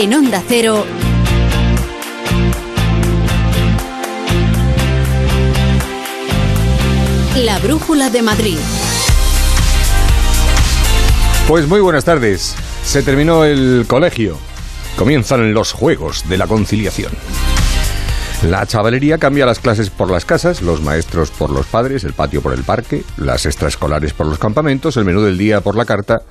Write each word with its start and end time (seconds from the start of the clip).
En 0.00 0.14
Onda 0.14 0.42
Cero. 0.48 0.86
La 7.36 7.58
Brújula 7.58 8.08
de 8.08 8.22
Madrid. 8.22 8.56
Pues 11.46 11.68
muy 11.68 11.80
buenas 11.80 12.06
tardes. 12.06 12.56
Se 12.82 13.02
terminó 13.02 13.44
el 13.44 13.84
colegio. 13.86 14.38
Comienzan 14.96 15.52
los 15.52 15.72
juegos 15.72 16.26
de 16.30 16.38
la 16.38 16.46
conciliación. 16.46 17.12
La 18.48 18.64
chavalería 18.64 19.18
cambia 19.18 19.44
las 19.44 19.58
clases 19.58 19.90
por 19.90 20.10
las 20.10 20.24
casas, 20.24 20.62
los 20.62 20.80
maestros 20.80 21.30
por 21.30 21.50
los 21.50 21.66
padres, 21.66 22.04
el 22.04 22.14
patio 22.14 22.40
por 22.40 22.54
el 22.54 22.64
parque, 22.64 23.04
las 23.18 23.44
extraescolares 23.44 24.14
por 24.14 24.24
los 24.24 24.38
campamentos, 24.38 24.96
el 24.96 25.04
menú 25.04 25.20
del 25.20 25.36
día 25.36 25.60
por 25.60 25.76
la 25.76 25.84
carta. 25.84 26.22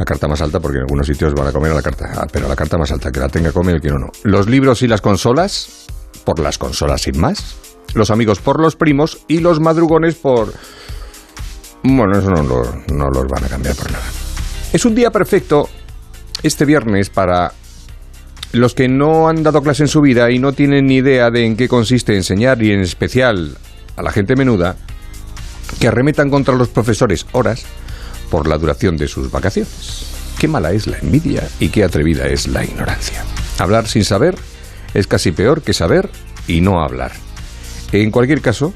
La 0.00 0.06
carta 0.06 0.26
más 0.26 0.40
alta, 0.40 0.60
porque 0.60 0.78
en 0.78 0.84
algunos 0.84 1.06
sitios 1.06 1.34
van 1.34 1.48
a 1.48 1.52
comer 1.52 1.72
a 1.72 1.74
la 1.74 1.82
carta. 1.82 2.10
Ah, 2.16 2.26
pero 2.32 2.48
la 2.48 2.56
carta 2.56 2.78
más 2.78 2.90
alta, 2.90 3.12
que 3.12 3.20
la 3.20 3.28
tenga 3.28 3.52
come 3.52 3.72
el 3.72 3.82
que 3.82 3.90
no 3.90 3.98
no. 3.98 4.06
Los 4.24 4.48
libros 4.48 4.80
y 4.80 4.88
las 4.88 5.02
consolas, 5.02 5.84
por 6.24 6.38
las 6.38 6.56
consolas 6.56 7.02
sin 7.02 7.20
más. 7.20 7.56
Los 7.92 8.10
amigos 8.10 8.38
por 8.40 8.62
los 8.62 8.76
primos 8.76 9.18
y 9.28 9.40
los 9.40 9.60
madrugones 9.60 10.14
por... 10.14 10.54
Bueno, 11.82 12.18
eso 12.18 12.30
no, 12.30 12.42
lo- 12.44 12.74
no 12.94 13.10
los 13.10 13.26
van 13.28 13.44
a 13.44 13.48
cambiar 13.48 13.76
por 13.76 13.92
nada. 13.92 14.04
Es 14.72 14.86
un 14.86 14.94
día 14.94 15.10
perfecto 15.10 15.68
este 16.42 16.64
viernes 16.64 17.10
para 17.10 17.52
los 18.52 18.72
que 18.74 18.88
no 18.88 19.28
han 19.28 19.42
dado 19.42 19.60
clase 19.60 19.82
en 19.82 19.88
su 19.88 20.00
vida 20.00 20.30
y 20.30 20.38
no 20.38 20.54
tienen 20.54 20.86
ni 20.86 20.96
idea 20.96 21.28
de 21.28 21.44
en 21.44 21.58
qué 21.58 21.68
consiste 21.68 22.16
enseñar 22.16 22.62
y 22.62 22.72
en 22.72 22.80
especial 22.80 23.58
a 23.96 24.02
la 24.02 24.12
gente 24.12 24.34
menuda, 24.34 24.76
que 25.78 25.88
arremetan 25.88 26.30
contra 26.30 26.54
los 26.54 26.68
profesores 26.68 27.26
horas 27.32 27.66
por 28.30 28.48
la 28.48 28.58
duración 28.58 28.96
de 28.96 29.08
sus 29.08 29.30
vacaciones. 29.30 30.06
Qué 30.38 30.48
mala 30.48 30.72
es 30.72 30.86
la 30.86 30.98
envidia 30.98 31.46
y 31.58 31.68
qué 31.68 31.84
atrevida 31.84 32.26
es 32.26 32.48
la 32.48 32.64
ignorancia. 32.64 33.24
Hablar 33.58 33.88
sin 33.88 34.04
saber 34.04 34.36
es 34.94 35.06
casi 35.06 35.32
peor 35.32 35.60
que 35.62 35.74
saber 35.74 36.08
y 36.48 36.62
no 36.62 36.82
hablar. 36.82 37.12
En 37.92 38.10
cualquier 38.10 38.40
caso, 38.40 38.72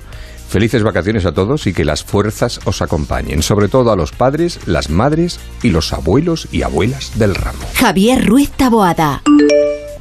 felices 0.49 0.83
vacaciones 0.83 1.25
a 1.25 1.33
todos 1.33 1.67
y 1.67 1.73
que 1.73 1.85
las 1.85 2.05
fuerzas 2.05 2.61
os 2.65 2.83
acompañen, 2.83 3.43
sobre 3.43 3.69
todo 3.69 3.93
a 3.93 3.97
los 3.97 4.13
padres, 4.13 4.61
las 4.67 4.91
madres 4.91 5.41
y 5.63 5.71
los 5.71 5.93
abuelos 5.93 6.49
y 6.53 6.63
abuelas 6.63 7.19
del 7.19 7.35
ramo. 7.35 7.65
Javier 7.77 8.25
Ruiz 8.27 8.51
Taboada. 8.51 9.23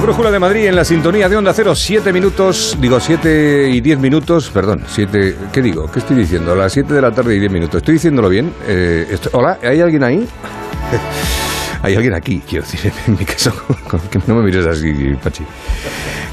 La 0.00 0.06
Brújula 0.06 0.30
de 0.30 0.38
Madrid 0.38 0.64
en 0.64 0.76
la 0.76 0.82
sintonía 0.86 1.28
de 1.28 1.36
Onda 1.36 1.52
Cero, 1.52 1.74
7 1.74 2.10
minutos, 2.10 2.74
digo 2.80 2.98
7 2.98 3.68
y 3.68 3.82
10 3.82 3.98
minutos, 3.98 4.48
perdón, 4.48 4.82
7, 4.88 5.36
¿qué 5.52 5.60
digo? 5.60 5.90
¿Qué 5.92 5.98
estoy 5.98 6.16
diciendo? 6.16 6.52
A 6.52 6.56
las 6.56 6.72
7 6.72 6.94
de 6.94 7.02
la 7.02 7.12
tarde 7.12 7.36
y 7.36 7.38
10 7.38 7.52
minutos. 7.52 7.76
¿Estoy 7.76 7.96
diciéndolo 7.96 8.30
bien? 8.30 8.50
Eh, 8.66 9.06
esto- 9.10 9.28
Hola, 9.34 9.58
¿hay 9.62 9.78
alguien 9.82 10.02
ahí? 10.02 10.26
Hay 11.82 11.94
alguien 11.94 12.14
aquí, 12.14 12.42
quiero 12.48 12.64
decir, 12.64 12.90
en 13.06 13.16
mi 13.18 13.24
caso, 13.26 13.52
que 14.10 14.18
no 14.26 14.34
me 14.36 14.42
mires 14.44 14.66
así, 14.66 15.14
Pachi, 15.22 15.44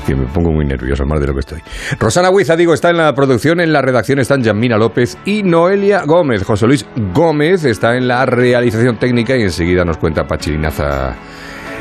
que 0.06 0.14
me 0.16 0.26
pongo 0.28 0.52
muy 0.52 0.66
nervioso, 0.66 1.06
más 1.06 1.20
de 1.22 1.28
lo 1.28 1.34
que 1.34 1.40
estoy. 1.42 1.62
Rosana 2.00 2.30
Huiza, 2.30 2.56
digo, 2.58 2.74
está 2.74 2.90
en 2.90 2.98
la 2.98 3.14
producción, 3.16 3.60
en 3.62 3.72
la 3.72 3.82
redacción 3.82 4.20
están 4.20 4.44
Yamina 4.44 4.78
López 4.78 5.18
y 5.26 5.44
Noelia 5.44 6.04
Gómez. 6.06 6.44
José 6.44 6.68
Luis 6.68 6.86
Gómez 7.14 7.64
está 7.64 7.96
en 7.96 8.08
la 8.10 8.26
realización 8.26 8.98
técnica 8.98 9.38
y 9.38 9.44
enseguida 9.44 9.84
nos 9.86 9.96
cuenta 9.98 10.26
Pachi 10.28 10.52
Linaza 10.52 11.16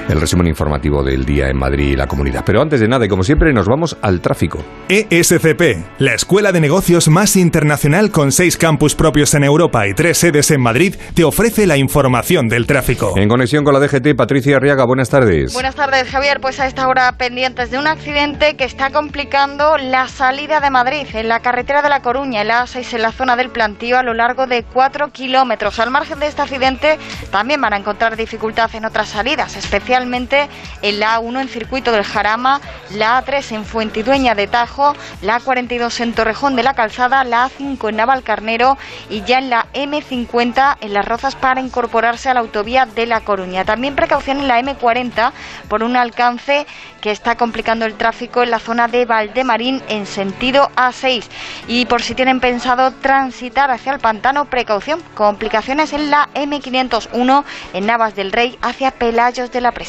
el 0.08 0.20
resumen 0.20 0.46
informativo 0.46 1.02
del 1.02 1.24
día 1.24 1.48
en 1.48 1.56
Madrid 1.56 1.92
y 1.92 1.96
la 1.96 2.06
comunidad. 2.06 2.44
Pero 2.44 2.62
antes 2.62 2.80
de 2.80 2.88
nada, 2.88 3.06
y 3.06 3.08
como 3.08 3.24
siempre, 3.24 3.52
nos 3.52 3.66
vamos 3.66 3.96
al 4.02 4.20
tráfico. 4.20 4.58
ESCP, 4.88 5.98
la 5.98 6.14
escuela 6.14 6.52
de 6.52 6.60
negocios 6.60 7.08
más 7.08 7.36
internacional 7.36 8.10
con 8.10 8.30
seis 8.30 8.56
campus 8.56 8.94
propios 8.94 9.34
en 9.34 9.42
Europa 9.42 9.86
y 9.86 9.94
tres 9.94 10.18
sedes 10.18 10.50
en 10.50 10.60
Madrid, 10.60 10.94
te 11.14 11.24
ofrece 11.24 11.66
la 11.66 11.76
información 11.76 12.48
del 12.48 12.66
tráfico. 12.66 13.14
En 13.16 13.28
conexión 13.28 13.64
con 13.64 13.74
la 13.74 13.80
DGT, 13.80 14.14
Patricia 14.16 14.56
Arriaga, 14.56 14.84
buenas 14.86 15.10
tardes. 15.10 15.52
Buenas 15.52 15.74
tardes, 15.74 16.08
Javier. 16.08 16.38
Pues 16.40 16.60
a 16.60 16.66
esta 16.66 16.86
hora 16.88 17.10
pendientes 17.18 17.70
de 17.70 17.78
un 17.78 17.86
accidente 17.86 18.56
que 18.56 18.64
está 18.64 18.90
complicando 18.90 19.76
la 19.78 20.08
salida 20.08 20.60
de 20.60 20.70
Madrid 20.70 21.06
en 21.14 21.28
la 21.28 21.40
carretera 21.40 21.82
de 21.82 21.88
La 21.88 22.00
Coruña, 22.00 22.42
el 22.42 22.50
A6 22.50 22.94
en 22.94 23.02
la 23.02 23.12
zona 23.12 23.36
del 23.36 23.50
plantío 23.50 23.98
a 23.98 24.02
lo 24.02 24.14
largo 24.14 24.46
de 24.46 24.62
4 24.62 25.08
kilómetros. 25.08 25.80
Al 25.80 25.90
margen 25.90 26.20
de 26.20 26.28
este 26.28 26.42
accidente 26.42 26.98
también 27.30 27.60
van 27.60 27.72
a 27.72 27.78
encontrar 27.78 28.16
dificultad 28.16 28.72
en 28.74 28.84
otras 28.84 29.08
salidas, 29.08 29.56
especialmente 29.56 29.95
en 29.96 31.00
la 31.00 31.18
A1 31.18 31.40
en 31.40 31.48
circuito 31.48 31.90
del 31.90 32.04
Jarama, 32.04 32.60
la 32.90 33.24
A3 33.24 33.52
en 33.52 33.64
Fuentidueña 33.64 34.34
de 34.34 34.46
Tajo, 34.46 34.94
la 35.22 35.40
A42 35.40 36.00
en 36.00 36.12
Torrejón 36.12 36.54
de 36.54 36.62
la 36.62 36.74
Calzada, 36.74 37.24
la 37.24 37.48
A5 37.48 37.88
en 37.88 37.96
Navalcarnero 37.96 38.76
y 39.08 39.22
ya 39.22 39.38
en 39.38 39.50
la 39.50 39.66
M50 39.72 40.76
en 40.80 40.92
Las 40.92 41.06
Rozas 41.06 41.34
para 41.34 41.60
incorporarse 41.60 42.28
a 42.28 42.34
la 42.34 42.40
autovía 42.40 42.86
de 42.86 43.06
La 43.06 43.22
Coruña. 43.22 43.64
También 43.64 43.96
precaución 43.96 44.40
en 44.40 44.48
la 44.48 44.60
M40 44.60 45.32
por 45.68 45.82
un 45.82 45.96
alcance 45.96 46.66
que 47.00 47.10
está 47.10 47.36
complicando 47.36 47.86
el 47.86 47.94
tráfico 47.94 48.42
en 48.42 48.50
la 48.50 48.58
zona 48.58 48.88
de 48.88 49.06
Valdemarín 49.06 49.82
en 49.88 50.06
sentido 50.06 50.70
A6. 50.76 51.24
Y 51.68 51.86
por 51.86 52.02
si 52.02 52.14
tienen 52.14 52.40
pensado 52.40 52.90
transitar 52.90 53.70
hacia 53.70 53.92
el 53.92 54.00
pantano, 54.00 54.46
precaución, 54.46 55.00
complicaciones 55.14 55.92
en 55.92 56.10
la 56.10 56.28
M501 56.34 57.44
en 57.72 57.86
Navas 57.86 58.14
del 58.14 58.32
Rey 58.32 58.58
hacia 58.60 58.90
Pelayos 58.90 59.50
de 59.52 59.60
la 59.60 59.72
Presa. 59.72 59.85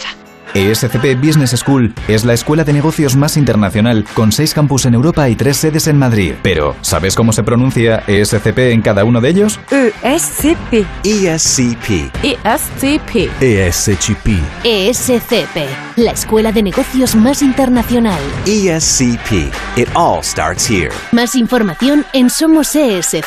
ESCP 0.53 1.15
Business 1.21 1.51
School 1.51 1.93
es 2.07 2.25
la 2.25 2.33
escuela 2.33 2.63
de 2.63 2.73
negocios 2.73 3.15
más 3.15 3.37
internacional 3.37 4.05
con 4.13 4.31
seis 4.31 4.53
campus 4.53 4.85
en 4.85 4.93
Europa 4.95 5.29
y 5.29 5.35
tres 5.35 5.57
sedes 5.57 5.87
en 5.87 5.97
Madrid. 5.99 6.33
Pero, 6.41 6.75
¿sabes 6.81 7.15
cómo 7.15 7.31
se 7.33 7.43
pronuncia 7.43 8.03
ESCP 8.07 8.57
en 8.71 8.81
cada 8.81 9.03
uno 9.03 9.21
de 9.21 9.29
ellos? 9.29 9.59
ESCP. 9.69 10.85
ESCP. 11.03 12.11
ESCP. 12.23 13.29
ESCP. 13.41 14.27
ESCP, 14.63 15.57
la 15.97 16.11
escuela 16.11 16.51
de 16.51 16.63
negocios 16.63 17.15
más 17.15 17.41
internacional. 17.41 18.19
ESCP. 18.45 19.51
It 19.75 19.89
all 19.95 20.23
starts 20.23 20.67
here. 20.69 20.91
Más 21.11 21.35
información 21.35 22.05
en 22.13 22.29
somosescp.com. 22.29 23.17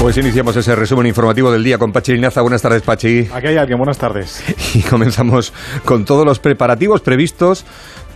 Pues 0.00 0.16
iniciamos 0.16 0.56
ese 0.56 0.74
resumen 0.74 1.06
informativo 1.06 1.52
del 1.52 1.62
día 1.62 1.76
con 1.76 1.92
Pachi 1.92 2.14
Linaza. 2.14 2.40
Buenas 2.40 2.62
tardes, 2.62 2.80
Pachi. 2.80 3.28
Aquí 3.34 3.48
hay 3.48 3.58
alguien, 3.58 3.76
buenas 3.76 3.98
tardes. 3.98 4.42
Y 4.74 4.80
comenzamos 4.80 5.52
con 5.84 6.06
todos 6.06 6.24
los 6.24 6.38
preparativos 6.38 7.02
previstos 7.02 7.66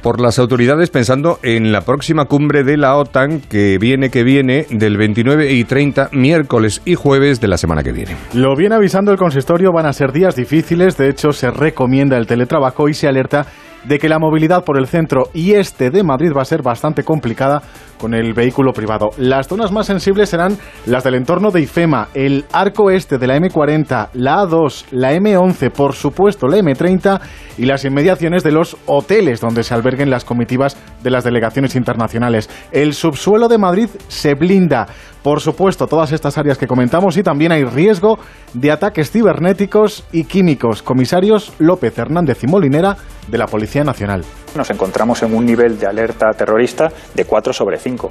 por 0.02 0.20
las 0.20 0.38
autoridades 0.38 0.88
pensando 0.88 1.38
en 1.42 1.72
la 1.72 1.82
próxima 1.82 2.24
cumbre 2.24 2.64
de 2.64 2.78
la 2.78 2.96
OTAN 2.96 3.40
que 3.40 3.76
viene, 3.78 4.08
que 4.10 4.22
viene 4.22 4.66
del 4.70 4.96
29 4.96 5.52
y 5.52 5.64
30 5.64 6.08
miércoles 6.12 6.80
y 6.84 6.94
jueves 6.94 7.40
de 7.40 7.48
la 7.48 7.58
semana 7.58 7.82
que 7.82 7.92
viene. 7.92 8.16
Lo 8.32 8.56
viene 8.56 8.76
avisando 8.76 9.12
el 9.12 9.18
consistorio, 9.18 9.70
van 9.72 9.86
a 9.86 9.92
ser 9.92 10.12
días 10.12 10.36
difíciles, 10.36 10.96
de 10.96 11.10
hecho 11.10 11.32
se 11.32 11.50
recomienda 11.50 12.16
el 12.16 12.26
teletrabajo 12.26 12.88
y 12.88 12.94
se 12.94 13.08
alerta 13.08 13.46
de 13.84 13.98
que 13.98 14.08
la 14.08 14.18
movilidad 14.18 14.64
por 14.64 14.78
el 14.78 14.86
centro 14.86 15.24
y 15.34 15.52
este 15.52 15.90
de 15.90 16.02
Madrid 16.02 16.32
va 16.36 16.42
a 16.42 16.46
ser 16.46 16.62
bastante 16.62 17.02
complicada 17.02 17.62
con 17.98 18.14
el 18.14 18.34
vehículo 18.34 18.72
privado. 18.72 19.10
Las 19.16 19.48
zonas 19.48 19.72
más 19.72 19.86
sensibles 19.86 20.28
serán 20.28 20.58
las 20.86 21.04
del 21.04 21.14
entorno 21.14 21.50
de 21.50 21.62
IFEMA, 21.62 22.08
el 22.14 22.44
arco 22.52 22.90
este 22.90 23.18
de 23.18 23.26
la 23.26 23.36
M40, 23.36 24.08
la 24.14 24.42
A2, 24.42 24.86
la 24.90 25.12
M11, 25.14 25.70
por 25.70 25.94
supuesto 25.94 26.46
la 26.46 26.58
M30 26.58 27.20
y 27.58 27.66
las 27.66 27.84
inmediaciones 27.84 28.42
de 28.42 28.52
los 28.52 28.76
hoteles 28.86 29.40
donde 29.40 29.62
se 29.62 29.74
alberguen 29.74 30.10
las 30.10 30.24
comitivas 30.24 30.76
de 31.02 31.10
las 31.10 31.24
delegaciones 31.24 31.76
internacionales. 31.76 32.50
El 32.72 32.94
subsuelo 32.94 33.48
de 33.48 33.58
Madrid 33.58 33.88
se 34.08 34.34
blinda. 34.34 34.86
Por 35.24 35.40
supuesto, 35.40 35.86
todas 35.86 36.12
estas 36.12 36.36
áreas 36.36 36.58
que 36.58 36.66
comentamos 36.66 37.16
y 37.16 37.22
también 37.22 37.50
hay 37.50 37.64
riesgo 37.64 38.18
de 38.52 38.70
ataques 38.70 39.10
cibernéticos 39.10 40.04
y 40.12 40.24
químicos. 40.24 40.82
Comisarios 40.82 41.54
López 41.58 41.96
Hernández 41.96 42.44
y 42.44 42.46
Molinera 42.46 42.98
de 43.26 43.38
la 43.38 43.46
Policía 43.46 43.84
Nacional. 43.84 44.22
Nos 44.54 44.68
encontramos 44.68 45.22
en 45.22 45.34
un 45.34 45.46
nivel 45.46 45.78
de 45.78 45.86
alerta 45.86 46.30
terrorista 46.36 46.92
de 47.14 47.24
4 47.24 47.54
sobre 47.54 47.78
5. 47.78 48.10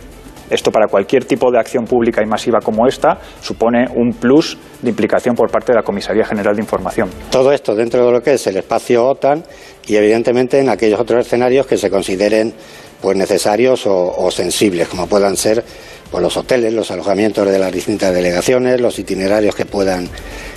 Esto 0.50 0.72
para 0.72 0.88
cualquier 0.88 1.26
tipo 1.26 1.52
de 1.52 1.60
acción 1.60 1.86
pública 1.86 2.24
y 2.24 2.28
masiva 2.28 2.58
como 2.62 2.88
esta 2.88 3.20
supone 3.42 3.86
un 3.94 4.14
plus 4.14 4.58
de 4.82 4.90
implicación 4.90 5.36
por 5.36 5.52
parte 5.52 5.72
de 5.72 5.78
la 5.78 5.84
Comisaría 5.84 6.26
General 6.26 6.56
de 6.56 6.64
Información. 6.64 7.12
Todo 7.30 7.52
esto 7.52 7.76
dentro 7.76 8.04
de 8.08 8.12
lo 8.12 8.24
que 8.24 8.34
es 8.34 8.48
el 8.48 8.58
espacio 8.58 9.06
OTAN 9.06 9.44
y 9.86 9.96
evidentemente 9.98 10.60
en 10.60 10.68
aquellos 10.68 11.00
otros 11.00 11.28
escenarios 11.28 11.68
que 11.68 11.78
se 11.78 11.92
consideren 11.92 12.56
pues 13.00 13.16
necesarios 13.16 13.86
o, 13.86 14.16
o 14.18 14.32
sensibles, 14.32 14.88
como 14.88 15.06
puedan 15.06 15.38
ser 15.38 15.64
los 16.22 16.38
hoteles, 16.38 16.74
los 16.74 16.92
alojamientos 16.92 17.48
de 17.48 17.58
las 17.58 17.72
distintas 17.72 18.14
delegaciones, 18.14 18.80
los 18.80 19.00
itinerarios 19.00 19.56
que 19.56 19.66
puedan, 19.66 20.10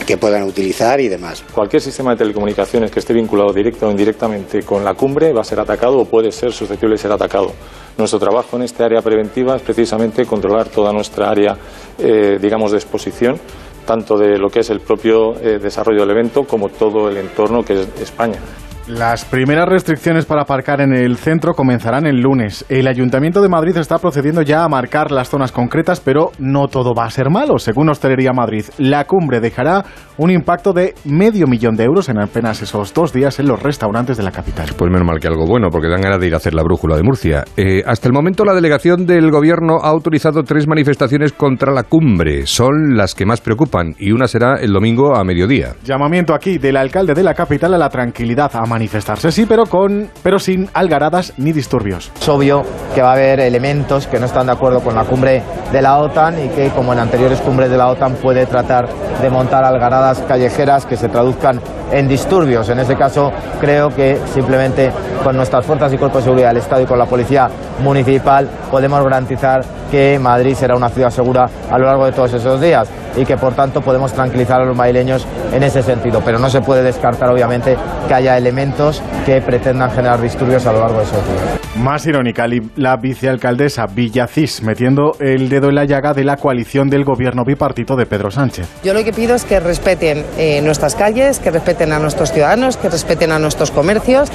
que 0.06 0.16
puedan 0.16 0.42
utilizar 0.42 1.00
y 1.00 1.08
demás. 1.08 1.44
Cualquier 1.54 1.80
sistema 1.80 2.10
de 2.10 2.18
telecomunicaciones 2.18 2.90
que 2.90 2.98
esté 2.98 3.14
vinculado 3.14 3.52
directa 3.52 3.86
o 3.86 3.90
indirectamente 3.90 4.62
con 4.62 4.84
la 4.84 4.94
cumbre 4.94 5.32
va 5.32 5.40
a 5.40 5.44
ser 5.44 5.60
atacado 5.60 5.98
o 5.98 6.04
puede 6.04 6.32
ser 6.32 6.52
susceptible 6.52 6.94
de 6.94 6.98
ser 6.98 7.12
atacado. 7.12 7.52
Nuestro 7.96 8.18
trabajo 8.18 8.56
en 8.56 8.64
este 8.64 8.84
área 8.84 9.00
preventiva 9.00 9.56
es 9.56 9.62
precisamente 9.62 10.26
controlar 10.26 10.68
toda 10.68 10.92
nuestra 10.92 11.30
área, 11.30 11.56
eh, 11.98 12.38
digamos, 12.40 12.72
de 12.72 12.78
exposición 12.78 13.40
tanto 13.86 14.18
de 14.18 14.36
lo 14.36 14.48
que 14.48 14.60
es 14.60 14.70
el 14.70 14.80
propio 14.80 15.34
eh, 15.40 15.58
desarrollo 15.58 16.00
del 16.00 16.10
evento 16.10 16.42
como 16.42 16.68
todo 16.68 17.08
el 17.08 17.16
entorno 17.16 17.62
que 17.62 17.74
es 17.74 17.88
España. 18.02 18.40
Las 18.88 19.24
primeras 19.24 19.68
restricciones 19.68 20.26
para 20.26 20.42
aparcar 20.42 20.80
en 20.80 20.94
el 20.94 21.16
centro 21.16 21.54
comenzarán 21.54 22.06
el 22.06 22.20
lunes. 22.20 22.64
El 22.68 22.86
Ayuntamiento 22.86 23.42
de 23.42 23.48
Madrid 23.48 23.76
está 23.78 23.98
procediendo 23.98 24.42
ya 24.42 24.62
a 24.62 24.68
marcar 24.68 25.10
las 25.10 25.28
zonas 25.28 25.50
concretas, 25.50 25.98
pero 25.98 26.30
no 26.38 26.68
todo 26.68 26.94
va 26.94 27.04
a 27.04 27.10
ser 27.10 27.28
malo. 27.28 27.58
Según 27.58 27.88
Hostelería 27.88 28.32
Madrid, 28.32 28.64
la 28.78 29.04
cumbre 29.04 29.40
dejará 29.40 29.84
un 30.18 30.30
impacto 30.30 30.72
de 30.72 30.94
medio 31.04 31.48
millón 31.48 31.74
de 31.74 31.82
euros 31.82 32.08
en 32.08 32.20
apenas 32.20 32.62
esos 32.62 32.94
dos 32.94 33.12
días 33.12 33.40
en 33.40 33.48
los 33.48 33.60
restaurantes 33.60 34.18
de 34.18 34.22
la 34.22 34.30
capital. 34.30 34.68
Pues 34.78 34.88
menos 34.88 35.04
mal 35.04 35.18
que 35.18 35.26
algo 35.26 35.46
bueno, 35.46 35.68
porque 35.68 35.88
dan 35.88 36.00
ganas 36.00 36.20
de 36.20 36.28
ir 36.28 36.34
a 36.34 36.36
hacer 36.36 36.54
la 36.54 36.62
brújula 36.62 36.96
de 36.96 37.02
Murcia. 37.02 37.42
Eh, 37.56 37.82
hasta 37.84 38.06
el 38.06 38.14
momento 38.14 38.44
la 38.44 38.54
delegación 38.54 39.04
del 39.04 39.32
gobierno 39.32 39.78
ha 39.82 39.88
autorizado 39.88 40.44
tres 40.44 40.68
manifestaciones 40.68 41.32
contra 41.32 41.72
la 41.72 41.82
cumbre. 41.82 42.46
Son 42.46 42.96
las 42.96 43.16
que 43.16 43.26
más 43.26 43.40
preocupan 43.40 43.96
y 43.98 44.12
una 44.12 44.28
será 44.28 44.60
el 44.60 44.72
domingo 44.72 45.16
a 45.16 45.24
mediodía. 45.24 45.74
Llamamiento 45.84 46.34
aquí 46.34 46.58
del 46.58 46.76
alcalde 46.76 47.14
de 47.14 47.24
la 47.24 47.34
capital 47.34 47.74
a 47.74 47.78
la 47.78 47.88
tranquilidad, 47.88 48.54
a 48.54 48.75
manifestarse, 48.76 49.32
sí, 49.32 49.46
pero, 49.46 49.64
con, 49.64 50.10
pero 50.22 50.38
sin 50.38 50.68
algaradas 50.74 51.32
ni 51.38 51.52
disturbios. 51.52 52.12
Es 52.20 52.28
obvio 52.28 52.62
que 52.94 53.00
va 53.00 53.10
a 53.10 53.12
haber 53.14 53.40
elementos 53.40 54.06
que 54.06 54.20
no 54.20 54.26
están 54.26 54.46
de 54.46 54.52
acuerdo 54.52 54.82
con 54.82 54.94
la 54.94 55.04
cumbre 55.04 55.42
de 55.72 55.80
la 55.80 55.96
OTAN 55.96 56.44
y 56.44 56.48
que, 56.50 56.68
como 56.68 56.92
en 56.92 56.98
anteriores 56.98 57.40
cumbres 57.40 57.70
de 57.70 57.78
la 57.78 57.88
OTAN, 57.88 58.16
puede 58.16 58.44
tratar 58.44 58.86
de 59.22 59.30
montar 59.30 59.64
algaradas 59.64 60.20
callejeras 60.28 60.84
que 60.84 60.98
se 60.98 61.08
traduzcan 61.08 61.58
en 61.92 62.08
disturbios. 62.08 62.68
En 62.68 62.78
ese 62.78 62.96
caso, 62.96 63.32
creo 63.60 63.90
que 63.90 64.18
simplemente 64.32 64.90
con 65.22 65.36
nuestras 65.36 65.64
fuerzas 65.64 65.92
y 65.92 65.98
cuerpos 65.98 66.22
de 66.22 66.24
seguridad 66.24 66.48
del 66.48 66.58
Estado 66.58 66.82
y 66.82 66.86
con 66.86 66.98
la 66.98 67.06
policía 67.06 67.48
municipal 67.82 68.48
podemos 68.70 69.02
garantizar 69.02 69.62
que 69.90 70.18
Madrid 70.18 70.54
será 70.54 70.76
una 70.76 70.88
ciudad 70.88 71.10
segura 71.10 71.48
a 71.70 71.78
lo 71.78 71.86
largo 71.86 72.06
de 72.06 72.12
todos 72.12 72.32
esos 72.32 72.60
días 72.60 72.88
y 73.16 73.24
que 73.24 73.36
por 73.36 73.54
tanto 73.54 73.80
podemos 73.80 74.12
tranquilizar 74.12 74.60
a 74.60 74.64
los 74.64 74.76
madrileños 74.76 75.26
en 75.52 75.62
ese 75.62 75.82
sentido. 75.82 76.20
Pero 76.24 76.38
no 76.38 76.50
se 76.50 76.60
puede 76.60 76.82
descartar 76.82 77.30
obviamente 77.30 77.76
que 78.08 78.14
haya 78.14 78.36
elementos 78.36 79.02
que 79.24 79.40
pretendan 79.40 79.90
generar 79.90 80.20
disturbios 80.20 80.66
a 80.66 80.72
lo 80.72 80.80
largo 80.80 80.98
de 80.98 81.04
esos 81.04 81.24
días. 81.26 81.66
Más 81.76 82.06
irónica, 82.06 82.46
la 82.76 82.96
vicealcaldesa 82.96 83.86
Villacís 83.86 84.62
metiendo 84.62 85.12
el 85.20 85.50
dedo 85.50 85.68
en 85.68 85.74
la 85.74 85.84
llaga 85.84 86.14
de 86.14 86.24
la 86.24 86.36
coalición 86.36 86.88
del 86.88 87.04
gobierno 87.04 87.44
bipartito 87.44 87.96
de 87.96 88.06
Pedro 88.06 88.30
Sánchez. 88.30 88.66
Yo 88.82 88.94
lo 88.94 89.04
que 89.04 89.12
pido 89.12 89.34
es 89.34 89.44
que 89.44 89.60
respeten 89.60 90.24
eh, 90.38 90.62
nuestras 90.62 90.94
calles, 90.94 91.38
que 91.38 91.50
respeten 91.50 91.75
a 91.84 91.98
nuestros 91.98 92.32
ciudadanos, 92.32 92.76
que 92.76 92.88
respeten 92.88 93.32
a 93.32 93.38
nuestros 93.38 93.70
comercios 93.70 94.28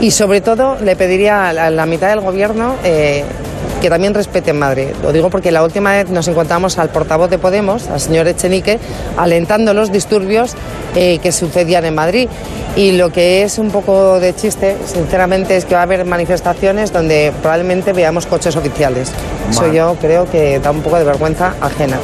y 0.00 0.10
sobre 0.10 0.40
todo 0.40 0.76
le 0.80 0.96
pediría 0.96 1.48
a 1.48 1.70
la 1.70 1.86
mitad 1.86 2.08
del 2.08 2.20
gobierno 2.20 2.76
eh, 2.84 3.24
que 3.80 3.90
también 3.90 4.14
respeten 4.14 4.58
Madrid. 4.58 4.88
Lo 5.02 5.12
digo 5.12 5.30
porque 5.30 5.52
la 5.52 5.62
última 5.62 5.92
vez 5.92 6.10
nos 6.10 6.26
encontramos 6.28 6.78
al 6.78 6.88
portavoz 6.88 7.30
de 7.30 7.38
Podemos, 7.38 7.88
al 7.88 8.00
señor 8.00 8.26
Echenique, 8.26 8.78
alentando 9.16 9.74
los 9.74 9.92
disturbios 9.92 10.54
eh, 10.96 11.18
que 11.18 11.32
sucedían 11.32 11.84
en 11.84 11.94
Madrid. 11.94 12.28
Y 12.76 12.92
lo 12.92 13.10
que 13.10 13.42
es 13.42 13.58
un 13.58 13.70
poco 13.70 14.20
de 14.20 14.34
chiste, 14.34 14.76
sinceramente, 14.86 15.56
es 15.56 15.64
que 15.64 15.74
va 15.74 15.80
a 15.80 15.84
haber 15.84 16.04
manifestaciones 16.04 16.92
donde 16.92 17.32
probablemente 17.42 17.92
veamos 17.92 18.26
coches 18.26 18.56
oficiales. 18.56 19.10
Eso 19.50 19.72
yo 19.72 19.96
creo 20.00 20.30
que 20.30 20.60
da 20.60 20.70
un 20.70 20.82
poco 20.82 20.96
de 20.96 21.04
vergüenza 21.04 21.54
ajena. 21.60 21.98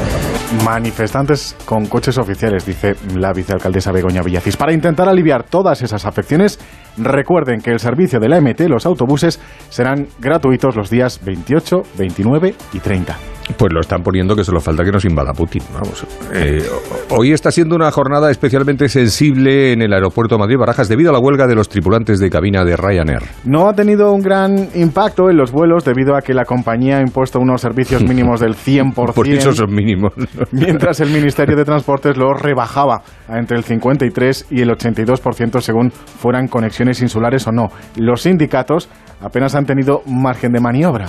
Manifestantes 0.62 1.56
con 1.64 1.86
coches 1.86 2.18
oficiales, 2.18 2.64
dice 2.64 2.94
la 3.16 3.32
vicealcaldesa 3.32 3.92
Begoña 3.92 4.22
Villacís. 4.22 4.56
Para 4.56 4.72
intentar 4.72 5.08
aliviar 5.08 5.42
todas 5.44 5.82
esas 5.82 6.04
afecciones, 6.04 6.58
recuerden 6.96 7.60
que 7.60 7.70
el 7.70 7.78
servicio 7.78 8.20
de 8.20 8.28
la 8.28 8.40
MT, 8.40 8.68
los 8.68 8.86
autobuses, 8.86 9.40
serán 9.68 10.06
gratuitos 10.20 10.76
los 10.76 10.90
días 10.90 11.20
28, 11.24 11.82
29 11.98 12.54
y 12.72 12.78
30. 12.78 13.16
Pues 13.58 13.72
lo 13.72 13.80
están 13.80 14.02
poniendo 14.02 14.34
que 14.34 14.42
solo 14.42 14.60
falta 14.60 14.84
que 14.84 14.90
nos 14.90 15.04
invada 15.04 15.32
Putin. 15.32 15.62
Vamos. 15.72 16.06
Eh, 16.32 16.62
hoy 17.10 17.32
está 17.32 17.50
siendo 17.50 17.76
una 17.76 17.90
jornada 17.90 18.30
especialmente 18.30 18.88
sensible 18.88 19.72
en 19.72 19.82
el 19.82 19.92
aeropuerto 19.92 20.36
de 20.36 20.40
Madrid-Barajas 20.40 20.88
debido 20.88 21.10
a 21.10 21.12
la 21.12 21.18
huelga 21.18 21.46
de 21.46 21.54
los 21.54 21.68
tripulantes 21.68 22.20
de 22.20 22.30
cabina 22.30 22.64
de 22.64 22.76
Ryanair. 22.76 23.22
No 23.44 23.68
ha 23.68 23.74
tenido 23.74 24.12
un 24.12 24.22
gran 24.22 24.70
impacto 24.74 25.28
en 25.28 25.36
los 25.36 25.52
vuelos 25.52 25.84
debido 25.84 26.16
a 26.16 26.22
que 26.22 26.32
la 26.32 26.44
compañía 26.44 26.98
ha 26.98 27.00
impuesto 27.02 27.38
unos 27.38 27.60
servicios 27.60 28.02
mínimos 28.08 28.40
del 28.40 28.54
100%. 28.54 29.12
Por 29.12 29.28
eso 29.28 29.52
son 29.52 29.74
mínimos. 29.74 30.12
mientras 30.50 31.00
el 31.00 31.10
Ministerio 31.10 31.56
de 31.56 31.64
Transportes 31.74 32.16
lo 32.16 32.32
rebajaba 32.32 33.02
a 33.28 33.38
entre 33.38 33.58
el 33.58 33.64
53 33.64 34.46
y 34.50 34.62
el 34.62 34.70
82% 34.70 35.60
según 35.60 35.90
fueran 35.90 36.48
conexiones 36.48 36.83
insulares 36.88 37.46
o 37.46 37.52
no. 37.52 37.68
Los 37.96 38.22
sindicatos 38.22 38.88
apenas 39.20 39.54
han 39.54 39.66
tenido 39.66 40.02
margen 40.06 40.52
de 40.52 40.60
maniobra 40.60 41.06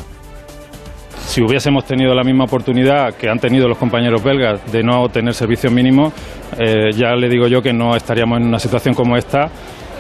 si 1.36 1.42
hubiésemos 1.42 1.84
tenido 1.84 2.14
la 2.14 2.24
misma 2.24 2.46
oportunidad 2.46 3.16
que 3.16 3.30
han 3.30 3.40
tenido 3.40 3.68
los 3.68 3.78
compañeros 3.78 4.24
belgas 4.24 4.72
de 4.72 4.84
no 4.84 5.10
tener 5.10 5.34
servicios 5.34 5.74
mínimos, 5.74 6.14
eh, 6.58 6.92
ya 6.94 7.16
le 7.16 7.28
digo 7.28 7.48
yo 7.48 7.62
que 7.62 7.74
no 7.74 7.96
estaríamos 7.96 8.40
en 8.40 8.48
una 8.48 8.60
situación 8.60 8.94
como 8.96 9.18
esta 9.18 9.50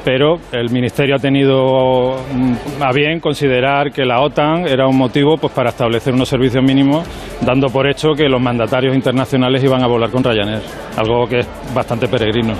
pero 0.05 0.35
el 0.51 0.69
Ministerio 0.69 1.15
ha 1.15 1.19
tenido 1.19 2.15
mm, 2.31 2.81
a 2.81 2.91
bien 2.93 3.19
considerar 3.19 3.91
que 3.91 4.05
la 4.05 4.21
OTAN 4.21 4.67
era 4.67 4.87
un 4.87 4.95
motivo 4.95 5.35
pues, 5.35 5.51
para 5.51 5.71
establecer 5.71 6.13
unos 6.13 6.29
servicios 6.29 6.63
mínimos, 6.63 7.05
dando 7.41 7.67
por 7.69 7.89
hecho 7.89 8.13
que 8.15 8.29
los 8.29 8.39
mandatarios 8.39 8.95
internacionales 8.95 9.63
iban 9.63 9.81
a 9.83 9.87
volar 9.87 10.11
con 10.11 10.23
Ryanair, 10.23 10.61
algo 10.95 11.27
que 11.27 11.39
es 11.39 11.47
bastante 11.73 12.07
peregrino. 12.07 12.53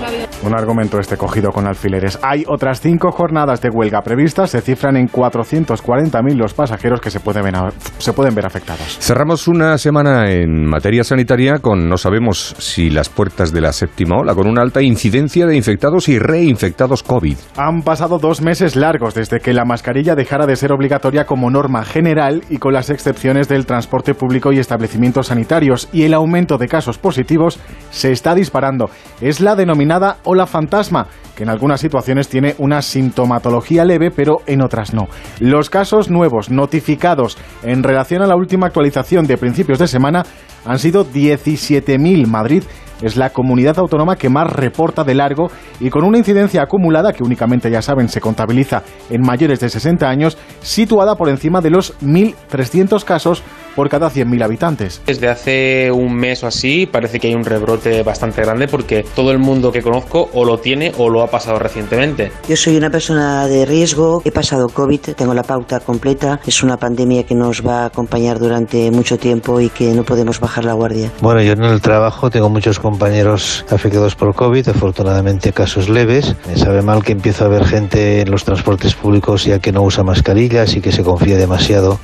Un 0.43 0.55
argumento 0.55 0.99
este 0.99 1.17
cogido 1.17 1.51
con 1.51 1.67
alfileres. 1.67 2.17
Hay 2.23 2.43
otras 2.47 2.81
cinco 2.81 3.11
jornadas 3.11 3.61
de 3.61 3.69
huelga 3.69 4.01
previstas, 4.01 4.49
se 4.49 4.61
cifran 4.61 4.97
en 4.97 5.07
440.000 5.07 6.35
los 6.35 6.53
pasajeros 6.55 6.99
que 6.99 7.11
se 7.11 7.19
pueden, 7.19 7.43
ver, 7.43 7.73
se 7.99 8.13
pueden 8.13 8.33
ver 8.33 8.47
afectados. 8.47 8.97
Cerramos 8.99 9.47
una 9.47 9.77
semana 9.77 10.31
en 10.31 10.65
materia 10.65 11.03
sanitaria 11.03 11.59
con 11.59 11.87
no 11.87 11.97
sabemos 11.97 12.55
si 12.57 12.89
las 12.89 13.09
puertas 13.09 13.53
de 13.53 13.61
la 13.61 13.71
séptima 13.71 14.17
ola, 14.17 14.33
con 14.33 14.47
una 14.47 14.63
alta 14.63 14.81
incidencia 14.81 15.45
de 15.45 15.55
infectados 15.55 16.09
y 16.09 16.17
reinfectados 16.17 17.03
COVID. 17.03 17.34
Han 17.57 17.81
pasado 17.81 18.19
dos 18.19 18.41
meses 18.41 18.75
largos 18.75 19.13
desde 19.13 19.39
que 19.39 19.53
la 19.53 19.65
mascarilla 19.65 20.15
dejara 20.15 20.45
de 20.45 20.55
ser 20.55 20.71
obligatoria 20.71 21.25
como 21.25 21.49
norma 21.49 21.83
general 21.83 22.43
y 22.49 22.57
con 22.57 22.73
las 22.73 22.89
excepciones 22.89 23.47
del 23.47 23.65
transporte 23.65 24.13
público 24.13 24.51
y 24.51 24.59
establecimientos 24.59 25.27
sanitarios 25.27 25.89
y 25.93 26.03
el 26.03 26.13
aumento 26.13 26.57
de 26.57 26.67
casos 26.67 26.97
positivos 26.97 27.59
se 27.91 28.11
está 28.11 28.35
disparando. 28.35 28.89
Es 29.21 29.39
la 29.39 29.55
denominada 29.55 30.17
ola 30.23 30.47
fantasma, 30.47 31.07
que 31.35 31.43
en 31.43 31.49
algunas 31.49 31.81
situaciones 31.81 32.29
tiene 32.29 32.55
una 32.57 32.81
sintomatología 32.81 33.85
leve 33.85 34.11
pero 34.11 34.37
en 34.45 34.63
otras 34.63 34.93
no. 34.93 35.07
Los 35.39 35.69
casos 35.69 36.09
nuevos 36.09 36.49
notificados 36.49 37.37
en 37.63 37.83
relación 37.83 38.21
a 38.21 38.27
la 38.27 38.35
última 38.35 38.67
actualización 38.67 39.27
de 39.27 39.37
principios 39.37 39.79
de 39.79 39.87
semana 39.87 40.23
han 40.65 40.79
sido 40.79 41.05
17.000 41.05 42.27
Madrid 42.27 42.63
es 43.01 43.17
la 43.17 43.31
comunidad 43.31 43.79
autónoma 43.79 44.15
que 44.15 44.29
más 44.29 44.51
reporta 44.51 45.03
de 45.03 45.15
largo 45.15 45.49
y 45.79 45.89
con 45.89 46.03
una 46.03 46.17
incidencia 46.17 46.63
acumulada 46.63 47.13
que 47.13 47.23
únicamente 47.23 47.69
ya 47.69 47.81
saben 47.81 48.09
se 48.09 48.21
contabiliza 48.21 48.83
en 49.09 49.21
mayores 49.21 49.59
de 49.59 49.69
60 49.69 50.07
años, 50.07 50.37
situada 50.61 51.15
por 51.15 51.29
encima 51.29 51.61
de 51.61 51.69
los 51.69 51.97
1.300 52.01 53.03
casos 53.03 53.43
por 53.75 53.89
cada 53.89 54.09
100.000 54.09 54.43
habitantes. 54.43 55.01
Desde 55.05 55.27
hace 55.27 55.91
un 55.91 56.15
mes 56.15 56.43
o 56.43 56.47
así 56.47 56.85
parece 56.85 57.19
que 57.19 57.27
hay 57.27 57.35
un 57.35 57.43
rebrote 57.43 58.03
bastante 58.03 58.41
grande 58.41 58.67
porque 58.67 59.05
todo 59.15 59.31
el 59.31 59.39
mundo 59.39 59.71
que 59.71 59.81
conozco 59.81 60.29
o 60.33 60.45
lo 60.45 60.57
tiene 60.59 60.91
o 60.97 61.09
lo 61.09 61.21
ha 61.21 61.27
pasado 61.27 61.59
recientemente. 61.59 62.31
Yo 62.47 62.55
soy 62.55 62.77
una 62.77 62.89
persona 62.89 63.47
de 63.47 63.65
riesgo, 63.65 64.21
he 64.25 64.31
pasado 64.31 64.69
COVID, 64.69 65.01
tengo 65.15 65.33
la 65.33 65.43
pauta 65.43 65.79
completa, 65.79 66.39
es 66.45 66.63
una 66.63 66.77
pandemia 66.77 67.23
que 67.23 67.35
nos 67.35 67.65
va 67.65 67.83
a 67.83 67.85
acompañar 67.85 68.39
durante 68.39 68.91
mucho 68.91 69.17
tiempo 69.17 69.59
y 69.59 69.69
que 69.69 69.93
no 69.93 70.03
podemos 70.03 70.39
bajar 70.39 70.65
la 70.65 70.73
guardia. 70.73 71.11
Bueno, 71.21 71.41
yo 71.41 71.53
en 71.53 71.63
el 71.63 71.81
trabajo 71.81 72.29
tengo 72.29 72.49
muchos 72.49 72.79
compañeros 72.79 73.65
afectados 73.69 74.15
por 74.15 74.33
COVID, 74.35 74.69
afortunadamente 74.69 75.53
casos 75.53 75.89
leves. 75.89 76.35
Me 76.47 76.57
sabe 76.57 76.81
mal 76.81 77.03
que 77.03 77.11
empieza 77.11 77.45
a 77.45 77.47
haber 77.47 77.65
gente 77.65 78.21
en 78.21 78.31
los 78.31 78.43
transportes 78.43 78.95
públicos 78.95 79.45
ya 79.45 79.59
que 79.59 79.71
no 79.71 79.81
usa 79.83 80.03
mascarillas 80.03 80.75
y 80.75 80.81
que 80.81 80.91
se 80.91 81.03
confía 81.03 81.37
demasiado. 81.37 81.99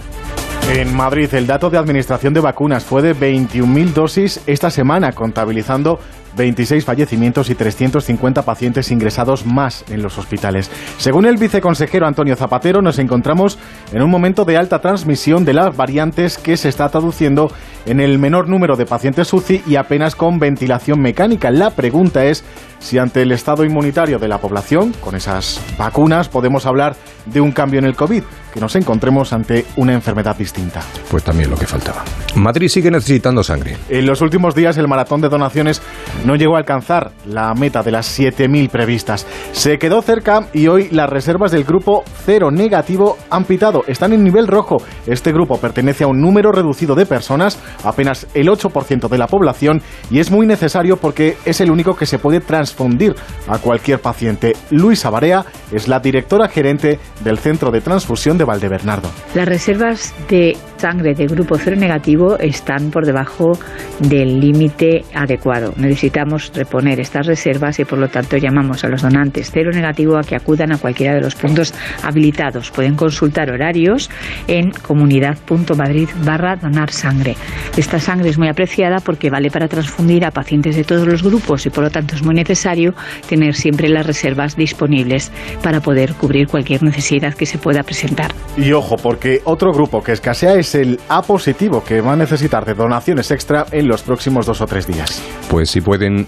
En 0.73 0.95
Madrid, 0.95 1.33
el 1.33 1.47
dato 1.47 1.69
de 1.69 1.77
administración 1.77 2.33
de 2.33 2.39
vacunas 2.39 2.85
fue 2.85 3.01
de 3.01 3.13
21.000 3.13 3.93
dosis 3.93 4.41
esta 4.47 4.69
semana, 4.69 5.11
contabilizando 5.11 5.99
26 6.37 6.85
fallecimientos 6.85 7.49
y 7.49 7.55
350 7.55 8.43
pacientes 8.43 8.89
ingresados 8.89 9.45
más 9.45 9.83
en 9.89 10.01
los 10.01 10.17
hospitales. 10.17 10.71
Según 10.97 11.25
el 11.25 11.35
viceconsejero 11.35 12.07
Antonio 12.07 12.37
Zapatero, 12.37 12.81
nos 12.81 12.99
encontramos 12.99 13.59
en 13.91 14.01
un 14.01 14.09
momento 14.09 14.45
de 14.45 14.55
alta 14.55 14.79
transmisión 14.79 15.43
de 15.43 15.53
las 15.53 15.75
variantes 15.75 16.37
que 16.37 16.55
se 16.55 16.69
está 16.69 16.87
traduciendo 16.87 17.51
en 17.85 17.99
el 17.99 18.17
menor 18.17 18.47
número 18.47 18.77
de 18.77 18.85
pacientes 18.85 19.33
UCI 19.33 19.63
y 19.67 19.75
apenas 19.75 20.15
con 20.15 20.39
ventilación 20.39 21.01
mecánica. 21.01 21.51
La 21.51 21.71
pregunta 21.71 22.23
es 22.23 22.45
si 22.79 22.97
ante 22.97 23.23
el 23.23 23.31
estado 23.33 23.65
inmunitario 23.65 24.19
de 24.19 24.27
la 24.27 24.39
población, 24.39 24.93
con 25.01 25.15
esas 25.15 25.59
vacunas, 25.77 26.29
podemos 26.29 26.65
hablar 26.65 26.95
de 27.25 27.41
un 27.41 27.51
cambio 27.51 27.79
en 27.79 27.85
el 27.85 27.95
COVID. 27.95 28.23
Que 28.53 28.59
nos 28.59 28.75
encontremos 28.75 29.33
ante 29.33 29.65
una 29.77 29.93
enfermedad 29.93 30.35
distinta. 30.35 30.81
Pues 31.09 31.23
también 31.23 31.49
lo 31.49 31.57
que 31.57 31.67
faltaba. 31.67 32.03
Madrid 32.35 32.67
sigue 32.67 32.91
necesitando 32.91 33.43
sangre. 33.43 33.77
En 33.89 34.05
los 34.05 34.21
últimos 34.21 34.55
días 34.55 34.77
el 34.77 34.87
maratón 34.87 35.21
de 35.21 35.29
donaciones 35.29 35.81
no 36.25 36.35
llegó 36.35 36.55
a 36.55 36.59
alcanzar 36.59 37.11
la 37.25 37.53
meta 37.53 37.83
de 37.83 37.91
las 37.91 38.19
7.000 38.19 38.69
previstas. 38.69 39.25
Se 39.51 39.77
quedó 39.77 40.01
cerca 40.01 40.47
y 40.53 40.67
hoy 40.67 40.89
las 40.91 41.09
reservas 41.09 41.51
del 41.51 41.63
grupo 41.63 42.03
cero 42.25 42.51
negativo 42.51 43.17
han 43.29 43.45
pitado. 43.45 43.83
Están 43.87 44.13
en 44.13 44.23
nivel 44.23 44.47
rojo. 44.47 44.77
Este 45.07 45.31
grupo 45.31 45.57
pertenece 45.57 46.03
a 46.03 46.07
un 46.07 46.21
número 46.21 46.51
reducido 46.51 46.95
de 46.95 47.05
personas, 47.05 47.59
apenas 47.83 48.27
el 48.33 48.47
8% 48.47 49.09
de 49.09 49.17
la 49.17 49.27
población, 49.27 49.81
y 50.09 50.19
es 50.19 50.31
muy 50.31 50.45
necesario 50.47 50.97
porque 50.97 51.37
es 51.45 51.61
el 51.61 51.71
único 51.71 51.95
que 51.95 52.05
se 52.05 52.19
puede 52.19 52.39
transfundir 52.39 53.15
a 53.47 53.57
cualquier 53.57 53.99
paciente. 53.99 54.53
Luisa 54.69 55.09
Barea 55.09 55.45
es 55.71 55.87
la 55.87 55.99
directora 55.99 56.47
gerente 56.47 56.99
del 57.23 57.37
Centro 57.37 57.71
de 57.71 57.81
Transfusión 57.81 58.37
de 58.37 58.40
Valdebernardo. 58.45 59.09
Las 59.35 59.47
reservas 59.47 60.13
de 60.29 60.57
sangre 60.77 61.13
de 61.13 61.27
grupo 61.27 61.57
cero 61.59 61.75
negativo 61.77 62.39
están 62.39 62.89
por 62.89 63.05
debajo 63.05 63.51
del 63.99 64.39
límite 64.39 65.05
adecuado. 65.13 65.73
Necesitamos 65.77 66.51
reponer 66.55 66.99
estas 66.99 67.27
reservas 67.27 67.79
y 67.79 67.85
por 67.85 67.99
lo 67.99 68.07
tanto 68.07 68.37
llamamos 68.37 68.83
a 68.83 68.87
los 68.87 69.03
donantes 69.03 69.51
cero 69.53 69.69
negativo 69.71 70.17
a 70.17 70.23
que 70.23 70.35
acudan 70.35 70.71
a 70.71 70.79
cualquiera 70.79 71.13
de 71.13 71.21
los 71.21 71.35
puntos 71.35 71.73
habilitados. 72.01 72.71
Pueden 72.71 72.95
consultar 72.95 73.51
horarios 73.51 74.09
en 74.47 74.71
comunidad.madrid 74.71 76.09
barra 76.23 76.55
donar 76.55 76.89
sangre. 76.89 77.35
Esta 77.77 77.99
sangre 77.99 78.29
es 78.29 78.39
muy 78.39 78.47
apreciada 78.47 78.99
porque 78.99 79.29
vale 79.29 79.51
para 79.51 79.67
transfundir 79.67 80.25
a 80.25 80.31
pacientes 80.31 80.75
de 80.75 80.83
todos 80.83 81.07
los 81.07 81.21
grupos 81.21 81.65
y 81.65 81.69
por 81.69 81.83
lo 81.83 81.91
tanto 81.91 82.15
es 82.15 82.23
muy 82.23 82.33
necesario 82.33 82.95
tener 83.29 83.53
siempre 83.53 83.87
las 83.87 84.05
reservas 84.05 84.55
disponibles 84.55 85.31
para 85.61 85.79
poder 85.79 86.13
cubrir 86.15 86.47
cualquier 86.47 86.81
necesidad 86.81 87.35
que 87.35 87.45
se 87.45 87.59
pueda 87.59 87.83
presentar. 87.83 88.30
Y 88.57 88.73
ojo, 88.73 88.97
porque 88.97 89.41
otro 89.45 89.71
grupo 89.71 90.03
que 90.03 90.11
escasea 90.11 90.55
es 90.55 90.75
el 90.75 90.99
A 91.07 91.21
positivo, 91.21 91.83
que 91.83 92.01
va 92.01 92.13
a 92.13 92.17
necesitar 92.17 92.65
de 92.65 92.73
donaciones 92.73 93.31
extra 93.31 93.65
en 93.71 93.87
los 93.87 94.01
próximos 94.01 94.45
dos 94.45 94.61
o 94.61 94.67
tres 94.67 94.87
días. 94.87 95.21
Pues 95.49 95.69
si 95.69 95.81
pueden, 95.81 96.27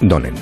donen. 0.00 0.34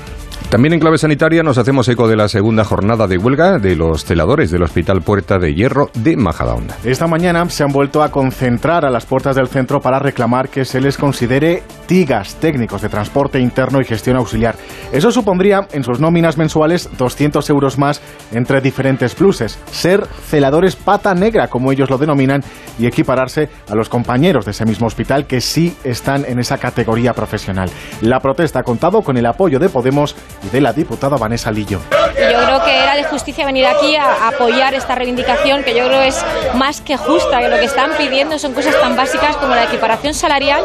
También 0.51 0.73
en 0.73 0.81
clave 0.81 0.97
sanitaria 0.97 1.43
nos 1.43 1.59
hacemos 1.59 1.87
eco 1.91 2.09
de 2.09 2.17
la 2.17 2.27
segunda 2.27 2.65
jornada 2.65 3.07
de 3.07 3.19
huelga 3.19 3.59
de 3.59 3.77
los 3.77 4.07
celadores 4.07 4.51
del 4.51 4.63
Hospital 4.63 5.03
Puerta 5.03 5.39
de 5.39 5.55
Hierro 5.55 5.91
de 5.93 6.17
Majadahonda. 6.17 6.75
Esta 6.85 7.07
mañana 7.07 7.47
se 7.51 7.65
han 7.65 7.71
vuelto 7.71 8.03
a 8.03 8.11
concentrar 8.11 8.87
a 8.87 8.91
las 8.91 9.05
puertas 9.05 9.37
del 9.37 9.49
centro 9.49 9.81
para 9.81 9.99
reclamar 9.99 10.49
que 10.49 10.65
se 10.65 10.81
les 10.81 10.97
considere 10.97 11.65
TIGAS, 11.87 12.37
técnicos 12.37 12.81
de 12.81 12.89
transporte 12.89 13.39
interno 13.39 13.83
y 13.83 13.85
gestión 13.85 14.17
auxiliar. 14.17 14.57
Eso 14.91 15.11
supondría 15.11 15.69
en 15.73 15.85
sus 15.85 16.01
nóminas 16.01 16.39
mensuales 16.39 16.89
200 16.97 17.51
euros 17.51 17.77
más 17.77 18.01
entre 18.33 18.63
diferentes 18.63 19.15
pluses, 19.15 19.59
ser 19.71 20.07
celadores 20.07 20.77
pata 20.77 21.15
negra, 21.15 21.49
como 21.49 21.73
ellos 21.73 21.91
lo 21.91 21.99
denominan, 21.99 22.43
y 22.79 22.87
equipararse 22.87 23.51
a 23.69 23.75
los 23.75 23.91
compañeros 23.91 24.47
de 24.47 24.53
ese 24.53 24.65
mismo 24.65 24.87
hospital 24.87 25.27
que 25.27 25.43
sí 25.43 25.77
están 25.85 26.25
en 26.25 26.39
esa 26.39 26.57
categoría 26.57 27.13
profesional. 27.13 27.69
La 28.01 28.21
protesta 28.21 28.61
ha 28.61 28.63
contado 28.63 29.03
con 29.03 29.19
el 29.19 29.27
apoyo 29.27 29.59
de 29.59 29.69
Podemos 29.69 30.17
y 30.43 30.49
de 30.49 30.61
la 30.61 30.73
diputada 30.73 31.17
Vanessa 31.17 31.51
Lillo. 31.51 31.81
Yo 31.91 32.45
creo 32.45 32.65
que 32.65 32.77
era 32.77 32.95
de 32.97 33.05
justicia 33.05 33.47
venir 33.47 33.67
aquí 33.67 33.97
a 33.97 34.29
apoyar 34.29 34.75
esta 34.75 34.95
reivindicación, 34.95 35.63
que 35.63 35.75
yo 35.75 35.87
creo 35.87 36.03
es 36.03 36.25
más 36.55 36.81
que 36.81 36.97
justa, 36.97 37.41
que 37.41 37.49
lo 37.49 37.59
que 37.59 37.67
están 37.67 37.91
pidiendo 37.97 38.39
son 38.39 38.55
cosas 38.55 38.79
tan 38.81 38.97
básicas 38.97 39.37
como 39.37 39.55
la 39.55 39.65
equiparación 39.65 40.15
salarial 40.15 40.65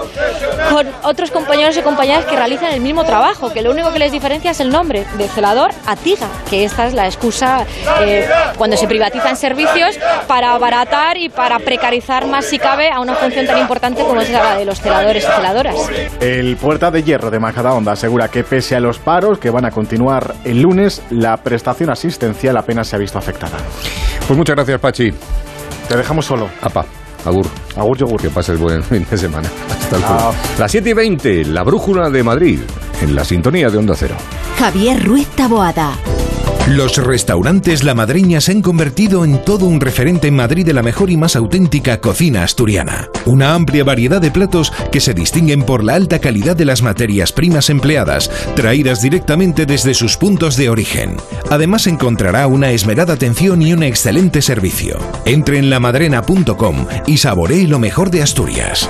con 0.72 0.88
otros 1.04 1.32
compañeros 1.32 1.78
y 1.78 1.82
compañeras 1.82 2.26
que 2.26 2.36
realizan 2.36 2.74
el 2.74 2.82
mismo 2.82 3.04
trabajo, 3.04 3.52
que 3.54 3.62
lo 3.62 3.72
único 3.72 3.92
que 3.92 4.00
les 4.00 4.12
diferencia 4.12 4.52
es 4.52 4.60
el 4.60 4.70
nombre, 4.70 5.06
de 5.18 5.28
celador 5.28 5.72
a 5.86 5.96
tiga, 5.96 6.28
que 6.50 6.64
esta 6.64 6.88
es 6.88 6.94
la 6.94 7.06
excusa 7.06 7.66
eh, 8.02 8.28
cuando 8.58 8.78
se 8.78 8.88
privatizan 8.88 9.36
servicios 9.38 9.98
para 10.28 10.54
abaratar 10.54 11.18
y 11.18 11.30
para 11.30 11.60
precarizar 11.60 12.28
más 12.28 12.46
si 12.46 12.58
cabe 12.58 12.90
a 12.90 13.00
una 13.00 13.16
función 13.16 13.46
tan 13.46 13.60
importante 13.60 14.04
como 14.04 14.22
es 14.22 14.30
la 14.30 14.56
de 14.58 14.66
los 14.66 14.80
celadores 14.80 15.24
y 15.24 15.28
celadoras. 15.28 15.76
El 16.20 16.56
Puerta 16.58 16.92
de 16.92 17.04
Hierro 17.04 17.30
de 17.30 17.40
Majadahonda 17.40 17.94
asegura 17.94 18.28
que 18.28 18.44
pese 18.44 18.76
a 18.76 18.80
los 18.80 19.00
paros 19.00 19.40
que 19.40 19.50
van 19.50 19.63
a 19.66 19.72
continuar 19.72 20.36
el 20.44 20.62
lunes, 20.62 21.02
la 21.10 21.38
prestación 21.38 21.90
asistencial 21.90 22.58
apenas 22.58 22.88
se 22.88 22.96
ha 22.96 23.00
visto 23.00 23.18
afectada. 23.18 23.58
Pues 24.28 24.38
muchas 24.38 24.56
gracias, 24.56 24.80
Pachi. 24.80 25.14
Te 25.88 25.98
dejamos 25.98 26.26
solo. 26.26 26.50
Apa, 26.62 26.86
agur. 27.26 27.46
Agur, 27.76 27.98
yogur. 27.98 28.22
Que 28.22 28.30
pases 28.30 28.60
buen 28.60 28.82
fin 28.84 29.06
de 29.10 29.18
semana. 29.18 29.50
Hasta 29.70 29.98
luego. 29.98 30.18
Chao. 30.18 30.36
Las 30.60 30.72
7 30.72 30.90
y 30.90 30.94
20, 30.94 31.46
la 31.46 31.64
brújula 31.64 32.10
de 32.10 32.24
Madrid, 32.24 32.60
en 33.02 33.16
la 33.16 33.24
sintonía 33.26 33.70
de 33.70 33.78
Onda 33.78 33.96
Cero. 33.98 34.16
Javier 34.58 35.04
Ruiz 35.04 35.28
Taboada. 35.30 35.92
Los 36.68 36.96
restaurantes 36.96 37.84
La 37.84 37.94
Madreña 37.94 38.40
se 38.40 38.54
han 38.54 38.62
convertido 38.62 39.26
en 39.26 39.44
todo 39.44 39.66
un 39.66 39.82
referente 39.82 40.30
en 40.30 40.38
Madrid 40.38 40.66
de 40.66 40.72
la 40.72 40.82
mejor 40.82 41.10
y 41.10 41.18
más 41.18 41.36
auténtica 41.36 42.00
cocina 42.00 42.44
asturiana. 42.44 43.10
Una 43.26 43.54
amplia 43.54 43.84
variedad 43.84 44.22
de 44.22 44.32
platos 44.32 44.72
que 44.90 45.02
se 45.02 45.14
distinguen 45.14 45.64
por 45.64 45.84
la 45.84 45.96
alta 45.96 46.20
calidad 46.20 46.56
de 46.56 46.64
las 46.64 46.82
materias 46.82 47.34
primas 47.34 47.70
empleadas, 47.70 48.32
traídas 48.56 49.02
directamente 49.02 49.66
desde 49.66 49.94
sus 49.94 50.16
puntos 50.16 50.56
de 50.56 50.70
origen. 50.70 51.18
Además 51.52 51.86
encontrará 51.86 52.48
una 52.48 52.72
esmerada 52.72 53.14
atención 53.14 53.62
y 53.62 53.74
un 53.74 53.84
excelente 53.84 54.42
servicio. 54.42 54.98
Entre 55.26 55.58
en 55.58 55.70
lamadrena.com 55.70 56.88
y 57.06 57.18
saboree 57.18 57.68
lo 57.68 57.80
mejor 57.80 58.10
de 58.10 58.24
Asturias. 58.24 58.90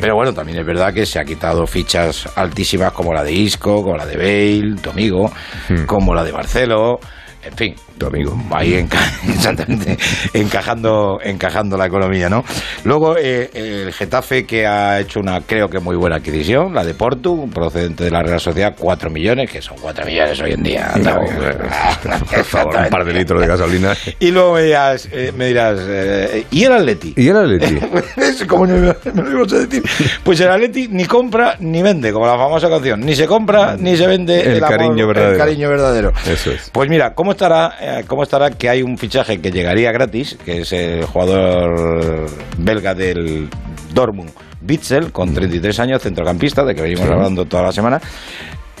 pero 0.00 0.14
bueno, 0.14 0.32
también 0.32 0.58
es 0.58 0.66
verdad 0.66 0.92
que 0.92 1.04
se 1.06 1.18
ha 1.18 1.24
quitado 1.24 1.66
fichas 1.66 2.28
altísimas 2.36 2.92
como 2.92 3.12
la 3.12 3.22
de 3.22 3.32
Isco, 3.32 3.82
como 3.82 3.96
la 3.96 4.06
de 4.06 4.16
Bale, 4.16 4.80
tu 4.80 4.90
amigo, 4.90 5.30
Hmm. 5.68 5.84
como 5.86 6.14
la 6.14 6.24
de 6.24 6.32
Marcelo. 6.32 6.98
En 7.44 7.56
fin, 7.56 7.74
Tu 7.98 8.06
amigo. 8.06 8.36
ahí 8.52 8.72
enca- 8.74 8.98
exactamente, 9.28 9.96
encajando, 10.34 11.18
encajando 11.22 11.76
la 11.76 11.86
economía, 11.86 12.28
¿no? 12.28 12.44
Luego 12.84 13.16
eh, 13.16 13.50
el 13.54 13.92
Getafe 13.92 14.44
que 14.46 14.66
ha 14.66 15.00
hecho 15.00 15.20
una, 15.20 15.40
creo 15.42 15.68
que 15.68 15.78
muy 15.78 15.96
buena 15.96 16.16
adquisición, 16.16 16.74
la 16.74 16.84
de 16.84 16.94
Portu, 16.94 17.48
procedente 17.50 18.04
de 18.04 18.10
la 18.10 18.22
Real 18.22 18.40
Sociedad, 18.40 18.74
4 18.78 19.10
millones, 19.10 19.50
que 19.50 19.60
son 19.62 19.76
4 19.80 20.04
millones 20.04 20.40
hoy 20.40 20.52
en 20.52 20.62
día. 20.62 20.92
¿no? 21.02 21.14
Por 22.30 22.44
favor, 22.44 22.76
un 22.76 22.88
par 22.88 23.04
de 23.04 23.12
litros 23.12 23.40
de 23.40 23.46
gasolina. 23.46 23.94
Y 24.20 24.30
luego 24.30 24.54
me 24.54 24.62
dirás, 24.62 25.08
eh, 25.12 25.32
me 25.36 25.46
dirás 25.46 25.78
eh, 25.80 26.44
¿y 26.50 26.64
el 26.64 26.72
Atleti? 26.72 27.14
¿Y 27.16 27.28
el 27.28 27.36
Atleti? 27.36 27.78
Como 28.46 28.66
no 28.66 28.74
me, 28.74 29.12
me 29.22 29.30
lo 29.30 29.42
a 29.44 29.46
decir. 29.46 29.82
Pues 30.24 30.40
el 30.40 30.50
Atleti 30.50 30.88
ni 30.88 31.04
compra 31.04 31.56
ni 31.60 31.82
vende, 31.82 32.12
como 32.12 32.26
la 32.26 32.36
famosa 32.36 32.68
canción. 32.68 33.00
Ni 33.00 33.14
se 33.14 33.26
compra 33.26 33.76
ni 33.78 33.96
se 33.96 34.06
vende 34.06 34.40
El 34.40 34.64
amor- 34.64 34.76
cariño 34.76 35.06
verdadero. 35.06 35.32
El 35.32 35.38
cariño 35.38 35.68
verdadero. 35.68 36.12
Eso 36.26 36.50
es. 36.50 36.70
Pues 36.70 36.88
mira, 36.90 37.14
¿cómo 37.14 37.27
estará, 37.32 37.74
eh, 37.80 38.04
¿cómo 38.06 38.22
estará 38.22 38.50
que 38.50 38.68
hay 38.68 38.82
un 38.82 38.98
fichaje 38.98 39.40
que 39.40 39.50
llegaría 39.50 39.92
gratis, 39.92 40.36
que 40.44 40.60
es 40.62 40.72
el 40.72 41.04
jugador 41.04 42.26
belga 42.58 42.94
del 42.94 43.48
Dortmund, 43.92 44.30
Bitzel, 44.60 45.12
con 45.12 45.32
33 45.32 45.80
años, 45.80 46.02
centrocampista, 46.02 46.64
de 46.64 46.74
que 46.74 46.82
venimos 46.82 47.08
hablando 47.08 47.44
toda 47.44 47.64
la 47.64 47.72
semana? 47.72 48.00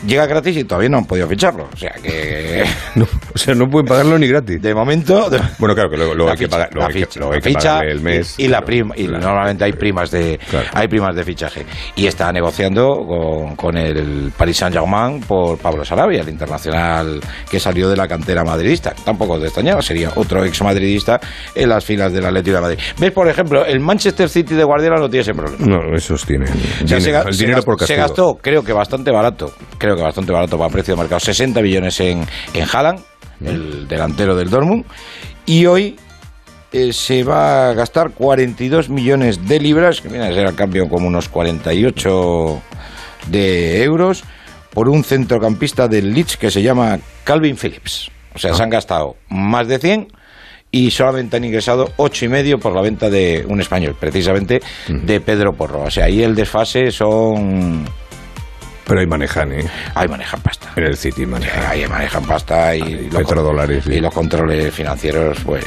Llega 0.06 0.26
gratis 0.26 0.56
y 0.56 0.64
todavía 0.64 0.88
no 0.88 0.98
han 0.98 1.04
podido 1.06 1.26
ficharlo. 1.28 1.68
O 1.72 1.76
sea 1.76 1.92
que. 2.02 2.64
No, 2.94 3.04
o 3.34 3.38
sea, 3.38 3.54
no 3.54 3.66
pueden 3.68 3.86
pagarlo 3.86 4.18
ni 4.18 4.26
gratis. 4.26 4.60
De 4.60 4.74
momento. 4.74 5.28
de- 5.30 5.38
Bueno, 5.58 5.74
claro 5.74 5.90
que 5.90 5.96
luego, 5.96 6.14
luego 6.14 6.30
hay 6.32 6.36
que 6.38 6.48
pagar, 6.48 6.68
luego 6.72 6.88
hay 6.88 6.94
que, 6.94 7.00
ficha, 7.06 7.20
luego 7.20 7.34
hay 7.34 7.38
la 7.38 7.42
que 7.42 7.48
ficha 7.50 7.68
pagarle 7.70 7.92
el 7.92 8.00
mes. 8.00 8.34
y, 8.38 8.44
y 8.44 8.48
la 8.48 8.60
prima 8.62 8.94
y 8.96 9.06
claro. 9.06 9.24
normalmente 9.24 9.64
hay 9.64 9.72
primas 9.72 10.10
de 10.10 10.38
Claro. 10.50 10.66
hay 10.72 10.88
primas 10.88 11.14
de 11.14 11.24
fichaje 11.24 11.66
y 11.94 12.06
está 12.06 12.32
negociando 12.32 13.04
con, 13.06 13.54
con 13.56 13.76
el 13.76 14.32
Paris 14.36 14.56
Saint 14.56 14.74
Germain 14.74 15.20
por 15.20 15.58
Pablo 15.58 15.84
Sarabia 15.84 16.22
el 16.22 16.28
internacional 16.28 17.20
que 17.50 17.60
salió 17.60 17.88
de 17.88 17.96
la 17.96 18.08
cantera 18.08 18.42
madridista 18.44 18.94
tampoco 19.04 19.38
te 19.38 19.46
extrañaba 19.46 19.80
sería 19.82 20.10
otro 20.16 20.44
ex 20.44 20.62
madridista 20.62 21.20
en 21.54 21.68
las 21.68 21.84
filas 21.84 22.12
del 22.12 22.24
Atlético 22.24 22.56
de 22.56 22.62
Madrid 22.62 22.78
ves 22.98 23.12
por 23.12 23.28
ejemplo 23.28 23.64
el 23.64 23.80
Manchester 23.80 24.28
City 24.28 24.54
de 24.54 24.64
Guardiola 24.64 24.96
no 24.98 25.08
tiene 25.08 25.22
ese 25.22 25.34
problema 25.34 25.64
No, 25.66 25.94
esos 25.96 26.24
tienen. 26.24 26.48
o 26.84 26.88
sea, 26.88 27.00
se, 27.00 27.10
el 27.10 27.34
se 27.34 27.44
dinero 27.44 27.62
por 27.62 27.74
se 27.78 27.80
castigo. 27.94 28.00
gastó, 28.00 28.38
creo 28.40 28.62
que 28.64 28.72
bastante 28.72 29.10
barato, 29.10 29.52
creo 29.78 29.87
que 29.96 30.02
bastante 30.02 30.32
barato 30.32 30.58
para 30.58 30.70
precio 30.70 30.94
de 30.94 31.00
mercado, 31.00 31.20
60 31.20 31.60
millones 31.62 32.00
en, 32.00 32.26
en 32.54 32.66
Haaland, 32.70 33.00
el 33.44 33.86
delantero 33.88 34.34
del 34.36 34.50
Dortmund, 34.50 34.84
y 35.46 35.66
hoy 35.66 35.96
eh, 36.72 36.92
se 36.92 37.24
va 37.24 37.70
a 37.70 37.74
gastar 37.74 38.10
42 38.10 38.90
millones 38.90 39.48
de 39.48 39.60
libras, 39.60 40.00
que 40.00 40.08
viene 40.08 40.26
a 40.26 40.32
ser 40.32 40.46
al 40.46 40.54
cambio 40.54 40.88
como 40.88 41.06
unos 41.06 41.28
48 41.28 42.62
de 43.28 43.82
euros, 43.82 44.24
por 44.74 44.88
un 44.88 45.02
centrocampista 45.02 45.88
del 45.88 46.12
Leeds 46.12 46.36
que 46.36 46.50
se 46.50 46.62
llama 46.62 46.98
Calvin 47.24 47.56
Phillips. 47.56 48.10
O 48.34 48.38
sea, 48.38 48.54
se 48.54 48.62
han 48.62 48.70
gastado 48.70 49.16
más 49.28 49.66
de 49.66 49.78
100 49.78 50.08
y 50.70 50.90
solamente 50.90 51.36
han 51.36 51.44
ingresado 51.44 51.90
ocho 51.96 52.26
y 52.26 52.28
medio 52.28 52.58
por 52.58 52.74
la 52.74 52.82
venta 52.82 53.08
de 53.08 53.44
un 53.48 53.60
español, 53.60 53.96
precisamente 53.98 54.60
de 54.88 55.20
Pedro 55.20 55.54
Porro. 55.54 55.82
O 55.84 55.90
sea, 55.90 56.04
ahí 56.04 56.22
el 56.22 56.34
desfase 56.34 56.90
son... 56.90 57.86
Pero 58.88 59.00
ahí 59.00 59.06
manejan, 59.06 59.52
¿eh? 59.52 59.64
Ahí 59.94 60.08
manejan 60.08 60.40
pasta. 60.40 60.72
En 60.74 60.84
el 60.84 60.96
City 60.96 61.26
manejan. 61.26 61.64
Ahí 61.66 61.86
manejan 61.86 62.24
pasta 62.24 62.74
y, 62.74 63.08
los, 63.10 63.22
petrodólares, 63.22 63.84
sí. 63.84 63.92
y 63.92 64.00
los 64.00 64.12
controles 64.12 64.74
financieros, 64.74 65.38
pues... 65.44 65.64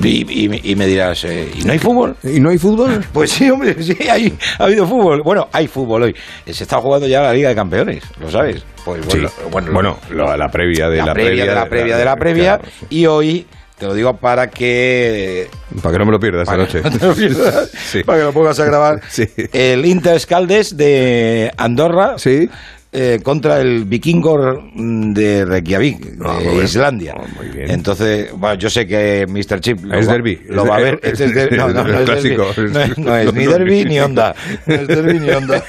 Y, 0.00 0.24
y- 0.46 0.70
y 0.70 0.76
me 0.76 0.86
dirás, 0.86 1.24
eh, 1.24 1.50
¿y 1.54 1.64
no 1.64 1.72
hay 1.72 1.78
fútbol? 1.78 2.16
¿Y 2.22 2.40
no 2.40 2.50
hay 2.50 2.58
fútbol? 2.58 3.04
Pues 3.12 3.30
sí, 3.32 3.50
hombre, 3.50 3.74
sí, 3.82 3.96
hay, 4.08 4.36
ha 4.58 4.64
habido 4.64 4.86
fútbol. 4.86 5.22
Bueno, 5.22 5.48
hay 5.52 5.66
fútbol 5.66 6.04
hoy. 6.04 6.16
Se 6.46 6.62
está 6.64 6.78
jugando 6.78 7.06
ya 7.06 7.20
la 7.22 7.32
Liga 7.32 7.48
de 7.50 7.54
Campeones, 7.54 8.02
¿lo 8.20 8.30
sabes? 8.30 8.62
Pues 8.84 9.04
Sí. 9.08 9.18
bueno, 9.50 9.72
Bueno, 9.72 9.98
lo- 10.10 10.36
la 10.36 10.48
previa 10.48 10.88
de 10.88 10.98
la, 10.98 11.12
previa, 11.12 11.44
de 11.46 11.54
la 11.54 11.66
previa 11.68 11.96
de 11.96 12.04
la 12.04 12.16
previa. 12.16 12.58
claro, 12.58 12.72
sí. 12.80 12.86
Y 12.90 13.06
hoy, 13.06 13.46
te 13.84 13.88
lo 13.88 13.94
digo 13.94 14.16
para 14.16 14.48
que 14.48 15.46
Para 15.82 15.92
que 15.92 15.98
no 15.98 16.06
me 16.06 16.12
lo 16.12 16.18
pierdas 16.18 16.48
esta 16.48 16.52
Para 16.52 16.62
noche. 16.64 16.80
que 16.80 16.88
no 16.90 16.98
te 16.98 17.06
lo 17.06 17.14
pierdas, 17.36 17.70
Sí. 17.70 18.02
para 18.02 18.18
que 18.20 18.24
lo 18.24 18.32
pongas 18.32 18.58
a 18.58 18.64
grabar. 18.64 19.00
Sí. 19.10 19.28
El 19.52 19.84
Inter 19.84 20.18
Scaldes 20.18 20.74
de 20.74 21.52
Andorra 21.58 22.14
Sí. 22.16 22.48
Eh, 22.96 23.18
contra 23.22 23.60
el 23.60 23.84
Vikingor 23.84 24.62
de 24.74 25.44
Reykjavik, 25.44 26.14
Ah, 26.24 26.38
de 26.38 26.48
bien. 26.50 26.64
Islandia. 26.64 27.14
Ah, 27.18 27.24
muy 27.36 27.48
bien. 27.48 27.70
Entonces, 27.70 28.30
bueno, 28.36 28.54
yo 28.54 28.70
sé 28.70 28.86
que 28.86 29.26
Mr. 29.28 29.60
Chip 29.60 29.84
lo 29.84 29.98
Es 29.98 30.08
va, 30.08 30.12
derbi. 30.12 30.40
Lo 30.48 30.62
Es 30.64 30.70
va 30.70 30.76
a 30.76 30.80
ver. 30.80 31.00
es- 31.02 31.20
Este 31.20 31.44
es. 31.44 31.50
No, 31.52 31.68
no, 31.68 31.82
no 31.84 31.98
es 31.98 32.04
clásico. 32.04 32.46
No 32.56 32.80
es, 32.82 32.96
no 32.98 33.16
es 33.16 33.34
ni 33.34 33.44
no. 33.46 33.58
ni 33.90 33.98
onda. 34.00 34.34
No 34.66 34.74
es 34.74 34.86
derbi 34.86 35.18
ni 35.18 35.30
onda. 35.30 35.62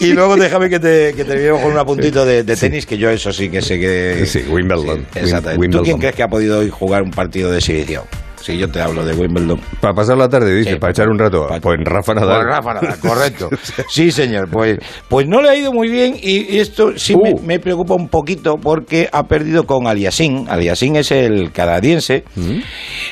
y 0.00 0.12
luego 0.12 0.36
déjame 0.36 0.68
que 0.68 0.78
te, 0.78 1.14
que 1.14 1.24
terminemos 1.24 1.62
con 1.62 1.72
un 1.72 1.78
apuntito 1.78 2.24
de, 2.26 2.42
de 2.44 2.56
tenis, 2.56 2.86
que 2.86 2.98
yo 2.98 3.08
eso 3.10 3.32
sí 3.32 3.48
que 3.48 3.62
sé 3.62 3.78
que... 3.80 4.24
Sí, 4.26 4.44
Wimbledon. 4.48 5.06
Sí, 5.12 5.18
exactamente. 5.20 5.68
¿Tú 5.78 5.82
quién 5.82 5.98
crees 5.98 6.14
que 6.14 6.22
ha 6.22 6.28
podido 6.28 6.58
hoy 6.58 6.70
jugar 6.70 7.02
un 7.02 7.10
partido 7.10 7.50
de 7.50 7.58
exhibición? 7.58 8.04
Si 8.44 8.58
yo 8.58 8.68
te 8.68 8.80
hablo 8.80 9.04
de 9.04 9.14
Wimbledon. 9.14 9.58
Para 9.80 9.94
pasar 9.94 10.18
la 10.18 10.28
tarde, 10.28 10.54
dice, 10.54 10.72
Sí. 10.72 10.76
para 10.76 10.90
echar 10.90 11.08
un 11.08 11.18
rato. 11.18 11.48
Pues 11.62 11.78
Rafa 11.82 12.12
Nadal. 12.14 12.36
Pues 12.42 12.46
Rafa 12.46 12.74
Nadal, 12.74 12.98
correcto. 13.00 13.48
Sí, 13.88 14.10
señor. 14.10 14.50
Pues, 14.50 14.78
pues 15.08 15.26
no 15.26 15.40
le 15.40 15.48
ha 15.48 15.56
ido 15.56 15.72
muy 15.72 15.88
bien 15.88 16.14
y 16.20 16.58
esto 16.58 16.92
sí 16.98 17.16
me, 17.16 17.32
Uh. 17.32 17.40
me 17.40 17.58
preocupa 17.58 17.94
un 17.94 18.08
poquito 18.08 18.56
porque 18.58 19.08
ha 19.10 19.22
perdido 19.24 19.64
con 19.64 19.86
Aliasin. 19.86 20.46
Aliasin 20.48 20.96
es 20.96 21.10
el 21.10 21.52
canadiense. 21.52 22.24
Mm. 22.36 22.58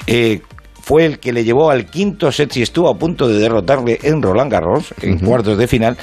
Eh, 0.06 0.40
fue 0.82 1.06
el 1.06 1.18
que 1.18 1.32
le 1.32 1.44
llevó 1.44 1.70
al 1.70 1.86
quinto 1.86 2.30
set 2.32 2.54
y 2.56 2.62
estuvo 2.62 2.90
a 2.90 2.98
punto 2.98 3.26
de 3.28 3.38
derrotarle 3.38 3.98
en 4.02 4.20
Roland 4.20 4.52
Garros, 4.52 4.92
en 5.00 5.18
cuartos 5.20 5.56
de 5.56 5.66
final. 5.66 5.96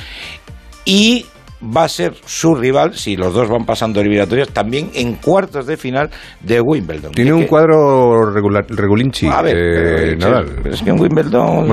Y 0.86 1.26
va 1.62 1.84
a 1.84 1.90
ser 1.90 2.14
su 2.26 2.56
rival, 2.56 2.94
si 2.96 3.16
los 3.18 3.34
dos 3.34 3.50
van 3.50 3.66
pasando 3.66 4.00
eliminatorias, 4.00 4.50
también 4.50 4.90
en 4.94 5.16
cuartos 5.16 5.66
de 5.66 5.76
final 5.78 6.10
de 6.42 6.62
Wimbledon. 6.62 7.12
Tiene 7.12 7.34
un 7.34 7.42
que- 7.42 7.48
cuadro 7.48 8.32
regular, 8.32 8.66
regulinchi, 8.70 9.28
a 9.28 9.42
ver, 9.42 9.58
eh, 9.58 10.16
pero, 10.18 10.30
Nadal. 10.30 10.46
pero 10.64 10.76
es 10.76 10.82
que 10.82 10.90
en 10.90 11.00
Wimbledon. 11.00 11.68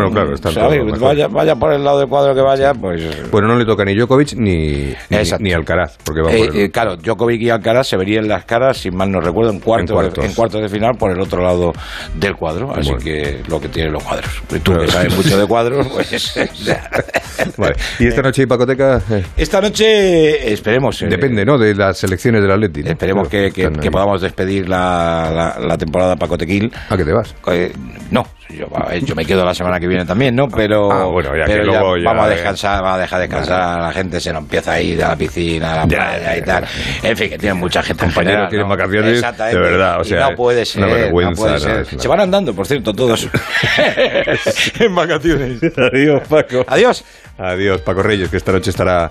Vaya, 1.01 1.29
vaya 1.29 1.55
por 1.57 1.73
el 1.73 1.85
lado 1.85 2.01
del 2.01 2.09
cuadro 2.09 2.35
que 2.35 2.41
vaya, 2.41 2.73
pues. 2.75 3.31
Bueno, 3.31 3.49
no 3.49 3.57
le 3.57 3.65
toca 3.65 3.85
ni 3.85 3.95
Djokovic 3.95 4.35
ni, 4.35 4.93
ni, 5.41 5.53
Alcaraz, 5.53 5.97
porque 6.05 6.23
va 6.23 6.33
Eh, 6.33 6.39
por 6.47 6.57
el- 6.57 6.63
eh, 6.65 6.71
claro, 6.71 6.97
Djokovic 6.97 7.43
y 7.43 7.51
Alcaraz 7.51 7.87
se 7.89 7.97
verían 7.97 8.27
las 8.29 8.45
caras, 8.45 8.79
si 8.79 8.91
mal 8.91 9.11
no 9.11 9.21
recuerdo, 9.21 9.53
en 9.53 9.61
cuartos, 9.61 9.91
En 9.91 9.95
cuartos. 9.97 10.23
De, 10.25 10.29
en 10.31 10.35
cuartos 10.35 10.63
de 10.63 10.69
final 10.69 10.97
por 10.99 11.11
el 11.13 11.21
otro 11.21 11.43
lado 11.43 11.73
del 12.15 12.35
cuadro. 12.35 12.73
Así 12.75 12.91
Bueno. 12.91 13.05
que 13.05 13.41
lo 13.49 13.61
que 13.61 13.69
tienen 13.69 13.93
los 13.93 14.03
cuadros. 14.03 14.31
Y 14.55 14.59
Tú 14.59 14.73
que 14.73 14.89
sabes 14.89 15.15
mucho 15.17 15.39
de 15.39 15.47
cuadros, 15.47 15.87
pues. 15.95 16.35
Vale. 17.57 17.75
¿Y 18.01 18.07
esta 18.09 18.23
noche 18.23 18.43
hipoteca? 18.43 19.01
Esta 19.37 19.61
noche 19.61 19.76
esperemos. 19.85 21.01
eh, 21.03 21.07
Depende, 21.09 21.45
¿no? 21.45 21.59
De 21.59 21.75
las 21.75 21.99
selecciones 21.99 22.43
del 22.43 22.51
Atleti. 22.51 22.83
¿no? 22.83 22.91
Esperemos 22.91 23.29
Claro, 23.29 23.53
que, 23.53 23.71
que- 23.81 23.91
podamos 23.91 24.21
despedir 24.21 24.69
la, 24.69 25.31
la, 25.59 25.67
la 25.67 25.79
temporada 25.79 26.17
Paco 26.17 26.37
Tequil. 26.39 26.73
¿A 26.89 26.97
qué 26.97 27.05
te 27.05 27.13
vas? 27.13 27.35
Eh, 27.49 27.73
no, 28.11 28.27
yo, 28.51 28.67
yo 29.05 29.15
me 29.15 29.25
quedo 29.25 29.45
la 29.45 29.55
semana 29.55 29.79
que 29.81 29.87
viene 29.87 30.05
también, 30.05 30.35
¿no? 30.37 30.49
Pero, 30.49 30.91
Ah, 30.93 31.05
bueno, 31.07 31.31
ya 31.37 31.45
pero 31.47 31.63
que 31.63 31.67
luego 31.67 31.97
ya, 31.97 32.05
vamos 32.05 32.27
a 32.27 32.29
descansar, 32.29 32.83
vamos 32.83 32.99
a 32.99 33.01
dejar 33.03 33.21
descansar, 33.21 33.81
la 33.81 33.93
gente 33.93 34.21
se 34.21 34.33
nos 34.33 34.43
empieza 34.43 34.73
a 34.73 34.81
ir 34.81 35.03
a 35.03 35.09
la 35.09 35.17
piscina, 35.17 35.73
a 35.73 35.77
la 35.77 35.83
Ya, 35.83 35.97
playa 35.99 36.23
ya, 36.35 36.37
y 36.39 36.43
tal. 36.43 36.65
En 37.03 37.17
fin, 37.17 37.29
que 37.31 37.39
tienen 37.39 37.59
mucha 37.59 37.83
gente 37.83 38.05
en 38.05 38.11
Compañeros 38.11 38.49
general, 38.49 38.51
tienen 38.51 38.69
¿no? 38.69 38.77
vacaciones, 38.77 39.53
de 39.53 39.59
verdad, 39.59 40.01
o 40.01 40.05
sea, 40.05 40.31
no 40.31 40.37
puede 40.37 40.65
ser, 40.65 40.85
una 40.85 40.95
vergüenza, 40.95 41.31
no 41.31 41.37
puede 41.59 41.85
ser. 41.85 42.01
Se 42.01 42.09
van 42.09 42.21
andando, 42.21 42.55
por 42.55 42.67
cierto, 42.67 42.93
todos 42.93 43.29
en 44.81 44.95
vacaciones. 44.95 45.61
Adiós, 45.77 46.23
Paco. 46.29 46.65
Adiós. 46.69 47.05
Adiós, 47.39 47.81
Paco 47.83 48.03
Reyes, 48.03 48.31
que 48.31 48.39
esta 48.39 48.53
noche 48.53 48.71
estará 48.71 49.11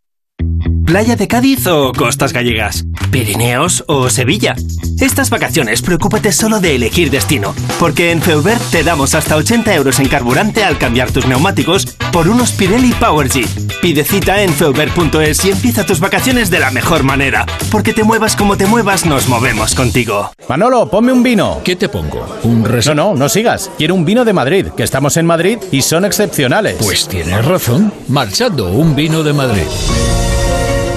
¿Playa 0.85 1.15
de 1.15 1.27
Cádiz 1.27 1.67
o 1.67 1.91
costas 1.93 2.33
gallegas? 2.33 2.85
¿Pirineos 3.11 3.83
o 3.87 4.09
Sevilla? 4.09 4.55
Estas 4.99 5.29
vacaciones 5.29 5.81
preocúpate 5.81 6.31
solo 6.31 6.59
de 6.59 6.75
elegir 6.75 7.09
destino, 7.09 7.55
porque 7.79 8.11
en 8.11 8.21
Feubert 8.21 8.61
te 8.71 8.83
damos 8.83 9.15
hasta 9.15 9.35
80 9.35 9.73
euros 9.73 9.99
en 9.99 10.07
carburante 10.07 10.63
al 10.63 10.77
cambiar 10.77 11.11
tus 11.11 11.25
neumáticos 11.27 11.85
por 12.11 12.27
unos 12.27 12.51
Pirelli 12.51 12.91
Power 12.93 13.29
G. 13.29 13.47
Pide 13.81 14.03
cita 14.03 14.41
en 14.43 14.53
feubert.es 14.53 15.45
y 15.45 15.51
empieza 15.51 15.85
tus 15.85 15.99
vacaciones 15.99 16.49
de 16.49 16.59
la 16.59 16.71
mejor 16.71 17.03
manera, 17.03 17.45
porque 17.71 17.93
te 17.93 18.03
muevas 18.03 18.35
como 18.35 18.57
te 18.57 18.65
muevas, 18.65 19.05
nos 19.05 19.27
movemos 19.27 19.75
contigo. 19.75 20.31
Manolo, 20.49 20.89
ponme 20.89 21.13
un 21.13 21.23
vino. 21.23 21.61
¿Qué 21.63 21.75
te 21.75 21.89
pongo? 21.89 22.25
¿Un 22.43 22.63
No, 22.63 22.95
no, 22.95 23.13
no 23.15 23.29
sigas. 23.29 23.71
Quiero 23.77 23.95
un 23.95 24.05
vino 24.05 24.25
de 24.25 24.33
Madrid, 24.33 24.67
que 24.75 24.83
estamos 24.83 25.15
en 25.17 25.25
Madrid 25.25 25.57
y 25.71 25.81
son 25.81 26.05
excepcionales. 26.05 26.75
Pues 26.79 27.07
tienes 27.07 27.43
razón. 27.45 27.93
Marchando, 28.07 28.71
un 28.71 28.95
vino 28.95 29.23
de 29.23 29.33
Madrid. 29.33 29.63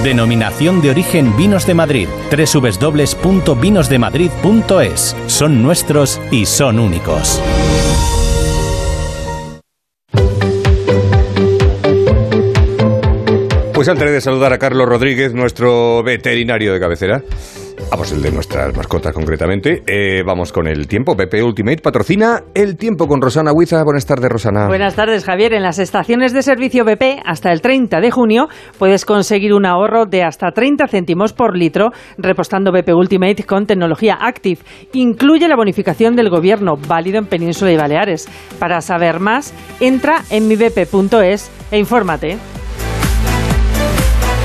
Denominación 0.03 0.81
de 0.81 0.89
origen 0.91 1.37
Vinos 1.37 1.65
de 1.65 1.73
Madrid. 1.73 2.09
www.vinosdemadrid.es. 2.29 5.15
Son 5.27 5.63
nuestros 5.63 6.19
y 6.31 6.45
son 6.45 6.79
únicos. 6.79 7.41
Pues 13.73 13.87
antes 13.89 14.09
de 14.09 14.21
saludar 14.21 14.51
a 14.51 14.57
Carlos 14.57 14.89
Rodríguez, 14.89 15.33
nuestro 15.33 16.01
veterinario 16.01 16.73
de 16.73 16.79
cabecera, 16.79 17.21
vamos, 17.91 18.11
el 18.11 18.21
de 18.21 18.31
nuestras 18.31 18.75
mascotas 18.75 19.13
concretamente, 19.13 19.83
eh, 19.87 20.23
vamos 20.25 20.51
con 20.51 20.67
el 20.67 20.87
tiempo. 20.87 21.15
BP 21.15 21.43
Ultimate 21.43 21.81
patrocina 21.81 22.43
el 22.53 22.77
tiempo 22.77 23.07
con 23.07 23.21
Rosana 23.21 23.51
Huiza. 23.53 23.83
Buenas 23.83 24.05
tardes, 24.05 24.29
Rosana. 24.29 24.67
Buenas 24.67 24.95
tardes, 24.95 25.23
Javier. 25.23 25.53
En 25.53 25.63
las 25.63 25.79
estaciones 25.79 26.33
de 26.33 26.41
servicio 26.41 26.85
BP, 26.85 27.21
hasta 27.25 27.51
el 27.51 27.61
30 27.61 28.01
de 28.01 28.11
junio, 28.11 28.47
puedes 28.77 29.05
conseguir 29.05 29.53
un 29.53 29.65
ahorro 29.65 30.05
de 30.05 30.23
hasta 30.23 30.51
30 30.51 30.87
céntimos 30.87 31.33
por 31.33 31.55
litro 31.57 31.91
repostando 32.17 32.71
BP 32.71 32.93
Ultimate 32.93 33.43
con 33.43 33.65
tecnología 33.65 34.17
Active. 34.19 34.59
Incluye 34.93 35.47
la 35.47 35.55
bonificación 35.55 36.15
del 36.15 36.29
gobierno, 36.29 36.75
válido 36.77 37.17
en 37.17 37.25
Península 37.27 37.71
y 37.71 37.77
Baleares. 37.77 38.27
Para 38.59 38.81
saber 38.81 39.19
más, 39.19 39.53
entra 39.79 40.23
en 40.29 40.47
mibp.es 40.47 41.51
e 41.71 41.77
infórmate. 41.77 42.37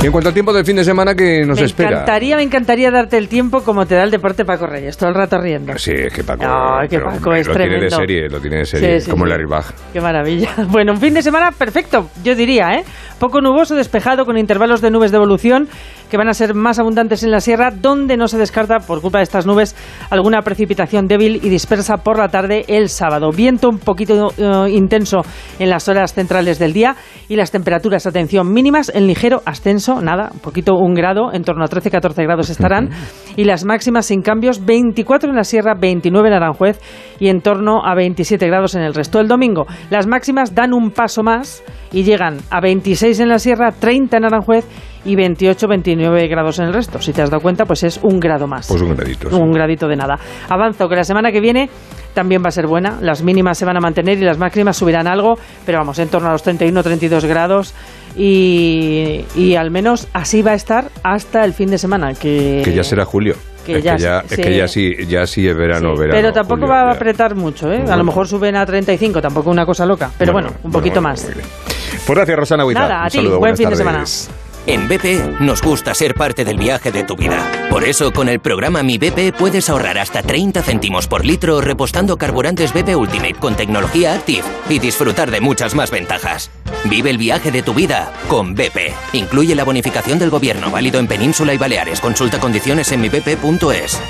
Y 0.03 0.07
en 0.07 0.13
cuanto 0.13 0.29
al 0.29 0.35
tiempo 0.35 0.53
del 0.55 0.65
fin 0.65 0.77
de 0.77 0.85
semana 0.85 1.15
que 1.15 1.45
nos 1.45 1.59
me 1.61 1.67
espera. 1.67 1.91
encantaría, 1.91 2.37
me 2.37 2.43
encantaría 2.43 2.91
darte 2.91 3.19
el 3.19 3.29
tiempo 3.29 3.61
como 3.63 3.85
te 3.85 3.97
da 3.97 4.03
el 4.03 4.11
deporte 4.11 4.47
Paco 4.47 4.67
Reyes, 4.67 4.97
todo 4.97 5.11
el 5.11 5.15
rato 5.15 5.39
riendo. 5.39 5.77
Sí, 5.77 5.93
es 5.95 6.11
que 6.15 6.25
Paco, 6.25 6.43
Ay, 6.47 6.89
que 6.89 6.99
pero 6.99 7.11
Paco 7.11 7.35
es 7.35 7.47
lo 7.47 7.53
tiene 7.55 7.69
de 7.69 7.79
tremendo. 7.89 7.97
serie, 7.97 8.29
lo 8.31 8.41
tiene 8.41 8.57
de 8.59 8.65
serie, 8.65 8.99
Sí, 9.01 9.05
sí, 9.05 9.11
como 9.11 9.25
sí. 9.27 9.31
Larry 9.31 9.45
Bach. 9.45 9.67
Qué 9.93 10.01
maravilla. 10.01 10.49
Bueno, 10.69 10.93
un 10.93 11.01
fin 11.01 11.13
de 11.13 11.21
semana 11.23 11.53
perfecto, 11.53 12.09
yo 12.25 12.35
diría, 12.35 12.71
¿eh? 12.77 12.85
Poco 13.19 13.43
nuboso, 13.43 13.75
despejado, 13.75 14.25
con 14.25 14.39
intervalos 14.39 14.81
de 14.81 14.91
nubes 14.91 15.11
de 15.11 15.19
evolución 15.19 15.69
que 16.11 16.17
van 16.17 16.29
a 16.29 16.35
ser 16.35 16.55
más 16.55 16.79
abundantes 16.79 17.23
en 17.23 17.31
la 17.31 17.41
sierra, 17.41 17.71
donde 17.71 18.17
no 18.17 18.29
se 18.29 18.37
descarta, 18.37 18.79
por 18.81 19.01
culpa 19.01 19.19
de 19.19 19.25
estas 19.25 19.47
nubes, 19.47 19.75
alguna 20.11 20.43
precipitación 20.43 21.07
débil 21.07 21.41
y 21.43 21.49
dispersa 21.49 21.99
por 21.99 22.19
la 22.19 22.29
tarde 22.29 22.65
el 22.69 22.89
sábado. 22.89 23.31
Viento 23.31 23.69
un 23.69 23.79
poquito 23.79 24.33
eh, 24.37 24.71
intenso 24.71 25.23
en 25.59 25.71
las 25.71 25.89
horas 25.89 26.13
centrales 26.13 26.59
del 26.59 26.73
día 26.73 26.97
y 27.29 27.37
las 27.37 27.51
temperaturas, 27.51 28.07
atención, 28.07 28.53
mínimas 28.53 28.91
en 28.95 29.07
ligero 29.07 29.41
ascenso, 29.47 30.01
nada, 30.01 30.31
un 30.33 30.41
poquito 30.41 30.75
un 30.75 30.95
grado, 30.95 31.33
en 31.33 31.45
torno 31.45 31.65
a 31.65 31.69
13-14 31.69 32.25
grados 32.25 32.51
estarán, 32.51 32.91
y 33.37 33.45
las 33.45 33.65
máximas 33.65 34.07
sin 34.07 34.23
cambios, 34.23 34.65
24 34.65 35.31
en 35.31 35.37
la 35.37 35.45
sierra, 35.45 35.75
29 35.75 36.29
en 36.29 36.35
Aranjuez 36.35 36.81
y 37.19 37.29
en 37.29 37.41
torno 37.41 37.87
a 37.87 37.95
27 37.95 38.47
grados 38.47 38.75
en 38.75 38.83
el 38.83 38.95
resto. 38.95 39.21
El 39.21 39.29
domingo, 39.29 39.67
las 39.91 40.07
máximas 40.07 40.55
dan 40.55 40.73
un 40.73 40.91
paso 40.91 41.23
más 41.23 41.63
y 41.93 42.03
llegan 42.03 42.39
a 42.51 42.61
26 42.61 43.21
en 43.21 43.29
la 43.29 43.39
sierra, 43.39 43.73
30 43.73 44.17
en 44.17 44.25
Aranjuez 44.25 44.67
y 45.05 45.17
28-29 45.17 46.29
grados 46.29 46.59
en 46.59 46.67
el 46.67 46.75
resto. 46.75 47.01
Si 47.01 47.13
te 47.13 47.23
has 47.23 47.31
dado 47.31 47.41
cuenta, 47.43 47.65
pues 47.65 47.83
es 47.85 47.99
un 48.03 48.21
grado 48.21 48.47
más. 48.47 48.69
Pues 48.69 48.83
un 48.83 48.95
gradito. 48.95 49.31
sí. 49.31 49.37
Un 49.37 49.53
gradito 49.53 49.89
de 49.89 49.97
nada. 49.97 50.19
Avanzo 50.49 50.89
que 50.89 50.97
la 50.97 51.05
semana 51.05 51.33
que 51.33 51.41
viene 51.41 51.69
también 52.15 52.43
va 52.45 52.49
a 52.49 52.53
ser 52.53 52.67
buena. 52.67 52.99
Las 53.01 53.23
mínimas 53.23 53.57
se 53.59 53.65
van 53.65 53.77
a 53.77 53.81
mantener 53.81 54.19
y 54.19 54.23
las 54.25 54.39
máximas 54.39 54.77
subirán 54.77 55.07
algo, 55.07 55.39
pero 55.65 55.79
vamos, 55.79 55.99
en 55.99 56.09
torno 56.09 56.29
a 56.29 56.33
los 56.33 56.45
31-32 56.47 57.27
grados. 57.27 57.75
Y, 58.17 59.25
y 59.37 59.55
al 59.55 59.71
menos 59.71 60.09
así 60.13 60.43
va 60.43 60.51
a 60.53 60.55
estar 60.55 60.91
hasta 61.03 61.45
el 61.45 61.53
fin 61.55 61.71
de 61.71 61.79
semana. 61.79 62.13
Que, 62.15 62.63
Que 62.65 62.73
ya 62.75 62.83
será 62.83 63.05
julio. 63.05 63.35
que 63.65 63.79
es, 63.79 63.85
ya 63.85 63.95
que 63.97 64.03
ya, 64.03 64.23
sí, 64.27 64.35
es 64.35 64.41
que 64.41 64.57
ya 64.57 64.69
sí, 64.69 65.07
ya 65.09 65.27
sí 65.27 65.47
es 65.47 65.57
verano, 65.57 65.95
verano. 65.95 66.13
pero 66.15 66.33
tampoco 66.33 66.63
julio, 66.63 66.75
va 66.75 66.91
a 66.91 66.93
apretar 66.93 67.37
mucho, 67.37 67.71
¿eh? 67.73 67.85
A 67.89 67.97
lo 67.97 68.05
mejor 68.05 68.27
suben 68.27 68.57
a 68.57 68.67
35, 68.67 69.21
tampoco 69.23 69.51
una 69.51 69.65
cosa 69.65 69.87
loca. 69.87 70.11
Pero 70.19 70.33
bueno, 70.33 70.49
un 70.65 70.73
poquito 70.73 71.01
más. 71.01 71.25
Pues 71.25 72.17
gracias, 72.17 72.37
Rosana 72.37 72.65
Huiza. 72.67 72.81
Nada, 72.81 73.05
a 73.05 73.09
ti, 73.09 73.27
buen 73.27 73.57
fin 73.57 73.71
de 73.71 73.77
tardes. 73.77 74.31
En 74.71 74.87
BP 74.87 75.41
nos 75.41 75.63
gusta 75.63 75.95
ser 75.95 76.15
parte 76.15 76.45
del 76.45 76.57
viaje 76.57 76.93
de 76.93 77.03
tu 77.03 77.17
vida. 77.17 77.45
Por 77.69 77.83
eso, 77.83 78.13
con 78.13 78.29
el 78.29 78.39
programa 78.39 78.85
Mi 78.85 78.99
BP 78.99 79.37
puedes 79.37 79.69
ahorrar 79.69 79.99
hasta 79.99 80.23
30 80.23 80.63
céntimos 80.63 81.09
por 81.09 81.27
litro 81.27 81.61
repostando 81.61 82.17
carburantes 82.17 82.73
BP 82.73 82.95
Ultimate 82.95 83.35
con 83.35 83.57
tecnología 83.57 84.15
Active 84.15 84.45
y 84.69 84.79
disfrutar 84.79 85.33
de 85.33 85.41
muchas 85.41 85.75
más 85.75 85.91
ventajas. 85.91 86.53
Vive 86.85 87.11
el 87.11 87.19
viaje 87.19 87.51
de 87.51 87.65
tu 87.65 87.75
vida 87.75 88.13
con 88.29 88.55
BP. 88.55 88.95
Incluye 89.13 89.57
la 89.57 89.65
bonificación 89.65 90.21
del 90.21 90.31
gobierno 90.31 90.71
válido 90.71 91.01
en 91.01 91.09
Península 91.09 91.53
y 91.53 91.59
Baleares. 91.59 92.01
Consulta 92.01 92.39
condiciones 92.39 92.93
en 92.93 93.01
mibp.es. 93.01 94.01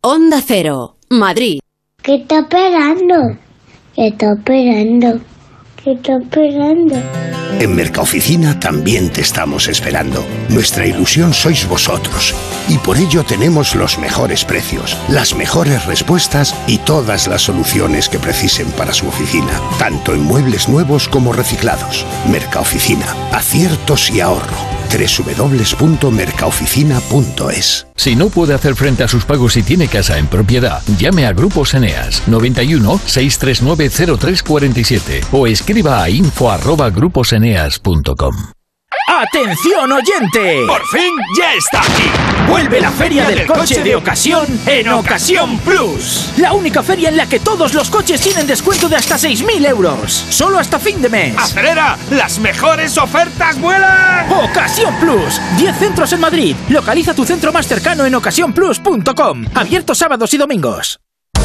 Onda 0.00 0.42
Cero, 0.44 0.96
Madrid. 1.10 1.60
¿Qué 2.02 2.16
está 2.16 2.40
esperando? 2.40 3.38
¿Qué 3.94 4.08
está 4.08 4.32
esperando? 4.32 5.20
¿Qué 5.84 5.92
está 5.92 6.16
esperando? 6.16 6.94
En 7.60 7.76
Mercaoficina 7.76 8.58
también 8.58 9.10
te 9.10 9.20
estamos 9.20 9.68
esperando. 9.68 10.24
Nuestra 10.48 10.86
ilusión 10.86 11.34
sois 11.34 11.68
vosotros. 11.68 12.34
Y 12.70 12.78
por 12.78 12.96
ello 12.96 13.22
tenemos 13.22 13.74
los 13.74 13.98
mejores 13.98 14.46
precios, 14.46 14.96
las 15.10 15.34
mejores 15.34 15.84
respuestas 15.84 16.54
y 16.66 16.78
todas 16.78 17.28
las 17.28 17.42
soluciones 17.42 18.08
que 18.08 18.18
precisen 18.18 18.70
para 18.72 18.94
su 18.94 19.06
oficina, 19.06 19.60
tanto 19.78 20.14
en 20.14 20.22
muebles 20.22 20.70
nuevos 20.70 21.06
como 21.06 21.34
reciclados. 21.34 22.06
Mercaoficina, 22.30 23.14
aciertos 23.30 24.10
y 24.10 24.22
ahorro. 24.22 24.56
www.mercaoficina.es 24.96 27.86
Si 27.96 28.16
no 28.16 28.28
puede 28.28 28.54
hacer 28.54 28.74
frente 28.74 29.04
a 29.04 29.08
sus 29.08 29.24
pagos 29.24 29.56
y 29.56 29.62
tiene 29.62 29.86
casa 29.88 30.18
en 30.18 30.26
propiedad, 30.26 30.82
llame 30.98 31.24
a 31.26 31.32
Grupos 31.32 31.72
Eneas 31.74 32.22
91 32.26 33.00
639 33.04 34.18
0347 34.18 35.20
o 35.32 35.46
escriba 35.46 36.02
a 36.02 36.10
info@gruposeneas.com. 36.10 38.63
¡Atención 39.06 39.92
oyente! 39.92 40.64
¡Por 40.66 40.86
fin 40.88 41.14
ya 41.38 41.52
está 41.54 41.80
aquí! 41.80 42.10
Vuelve 42.48 42.80
la 42.80 42.90
Feria 42.90 43.28
del 43.28 43.46
Coche 43.46 43.82
de 43.82 43.94
Ocasión 43.94 44.46
en 44.66 44.88
Ocasión 44.88 45.58
Plus. 45.58 46.32
La 46.38 46.54
única 46.54 46.82
feria 46.82 47.10
en 47.10 47.16
la 47.16 47.28
que 47.28 47.38
todos 47.38 47.74
los 47.74 47.90
coches 47.90 48.20
tienen 48.20 48.46
descuento 48.46 48.88
de 48.88 48.96
hasta 48.96 49.16
6.000 49.16 49.68
euros. 49.68 50.26
Solo 50.30 50.58
hasta 50.58 50.78
fin 50.78 51.02
de 51.02 51.10
mes. 51.10 51.36
¡Acelera! 51.36 51.98
¡Las 52.10 52.38
mejores 52.38 52.96
ofertas 52.96 53.60
vuelan! 53.60 54.30
Ocasión 54.32 54.94
Plus. 54.98 55.40
10 55.58 55.76
centros 55.76 56.12
en 56.12 56.20
Madrid. 56.20 56.56
Localiza 56.70 57.14
tu 57.14 57.24
centro 57.24 57.52
más 57.52 57.66
cercano 57.66 58.06
en 58.06 58.14
ocasiónplus.com. 58.14 59.44
Abierto 59.54 59.94
sábados 59.94 60.32
y 60.32 60.38
domingos. 60.38 61.03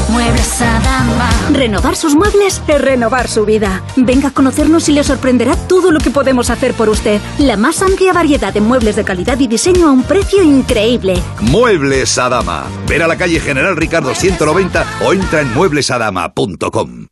Muebles 0.10 0.62
Adama. 0.62 1.30
Renovar 1.52 1.95
sus 1.95 2.15
muebles 2.15 2.62
es 2.67 2.82
renovar 2.82 3.28
su 3.28 3.45
vida. 3.45 3.84
Venga 3.95 4.30
a 4.30 4.32
conocernos 4.32 4.89
y 4.89 4.93
le 4.93 5.04
sorprenderá 5.04 5.56
todo 5.56 5.91
lo 5.91 6.00
que 6.00 6.10
podemos 6.10 6.50
hacer 6.50 6.74
por 6.74 6.89
usted. 6.89 7.22
La 7.38 7.58
más 7.58 7.82
amplia 7.82 8.13
variedad 8.13 8.54
de 8.54 8.62
muebles 8.62 8.95
de 8.95 9.04
calidad 9.04 9.39
y 9.39 9.48
diseño 9.48 9.88
a 9.88 9.91
un 9.91 10.04
precio 10.04 10.43
increíble. 10.43 11.22
Muebles 11.41 12.17
Adama. 12.17 12.65
Ver 12.88 13.04
a 13.04 13.08
la 13.08 13.17
calle 13.17 13.39
General 13.39 13.76
Ricardo 13.76 14.13
190 14.13 14.86
o 15.06 15.13
entra 15.13 15.41
en 15.41 15.54
mueblesadama.com. 15.54 17.08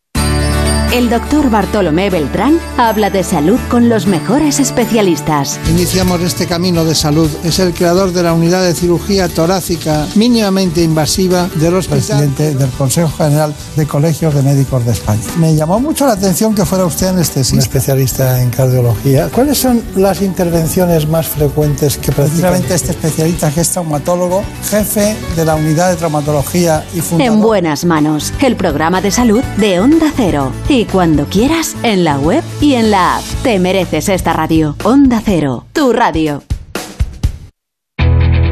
El 0.93 1.10
doctor 1.10 1.50
Bartolomé 1.50 2.10
Beltrán 2.10 2.58
habla 2.78 3.10
de 3.10 3.21
salud 3.21 3.60
con 3.69 3.89
los 3.89 4.08
mejores 4.08 4.58
especialistas. 4.60 5.60
Iniciamos 5.69 6.21
este 6.21 6.47
camino 6.47 6.86
de 6.86 6.95
salud. 6.95 7.30
Es 7.43 7.60
el 7.60 7.73
creador 7.73 8.13
de 8.13 8.23
la 8.23 8.32
unidad 8.32 8.63
de 8.63 8.73
cirugía 8.73 9.28
torácica 9.28 10.08
mínimamente 10.15 10.82
invasiva 10.82 11.50
del 11.56 11.76
hospital. 11.76 11.97
Presidente 11.97 12.56
del 12.56 12.69
Consejo 12.69 13.10
General 13.17 13.54
de 13.76 13.86
Colegios 13.86 14.34
de 14.34 14.41
Médicos 14.43 14.86
de 14.86 14.93
España. 14.93 15.21
Me 15.38 15.56
llamó 15.56 15.78
mucho 15.80 16.06
la 16.06 16.13
atención 16.13 16.56
que 16.56 16.63
fuera 16.63 16.86
usted 16.86 17.08
anestesista, 17.08 17.56
un 17.56 17.62
especialista 17.62 18.41
en 18.41 18.50
cardiología. 18.50 19.28
¿Cuáles 19.28 19.58
son 19.58 19.84
las 19.97 20.21
intervenciones 20.21 21.08
más 21.08 21.28
frecuentes 21.28 21.97
que 21.97 22.13
precisamente 22.13 22.73
este 22.73 22.91
especialista, 22.91 23.52
que 23.52 23.62
es 23.62 23.69
traumatólogo, 23.71 24.41
jefe 24.69 25.17
de 25.36 25.45
la 25.45 25.56
unidad 25.56 25.89
de 25.89 25.97
traumatología 25.97 26.86
y 26.93 27.02
fundador? 27.02 27.34
En 27.34 27.41
buenas 27.41 27.84
manos, 27.84 28.34
el 28.41 28.56
programa 28.56 29.02
de 29.02 29.12
salud 29.12 29.43
de 29.58 29.82
Onda 29.82 30.13
Cero. 30.15 30.54
Y 30.69 30.76
cuando 30.85 31.25
quieras, 31.25 31.75
en 31.83 32.03
la 32.03 32.19
web 32.19 32.43
y 32.61 32.73
en 32.75 32.91
la 32.91 33.17
app. 33.17 33.23
Te 33.43 33.59
mereces 33.59 34.09
esta 34.09 34.33
radio. 34.33 34.75
Onda 34.83 35.21
Cero, 35.23 35.65
tu 35.73 35.93
radio. 35.93 36.46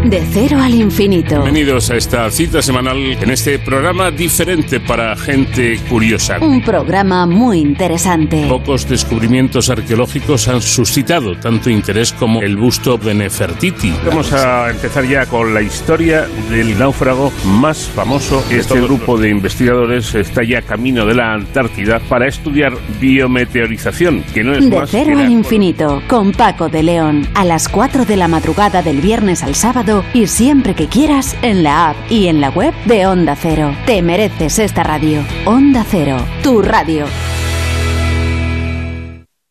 De 0.05 0.23
cero 0.31 0.59
al 0.61 0.75
infinito. 0.75 1.41
Bienvenidos 1.41 1.89
a 1.89 1.95
esta 1.95 2.29
cita 2.29 2.61
semanal 2.61 2.97
en 2.97 3.31
este 3.31 3.57
programa 3.57 4.11
diferente 4.11 4.79
para 4.79 5.15
gente 5.15 5.79
curiosa. 5.89 6.37
Un 6.41 6.63
programa 6.63 7.25
muy 7.25 7.57
interesante. 7.57 8.45
Pocos 8.47 8.87
descubrimientos 8.87 9.71
arqueológicos 9.71 10.47
han 10.47 10.61
suscitado 10.61 11.35
tanto 11.39 11.71
interés 11.71 12.13
como 12.13 12.43
el 12.43 12.55
busto 12.55 12.99
de 12.99 13.15
Nefertiti. 13.15 13.95
Vamos 14.05 14.31
a 14.31 14.69
empezar 14.69 15.05
ya 15.05 15.25
con 15.25 15.55
la 15.55 15.63
historia 15.63 16.27
del 16.51 16.77
náufrago 16.77 17.31
más 17.43 17.87
famoso. 17.87 18.45
Este 18.51 18.79
grupo 18.79 19.17
de 19.17 19.29
investigadores 19.29 20.13
está 20.13 20.43
ya 20.43 20.61
camino 20.61 21.07
de 21.07 21.15
la 21.15 21.33
Antártida 21.33 21.97
para 21.97 22.27
estudiar 22.27 22.77
biometeorización, 23.01 24.23
que 24.35 24.43
no 24.43 24.53
es 24.53 24.69
De 24.69 24.77
más 24.77 24.91
cero 24.91 25.17
al 25.17 25.31
infinito, 25.31 26.03
con 26.07 26.31
Paco 26.31 26.69
de 26.69 26.83
León, 26.83 27.27
a 27.33 27.43
las 27.43 27.67
4 27.67 28.05
de 28.05 28.17
la 28.17 28.27
madrugada 28.27 28.83
del 28.83 29.01
viernes 29.01 29.41
al 29.41 29.55
sábado 29.55 29.94
y 30.13 30.27
siempre 30.27 30.75
que 30.75 30.87
quieras 30.87 31.35
en 31.41 31.63
la 31.63 31.89
app 31.89 31.95
y 32.09 32.27
en 32.27 32.41
la 32.41 32.49
web 32.49 32.73
de 32.85 33.05
Onda 33.05 33.35
Cero. 33.35 33.75
Te 33.85 34.01
mereces 34.01 34.59
esta 34.59 34.83
radio. 34.83 35.23
Onda 35.45 35.85
Cero, 35.89 36.17
tu 36.43 36.61
radio. 36.61 37.05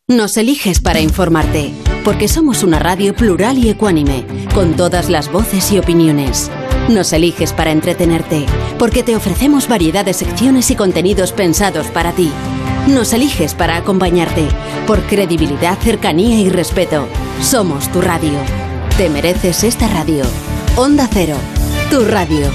Nos 0.07 0.37
eliges 0.37 0.81
para 0.81 0.99
informarte, 0.99 1.73
porque 2.03 2.27
somos 2.27 2.63
una 2.63 2.77
radio 2.77 3.15
plural 3.15 3.57
y 3.57 3.69
ecuánime, 3.69 4.23
con 4.53 4.75
todas 4.75 5.09
las 5.09 5.31
voces 5.31 5.71
y 5.71 5.79
opiniones. 5.79 6.51
Nos 6.89 7.11
eliges 7.13 7.53
para 7.53 7.71
entretenerte, 7.71 8.45
porque 8.77 9.01
te 9.01 9.15
ofrecemos 9.15 9.67
variedad 9.67 10.05
de 10.05 10.13
secciones 10.13 10.69
y 10.69 10.75
contenidos 10.75 11.31
pensados 11.31 11.87
para 11.87 12.11
ti. 12.11 12.29
Nos 12.87 13.13
eliges 13.13 13.55
para 13.55 13.77
acompañarte. 13.77 14.47
Por 14.85 15.01
credibilidad, 15.07 15.77
cercanía 15.79 16.39
y 16.39 16.49
respeto. 16.49 17.07
Somos 17.41 17.91
tu 17.91 18.01
radio. 18.01 18.64
Te 18.97 19.09
mereces 19.09 19.65
esta 19.65 19.89
radio. 19.89 20.23
Onda 20.77 21.09
Cero, 21.11 21.35
tu 21.89 22.05
radio. 22.05 22.49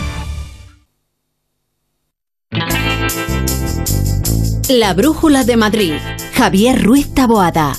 La 4.70 4.94
Brújula 4.94 5.44
de 5.44 5.58
Madrid. 5.58 5.92
Javier 6.32 6.82
Ruiz 6.82 7.12
Taboada. 7.12 7.76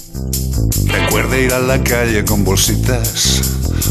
Recuerde 0.86 1.46
ir 1.46 1.54
a 1.54 1.60
la 1.60 1.82
calle 1.84 2.24
con 2.24 2.44
bolsitas 2.44 3.42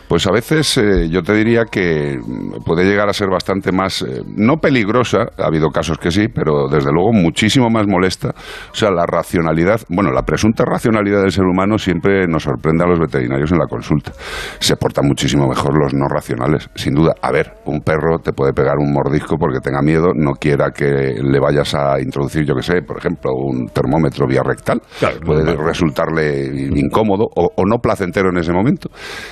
Pues 0.07 0.25
a 0.25 0.31
veces 0.31 0.77
eh, 0.77 1.09
yo 1.09 1.21
te 1.21 1.33
diría 1.33 1.65
que 1.65 2.17
puede 2.65 2.85
llegar 2.85 3.09
a 3.09 3.13
ser 3.13 3.27
bastante 3.29 3.73
más, 3.73 4.01
eh, 4.01 4.21
no 4.25 4.55
peligrosa, 4.55 5.25
ha 5.37 5.47
habido 5.47 5.69
casos 5.69 5.97
que 5.97 6.11
sí, 6.11 6.27
pero 6.33 6.69
desde 6.69 6.91
luego 6.93 7.11
muchísimo 7.11 7.69
más 7.69 7.87
molesta. 7.87 8.29
O 8.71 8.75
sea, 8.75 8.89
la 8.89 9.05
racionalidad, 9.05 9.81
bueno, 9.89 10.11
la 10.11 10.21
presunta 10.21 10.63
racionalidad 10.65 11.21
del 11.21 11.31
ser 11.31 11.43
humano 11.43 11.77
siempre 11.77 12.25
nos 12.25 12.43
sorprende 12.43 12.85
a 12.85 12.87
los 12.87 12.99
veterinarios 12.99 13.51
en 13.51 13.57
la 13.57 13.65
consulta. 13.67 14.13
Se 14.59 14.77
portan 14.77 15.05
muchísimo 15.07 15.45
mejor 15.47 15.77
los 15.77 15.93
no 15.93 16.07
racionales, 16.07 16.69
sin 16.75 16.93
duda. 16.93 17.13
A 17.21 17.31
ver, 17.31 17.55
un 17.65 17.81
perro 17.81 18.19
te 18.19 18.31
puede 18.31 18.53
pegar 18.53 18.77
un 18.77 18.93
mordisco 18.93 19.35
porque 19.37 19.59
tenga 19.59 19.81
miedo, 19.81 20.13
no 20.15 20.33
quiera 20.33 20.71
que 20.71 21.15
le 21.21 21.39
vayas 21.39 21.75
a 21.75 21.99
introducir, 21.99 22.45
yo 22.45 22.55
que 22.55 22.63
sé, 22.63 22.81
por 22.81 22.97
ejemplo, 22.97 23.31
un 23.33 23.67
termómetro 23.67 24.25
vía 24.25 24.41
rectal. 24.41 24.81
puede 25.25 25.53
resultarle 25.55 26.69
incómodo 26.75 27.25
o, 27.35 27.51
o 27.55 27.65
no 27.65 27.79
placentero 27.79 28.29
en 28.29 28.37
ese 28.37 28.53
momento. 28.53 28.89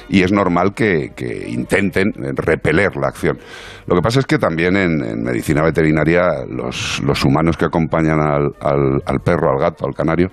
Y 0.10 0.22
es 0.24 0.34
normal 0.34 0.65
que, 0.72 1.12
intenten 1.48 2.12
repeler 2.36 2.96
la 2.96 3.08
acción. 3.08 3.38
Lo 3.88 3.96
que 3.96 4.02
pasa 4.02 4.20
es 4.20 4.26
que 4.26 4.38
también 4.38 4.76
en, 4.76 5.24
medicina 5.24 5.64
veterinaria 5.64 6.46
los, 6.48 7.02
humanos 7.24 7.58
que 7.58 7.66
acompañan 7.66 8.20
al, 8.20 9.20
perro, 9.24 9.52
al 9.52 9.60
gato, 9.60 9.86
al 9.86 9.94
canario, 9.94 10.30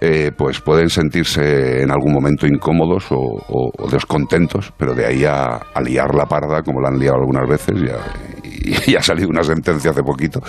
eh, 0.00 0.30
pues 0.36 0.60
pueden 0.60 0.88
sentirse 0.88 1.82
en 1.82 1.90
algún 1.90 2.12
momento 2.12 2.46
incómodos 2.46 3.06
o, 3.10 3.70
descontentos, 3.90 4.72
pero 4.76 4.94
de 4.94 5.06
ahí 5.06 5.24
a, 5.24 5.60
liar 5.82 6.14
la 6.14 6.26
parda, 6.26 6.62
como 6.62 6.80
la 6.80 6.88
han 6.88 6.98
liado 6.98 7.16
algunas 7.16 7.48
veces, 7.48 7.74
y, 8.42 8.90
y- 8.90 8.96
ha 8.96 9.02
salido 9.02 9.28
una 9.28 9.42
sentencia 9.42 9.90
hace 9.90 10.02
poquito 10.02 10.40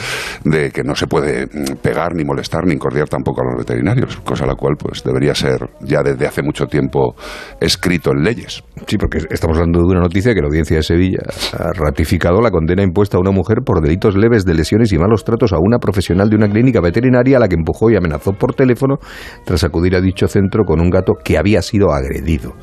de 0.43 0.71
que 0.71 0.83
no 0.83 0.95
se 0.95 1.07
puede 1.07 1.47
pegar, 1.81 2.15
ni 2.15 2.23
molestar, 2.23 2.65
ni 2.65 2.73
incordiar 2.73 3.09
tampoco 3.09 3.41
a 3.41 3.45
los 3.45 3.65
veterinarios, 3.65 4.17
cosa 4.17 4.45
la 4.45 4.55
cual 4.55 4.75
pues 4.77 5.03
debería 5.03 5.35
ser 5.35 5.69
ya 5.81 6.01
desde 6.03 6.27
hace 6.27 6.41
mucho 6.41 6.65
tiempo 6.67 7.15
escrito 7.59 8.11
en 8.11 8.23
leyes. 8.23 8.63
Sí, 8.87 8.97
porque 8.97 9.19
estamos 9.29 9.57
hablando 9.57 9.79
de 9.79 9.85
una 9.85 10.01
noticia 10.01 10.33
que 10.33 10.41
la 10.41 10.47
audiencia 10.47 10.77
de 10.77 10.83
Sevilla 10.83 11.19
ha 11.53 11.71
ratificado 11.73 12.41
la 12.41 12.51
condena 12.51 12.83
impuesta 12.83 13.17
a 13.17 13.21
una 13.21 13.31
mujer 13.31 13.59
por 13.65 13.81
delitos 13.81 14.15
leves 14.15 14.43
de 14.43 14.53
lesiones 14.53 14.91
y 14.91 14.97
malos 14.97 15.23
tratos 15.23 15.53
a 15.53 15.57
una 15.59 15.79
profesional 15.79 16.29
de 16.29 16.35
una 16.35 16.49
clínica 16.49 16.81
veterinaria 16.81 17.37
a 17.37 17.39
la 17.39 17.47
que 17.47 17.55
empujó 17.55 17.89
y 17.89 17.95
amenazó 17.95 18.33
por 18.33 18.53
teléfono 18.53 18.97
tras 19.45 19.63
acudir 19.63 19.95
a 19.95 20.01
dicho 20.01 20.27
centro 20.27 20.65
con 20.65 20.81
un 20.81 20.89
gato 20.89 21.13
que 21.23 21.37
había 21.37 21.61
sido 21.61 21.93
agredido. 21.93 22.53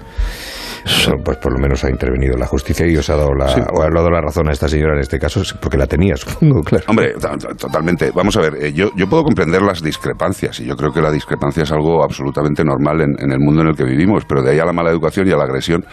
Pues 1.25 1.37
por 1.39 1.53
lo 1.53 1.59
menos 1.59 1.85
ha 1.85 1.91
intervenido 1.91 2.37
la 2.37 2.47
justicia 2.47 2.87
y 2.87 2.97
os 2.97 3.09
ha 3.11 3.17
dado 3.17 3.35
la, 3.35 3.47
o 3.73 3.83
ha 3.83 3.89
dado 3.91 4.11
la 4.11 4.21
razón 4.21 4.49
a 4.49 4.53
esta 4.53 4.69
señora 4.69 4.95
en 4.95 5.01
este 5.01 5.19
caso, 5.19 5.43
porque 5.61 5.77
la 5.77 5.87
tenía, 5.87 6.17
supongo, 6.17 6.63
claro. 6.63 6.85
Hombre, 6.89 7.13
to- 7.15 7.37
to- 7.39 7.55
totalmente. 7.57 8.11
Vamos 8.15 8.37
a 8.37 8.41
ver, 8.41 8.55
eh, 8.61 8.73
yo, 8.73 8.91
yo 8.97 9.09
puedo 9.09 9.23
comprender 9.25 9.63
las 9.63 9.83
discrepancias 9.83 10.61
y 10.61 10.65
yo 10.67 10.77
creo 10.77 10.93
que 10.93 11.01
la 11.01 11.11
discrepancia 11.11 11.63
es 11.65 11.73
algo 11.73 12.03
absolutamente 12.03 12.65
normal 12.65 13.01
en, 13.01 13.11
en 13.19 13.33
el 13.33 13.39
mundo 13.39 13.63
en 13.63 13.69
el 13.69 13.77
que 13.77 13.85
vivimos, 13.85 14.25
pero 14.27 14.43
de 14.43 14.53
ahí 14.53 14.59
a 14.59 14.65
la 14.65 14.73
mala 14.73 14.91
educación 14.91 15.27
y 15.29 15.33
a 15.33 15.37
la 15.37 15.45
agresión. 15.45 15.85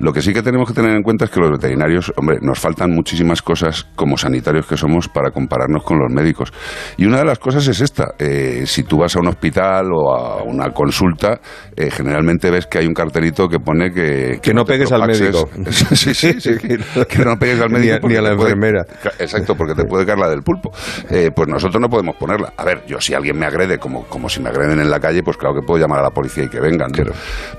Lo 0.00 0.12
que 0.12 0.22
sí 0.22 0.32
que 0.32 0.42
tenemos 0.42 0.68
que 0.68 0.74
tener 0.74 0.94
en 0.94 1.02
cuenta 1.02 1.24
es 1.26 1.30
que 1.30 1.40
los 1.40 1.50
veterinarios, 1.50 2.12
hombre, 2.16 2.38
nos 2.40 2.58
faltan 2.58 2.90
muchísimas 2.92 3.42
cosas 3.42 3.86
como 3.96 4.16
sanitarios 4.16 4.66
que 4.66 4.76
somos 4.76 5.08
para 5.08 5.30
compararnos 5.30 5.82
con 5.84 5.98
los 5.98 6.12
médicos. 6.12 6.52
Y 6.96 7.06
una 7.06 7.18
de 7.18 7.24
las 7.24 7.38
cosas 7.38 7.66
es 7.68 7.80
esta. 7.80 8.14
eh, 8.18 8.62
si 8.66 8.82
tú 8.84 8.98
vas 8.98 9.14
a 9.16 9.20
un 9.20 9.28
hospital 9.28 9.86
o 9.92 10.14
a 10.14 10.42
una 10.42 10.70
consulta, 10.70 11.40
eh, 11.76 11.90
generalmente 11.90 12.50
ves 12.50 12.66
que 12.66 12.78
hay 12.78 12.86
un 12.86 12.94
cartelito 12.94 13.48
que 13.48 13.58
pone 13.58 13.90
que... 13.90 14.37
Que 14.42 14.54
no 14.54 14.64
pegues 14.64 14.90
al 14.92 15.06
médico. 15.06 15.48
sí, 15.92 16.14
sí, 16.14 16.40
sí. 16.40 16.50
que 17.08 17.18
no 17.24 17.36
pegues 17.38 17.60
al 17.60 17.68
Ni 17.72 17.78
médico. 17.78 18.06
a- 18.06 18.10
ni 18.10 18.16
a 18.16 18.22
la 18.22 18.36
puede- 18.36 18.50
enfermera. 18.52 18.84
Exacto, 19.18 19.54
porque 19.56 19.74
te 19.74 19.84
puede 19.84 20.04
caer 20.06 20.18
la 20.18 20.28
del 20.28 20.42
pulpo. 20.42 20.70
Eh, 21.10 21.30
pues 21.34 21.48
nosotros 21.48 21.80
no 21.80 21.88
podemos 21.88 22.16
ponerla. 22.16 22.52
A 22.56 22.64
ver, 22.64 22.84
yo 22.86 23.00
si 23.00 23.14
alguien 23.14 23.38
me 23.38 23.46
agrede, 23.46 23.78
como, 23.78 24.04
como 24.04 24.28
si 24.28 24.40
me 24.40 24.48
agreden 24.50 24.80
en 24.80 24.90
la 24.90 25.00
calle, 25.00 25.22
pues 25.22 25.36
claro 25.36 25.54
que 25.54 25.66
puedo 25.66 25.80
llamar 25.80 26.00
a 26.00 26.02
la 26.02 26.10
policía 26.10 26.44
y 26.44 26.48
que 26.48 26.60
vengan. 26.60 26.90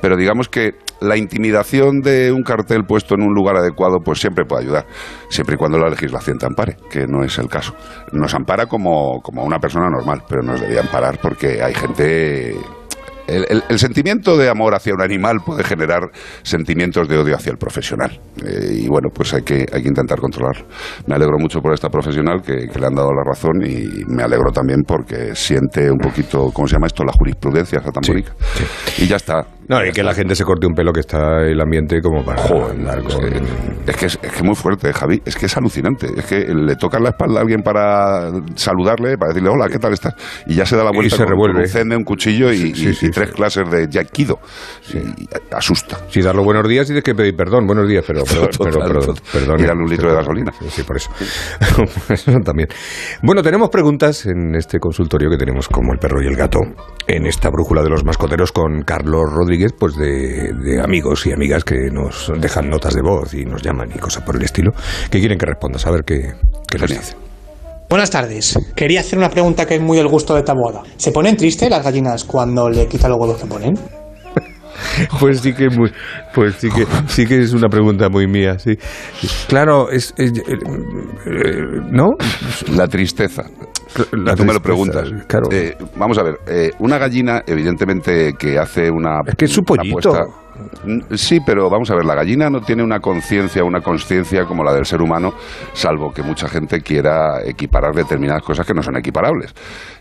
Pero 0.01 0.15
digamos 0.17 0.49
que 0.49 0.71
la 1.01 1.15
intimidación 1.17 2.01
de 2.01 2.31
un 2.31 2.43
cartel 2.43 2.83
puesto 2.85 3.15
en 3.15 3.21
un 3.21 3.33
lugar 3.33 3.55
adecuado, 3.57 3.99
pues 4.03 4.19
siempre 4.19 4.45
puede 4.45 4.63
ayudar, 4.63 4.85
siempre 5.29 5.55
y 5.55 5.57
cuando 5.57 5.77
la 5.77 5.89
legislación 5.89 6.37
te 6.37 6.45
ampare, 6.45 6.75
que 6.89 7.05
no 7.07 7.23
es 7.23 7.37
el 7.37 7.47
caso. 7.47 7.73
Nos 8.11 8.33
ampara 8.33 8.65
como, 8.65 9.21
como 9.21 9.43
una 9.43 9.59
persona 9.59 9.89
normal, 9.89 10.23
pero 10.27 10.41
nos 10.41 10.59
debía 10.59 10.81
amparar 10.81 11.19
porque 11.21 11.61
hay 11.63 11.73
gente 11.73 12.55
el, 13.29 13.45
el- 13.49 13.63
el 13.69 13.79
sentimiento 13.79 14.37
de 14.37 14.49
amor 14.49 14.75
hacia 14.75 14.93
un 14.93 15.01
animal 15.01 15.37
puede 15.45 15.63
generar 15.63 16.01
sentimientos 16.43 17.07
de 17.07 17.17
odio 17.17 17.35
hacia 17.35 17.51
el 17.51 17.57
profesional. 17.57 18.19
Eh, 18.45 18.81
y 18.83 18.87
bueno, 18.87 19.09
pues 19.13 19.33
hay 19.33 19.43
que, 19.43 19.65
hay 19.71 19.81
que 19.81 19.87
intentar 19.89 20.19
controlarlo. 20.19 20.65
Me 21.07 21.15
alegro 21.15 21.37
mucho 21.39 21.59
por 21.61 21.73
esta 21.73 21.89
profesional 21.89 22.41
que, 22.41 22.67
que 22.67 22.79
le 22.79 22.85
han 22.87 22.95
dado 22.95 23.11
la 23.13 23.23
razón 23.23 23.61
y 23.65 24.03
me 24.07 24.23
alegro 24.23 24.51
también 24.51 24.81
porque 24.87 25.35
siente 25.35 25.89
un 25.91 25.97
poquito, 25.99 26.51
¿cómo 26.53 26.67
se 26.67 26.73
llama 26.75 26.87
esto? 26.87 27.03
La 27.03 27.13
jurisprudencia 27.13 27.79
esa 27.79 27.91
tamborica. 27.91 28.33
Y 28.97 29.07
ya 29.07 29.15
está. 29.17 29.45
No, 29.69 29.85
y 29.85 29.91
que 29.91 30.01
la 30.03 30.13
gente 30.15 30.35
se 30.35 30.43
corte 30.43 30.65
un 30.67 30.73
pelo 30.73 30.91
que 30.91 30.99
está 31.01 31.43
el 31.43 31.61
ambiente 31.61 32.01
como 32.01 32.25
para 32.25 32.41
andar 32.71 33.03
con... 33.03 33.23
Es 33.87 33.95
que 33.95 34.05
es, 34.07 34.19
es 34.21 34.31
que 34.31 34.37
es 34.37 34.43
muy 34.43 34.55
fuerte, 34.55 34.91
Javi. 34.91 35.21
Es 35.25 35.35
que 35.35 35.45
es 35.45 35.55
alucinante. 35.57 36.07
Es 36.17 36.25
que 36.25 36.39
le 36.53 36.75
tocan 36.75 37.03
la 37.03 37.09
espalda 37.09 37.37
a 37.39 37.41
alguien 37.41 37.61
para 37.61 38.31
saludarle, 38.55 39.17
para 39.17 39.29
decirle 39.29 39.49
hola, 39.49 39.67
¿qué 39.69 39.77
tal 39.79 39.93
estás? 39.93 40.15
Y 40.47 40.55
ya 40.55 40.65
se 40.65 40.75
da 40.75 40.83
la 40.83 40.89
Y 40.91 40.95
vuelta 40.95 41.15
se 41.15 41.23
con, 41.23 41.29
revuelve. 41.31 41.69
con 41.71 41.81
un 41.91 41.93
un 41.99 42.03
cuchillo 42.03 42.51
y, 42.51 42.57
Sí, 42.57 42.89
y- 42.89 42.93
sí, 42.95 43.05
y 43.05 43.09
tres 43.11 43.31
clases 43.31 43.69
de 43.69 43.87
yaquido. 43.89 44.39
Y 44.93 45.27
asusta. 45.53 45.99
Si 46.09 46.21
dar 46.21 46.35
los 46.35 46.43
buenos 46.45 46.67
días 46.67 46.85
y 46.85 46.87
tienes 46.87 47.03
que 47.03 47.13
pedir 47.13 47.35
perdón. 47.35 47.67
Buenos 47.67 47.87
días, 47.87 48.03
pero, 48.07 48.23
pero, 48.27 48.49
pero, 48.63 48.79
pero- 48.79 49.13
perdón. 49.31 49.59
Y 49.59 49.63
darle 49.65 49.83
un 49.83 49.89
litro 49.89 50.09
de 50.09 50.15
gasolina. 50.15 50.51
Sí, 50.69 50.81
por 50.83 50.97
eso. 50.97 51.11
Eso 52.09 52.31
también. 52.43 52.69
Bueno, 53.21 53.43
tenemos 53.43 53.69
preguntas 53.69 54.25
en 54.25 54.55
este 54.55 54.79
consultorio 54.79 55.29
que 55.29 55.37
tenemos 55.37 55.67
como 55.69 55.93
el 55.93 55.99
perro 55.99 56.23
y 56.23 56.27
el 56.27 56.35
gato. 56.35 56.59
En 57.07 57.25
esta 57.25 57.49
brújula 57.49 57.83
de 57.83 57.89
los 57.89 58.03
mascoteros 58.03 58.51
con 58.51 58.81
Carlos 58.83 59.23
Rodríguez, 59.31 59.58
pues 59.77 59.95
de, 59.95 60.53
de 60.53 60.81
amigos 60.81 61.25
y 61.25 61.31
amigas 61.31 61.63
que 61.63 61.89
nos 61.91 62.31
dejan 62.39 62.69
notas 62.69 62.93
de 62.95 63.01
voz 63.01 63.33
y 63.33 63.45
nos 63.45 63.61
llaman 63.61 63.89
y 63.93 63.99
cosas 63.99 64.23
por 64.23 64.35
el 64.35 64.43
estilo, 64.43 64.71
que 65.09 65.19
quieren 65.19 65.37
que 65.37 65.45
respondas. 65.45 65.85
A 65.85 65.91
ver 65.91 66.03
qué, 66.05 66.33
qué 66.69 66.77
nos 66.77 66.89
dice. 66.89 67.15
Buenas 67.89 68.11
tardes. 68.11 68.57
Quería 68.75 68.99
hacer 68.99 69.17
una 69.17 69.29
pregunta 69.29 69.65
que 69.65 69.75
es 69.75 69.81
muy 69.81 69.97
el 69.97 70.07
gusto 70.07 70.35
de 70.35 70.43
Taboada. 70.43 70.83
¿Se 70.97 71.11
ponen 71.11 71.35
tristes 71.35 71.69
las 71.69 71.83
gallinas 71.83 72.23
cuando 72.23 72.69
le 72.69 72.87
quitan 72.87 73.09
los 73.11 73.19
huevos 73.19 73.41
que 73.41 73.47
ponen? 73.47 73.73
Pues 75.19 75.41
sí 75.41 75.53
que 75.53 75.65
es 75.67 75.77
muy, 75.77 75.91
pues 76.33 76.55
sí 76.55 76.69
que 76.69 76.85
sí 77.07 77.25
que 77.25 77.39
es 77.41 77.53
una 77.53 77.67
pregunta 77.67 78.07
muy 78.09 78.27
mía, 78.27 78.57
sí. 78.59 78.77
Claro, 79.47 79.89
es, 79.91 80.13
es- 80.17 80.31
eh, 80.31 80.43
eh, 81.25 81.61
¿no? 81.91 82.11
La 82.75 82.87
tristeza. 82.87 83.43
La 84.11 84.35
Tú 84.35 84.45
me 84.45 84.53
lo 84.53 84.61
preguntas. 84.61 85.09
claro. 85.27 85.49
Eh, 85.51 85.75
vamos 85.95 86.17
a 86.17 86.23
ver, 86.23 86.39
eh, 86.47 86.71
una 86.79 86.97
gallina, 86.97 87.43
evidentemente, 87.47 88.33
que 88.37 88.57
hace 88.59 88.89
una. 88.91 89.21
Es 89.25 89.35
que 89.35 89.45
es 89.45 89.51
su 89.51 89.63
pollito. 89.63 89.93
puesta- 90.11 90.25
Mm, 90.25 90.48
Sí, 91.15 91.39
pero 91.45 91.69
vamos 91.69 91.89
a 91.91 91.95
ver, 91.95 92.05
la 92.05 92.15
gallina 92.15 92.49
no 92.49 92.61
tiene 92.61 92.83
una 92.83 92.99
conciencia, 92.99 93.63
una 93.63 93.81
consciencia 93.81 94.45
como 94.45 94.63
la 94.63 94.73
del 94.73 94.85
ser 94.85 95.01
humano, 95.01 95.33
salvo 95.73 96.11
que 96.11 96.23
mucha 96.23 96.47
gente 96.47 96.81
quiera 96.81 97.41
equiparar 97.45 97.93
determinadas 97.93 98.43
cosas 98.43 98.65
que 98.65 98.73
no 98.73 98.81
son 98.81 98.97
equiparables. 98.97 99.53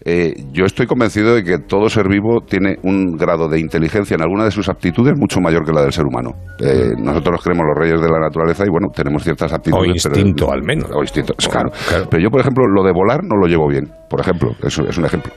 Eh, 0.05 0.33
yo 0.53 0.65
estoy 0.65 0.87
convencido 0.87 1.35
de 1.35 1.43
que 1.43 1.59
todo 1.59 1.89
ser 1.89 2.09
vivo 2.09 2.41
tiene 2.41 2.77
un 2.83 3.17
grado 3.17 3.49
de 3.49 3.61
inteligencia 3.61 4.15
en 4.15 4.23
alguna 4.23 4.45
de 4.45 4.51
sus 4.51 4.69
aptitudes 4.69 5.15
mucho 5.19 5.41
mayor 5.41 5.65
que 5.65 5.73
la 5.73 5.83
del 5.83 5.93
ser 5.93 6.05
humano. 6.07 6.33
Eh, 6.61 6.93
nosotros 6.99 7.33
nos 7.33 7.43
creemos 7.45 7.67
los 7.67 7.79
reyes 7.79 8.01
de 8.01 8.09
la 8.09 8.19
naturaleza 8.21 8.65
y 8.65 8.71
bueno, 8.71 8.89
tenemos 8.95 9.23
ciertas 9.23 9.53
aptitudes. 9.53 10.05
O 10.07 10.09
pero- 10.09 10.19
instinto, 10.21 10.53
al 10.53 10.63
menos. 10.63 10.91
o 10.95 11.01
instinto, 11.01 11.35
claro. 11.51 11.71
Pero 12.11 12.23
yo, 12.23 12.31
por 12.31 12.41
ejemplo, 12.41 12.67
lo 12.67 12.83
de 12.83 12.93
volar 12.93 13.21
no 13.25 13.37
lo 13.37 13.47
llevo 13.47 13.69
bien. 13.69 13.85
Por 14.09 14.21
ejemplo, 14.21 14.53
eso 14.63 14.83
es 14.89 14.97
un 14.97 15.05
ejemplo. 15.05 15.33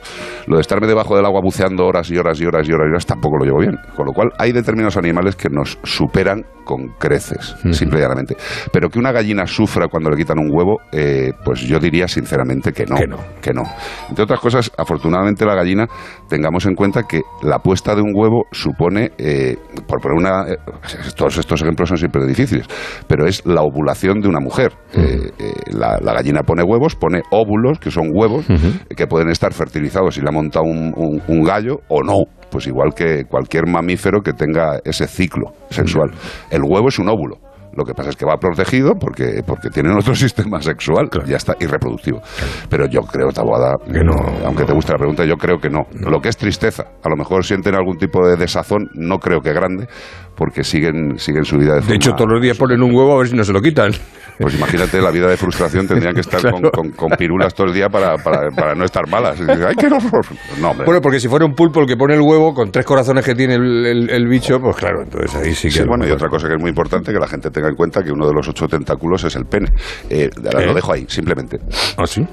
Lo 0.46 0.56
de 0.56 0.62
estarme 0.62 0.86
debajo 0.86 1.16
del 1.16 1.26
agua 1.26 1.40
buceando 1.42 1.84
horas 1.86 2.10
y 2.10 2.16
horas 2.16 2.40
y 2.40 2.46
horas 2.46 2.68
y 2.68 2.72
horas 2.72 2.86
y 2.88 2.90
horas 2.90 3.06
tampoco 3.06 3.38
lo 3.38 3.44
llevo 3.44 3.58
bien. 3.58 3.76
Con 3.96 4.06
lo 4.06 4.12
cual, 4.12 4.30
hay 4.38 4.52
determinados 4.52 4.96
animales 4.96 5.36
que 5.36 5.48
nos 5.50 5.78
superan 5.84 6.44
con 6.64 6.88
creces, 6.98 7.56
simple 7.72 7.98
y 7.98 8.02
llanamente. 8.02 8.36
Pero 8.72 8.88
que 8.88 8.98
una 8.98 9.12
gallina 9.12 9.46
sufra 9.46 9.88
cuando 9.88 10.10
le 10.10 10.16
quitan 10.16 10.38
un 10.38 10.48
huevo, 10.50 10.78
eh, 10.92 11.32
pues 11.44 11.60
yo 11.60 11.78
diría 11.78 12.08
sinceramente 12.08 12.72
que 12.72 12.86
no. 12.86 12.96
Que 12.96 13.06
no. 13.06 13.16
que 13.40 13.52
no. 13.52 13.62
Entre 14.08 14.22
otras 14.22 14.40
cosas, 14.40 14.70
afortunadamente 14.78 15.44
la 15.44 15.54
gallina, 15.54 15.86
tengamos 16.28 16.66
en 16.66 16.74
cuenta 16.74 17.02
que 17.02 17.22
la 17.42 17.58
puesta 17.58 17.94
de 17.94 18.02
un 18.02 18.12
huevo 18.14 18.44
supone, 18.52 19.10
eh, 19.18 19.56
por 19.86 20.00
poner 20.00 20.16
una, 20.16 20.52
eh, 20.52 20.56
todos 21.16 21.38
estos 21.38 21.60
ejemplos 21.62 21.88
son 21.88 21.98
siempre 21.98 22.24
difíciles, 22.26 22.66
pero 23.06 23.26
es 23.26 23.44
la 23.44 23.62
ovulación 23.62 24.20
de 24.20 24.28
una 24.28 24.40
mujer. 24.40 24.72
Eh, 24.94 25.30
la, 25.72 25.98
la 26.00 26.14
gallina 26.14 26.42
pone 26.42 26.62
huevos, 26.62 26.94
pone 26.94 27.22
óvulos, 27.30 27.78
que 27.78 27.90
son 27.90 28.10
huevos, 28.12 28.46
que 28.96 29.06
pueden 29.06 29.28
estar 29.30 29.52
fertilizados 29.52 30.16
y 30.18 30.20
le 30.20 30.28
ha 30.28 30.32
montado 30.32 30.64
un, 30.64 30.92
un- 30.96 31.22
un 31.26 31.42
gallo 31.44 31.80
o 31.88 32.02
no. 32.02 32.24
Pues 32.50 32.66
igual 32.66 32.92
que 32.94 33.24
cualquier 33.24 33.66
mamífero 33.66 34.20
que 34.20 34.32
tenga 34.32 34.78
ese 34.84 35.06
ciclo 35.06 35.52
sexual. 35.70 36.10
El 36.50 36.62
huevo 36.62 36.88
es 36.88 36.98
un 36.98 37.08
óvulo. 37.08 37.36
Lo 37.74 37.84
que 37.86 37.94
pasa 37.94 38.10
es 38.10 38.16
que 38.16 38.26
va 38.26 38.36
protegido 38.36 38.92
porque, 39.00 39.42
porque 39.46 39.70
tienen 39.70 39.96
otro 39.96 40.14
sistema 40.26 40.60
sexual, 40.60 41.08
ya 41.24 41.36
está, 41.38 41.54
y 41.58 41.64
reproductivo. 41.64 42.20
Pero 42.68 42.84
yo 42.86 43.00
creo, 43.00 43.30
Taboada, 43.30 43.76
aunque 44.44 44.64
te 44.66 44.74
guste 44.74 44.92
la 44.92 44.98
pregunta, 44.98 45.24
yo 45.24 45.36
creo 45.36 45.56
que 45.56 45.70
no. 45.70 45.86
Lo 45.94 46.20
que 46.20 46.28
es 46.28 46.36
tristeza, 46.36 46.84
a 47.02 47.08
lo 47.08 47.16
mejor 47.16 47.46
sienten 47.46 47.74
algún 47.74 47.96
tipo 47.96 48.26
de 48.26 48.36
desazón, 48.36 48.90
no 48.92 49.16
creo 49.18 49.40
que 49.40 49.54
grande, 49.54 49.86
porque 50.42 50.64
siguen, 50.64 51.16
siguen 51.20 51.44
su 51.44 51.56
vida 51.56 51.76
de 51.76 51.82
De 51.82 51.94
hecho, 51.94 52.10
forma- 52.10 52.16
todos 52.16 52.30
los 52.32 52.42
días 52.42 52.58
ponen 52.58 52.82
un 52.82 52.92
huevo 52.92 53.14
a 53.14 53.18
ver 53.18 53.28
si 53.28 53.36
no 53.36 53.44
se 53.44 53.52
lo 53.52 53.60
quitan. 53.60 53.92
Pues 54.40 54.56
imagínate 54.56 55.00
la 55.00 55.12
vida 55.12 55.28
de 55.28 55.36
frustración, 55.36 55.86
tendrían 55.86 56.14
que 56.14 56.22
estar 56.22 56.40
con, 56.50 56.60
Claro. 56.62 56.70
con- 56.72 56.90
con 56.90 57.10
pirulas 57.16 57.54
todo 57.54 57.68
el 57.68 57.74
día 57.74 57.88
para, 57.88 58.16
para, 58.16 58.50
para 58.50 58.74
no 58.74 58.84
estar 58.84 59.06
malas. 59.08 59.38
¡Ay, 59.40 59.76
qué 59.78 59.86
horror! 59.86 60.26
No. 60.60 60.74
Bueno, 60.84 61.00
porque 61.00 61.20
si 61.20 61.28
fuera 61.28 61.44
un 61.44 61.54
pulpo 61.54 61.80
el 61.80 61.86
que 61.86 61.96
pone 61.96 62.14
el 62.14 62.22
huevo 62.22 62.52
con 62.52 62.72
tres 62.72 62.84
corazones 62.84 63.24
que 63.24 63.36
tiene 63.36 63.54
el, 63.54 63.86
el- 63.86 64.10
el 64.10 64.26
bicho, 64.26 64.58
pues 64.58 64.74
claro, 64.74 65.02
entonces 65.04 65.32
ahí 65.36 65.54
sí 65.54 65.68
que... 65.68 65.74
Sí, 65.74 65.84
bueno, 65.86 66.08
y 66.08 66.10
otra 66.10 66.28
cosa 66.28 66.48
que 66.48 66.54
es 66.54 66.60
muy 66.60 66.70
importante 66.70 67.12
que 67.12 67.20
la 67.20 67.28
gente 67.28 67.50
tenga 67.50 67.68
en 67.68 67.76
cuenta 67.76 68.02
que 68.02 68.10
uno 68.10 68.26
de 68.26 68.32
los 68.34 68.48
ocho 68.48 68.66
tentáculos 68.66 69.22
es 69.22 69.36
el 69.36 69.44
pene. 69.44 69.68
Eh, 70.10 70.28
¿Eh? 70.34 70.66
Lo 70.66 70.74
dejo 70.74 70.92
ahí, 70.92 71.04
simplemente. 71.08 71.58
¿Ah, 71.96 72.06
sí? 72.06 72.26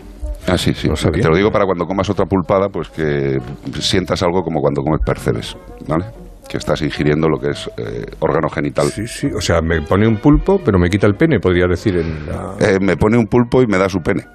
Ah, 0.48 0.58
sí, 0.58 0.74
sí. 0.74 0.90
Te 1.12 1.28
lo 1.30 1.36
digo 1.36 1.52
para 1.52 1.66
cuando 1.66 1.86
comas 1.86 2.10
otra 2.10 2.26
pulpada, 2.26 2.70
pues 2.70 2.90
que 2.90 3.38
sientas 3.82 4.24
algo 4.24 4.42
como 4.42 4.62
cuando 4.62 4.82
comes 4.82 5.02
percebes, 5.06 5.56
¿vale? 5.88 6.06
Que 6.50 6.58
estás 6.58 6.82
ingiriendo 6.82 7.30
lo 7.30 7.38
que 7.40 7.52
es 7.52 7.70
eh, 7.78 8.06
órgano 8.20 8.50
genital. 8.50 8.88
Sí, 8.88 9.06
sí, 9.08 9.28
o 9.28 9.40
sea, 9.40 9.62
me 9.62 9.82
pone 9.84 10.08
un 10.08 10.18
pulpo, 10.18 10.60
pero 10.66 10.80
me 10.80 10.90
quita 10.90 11.06
el 11.06 11.14
pene, 11.14 11.40
podría 11.40 11.68
decir 11.68 11.96
en 11.98 12.26
la... 12.26 12.56
Eh, 12.60 12.80
me 12.82 12.98
pone 12.98 13.18
un 13.20 13.28
pulpo 13.28 13.62
y 13.62 13.68
me 13.68 13.78
da 13.78 13.88
su 13.88 14.00
pene. 14.02 14.26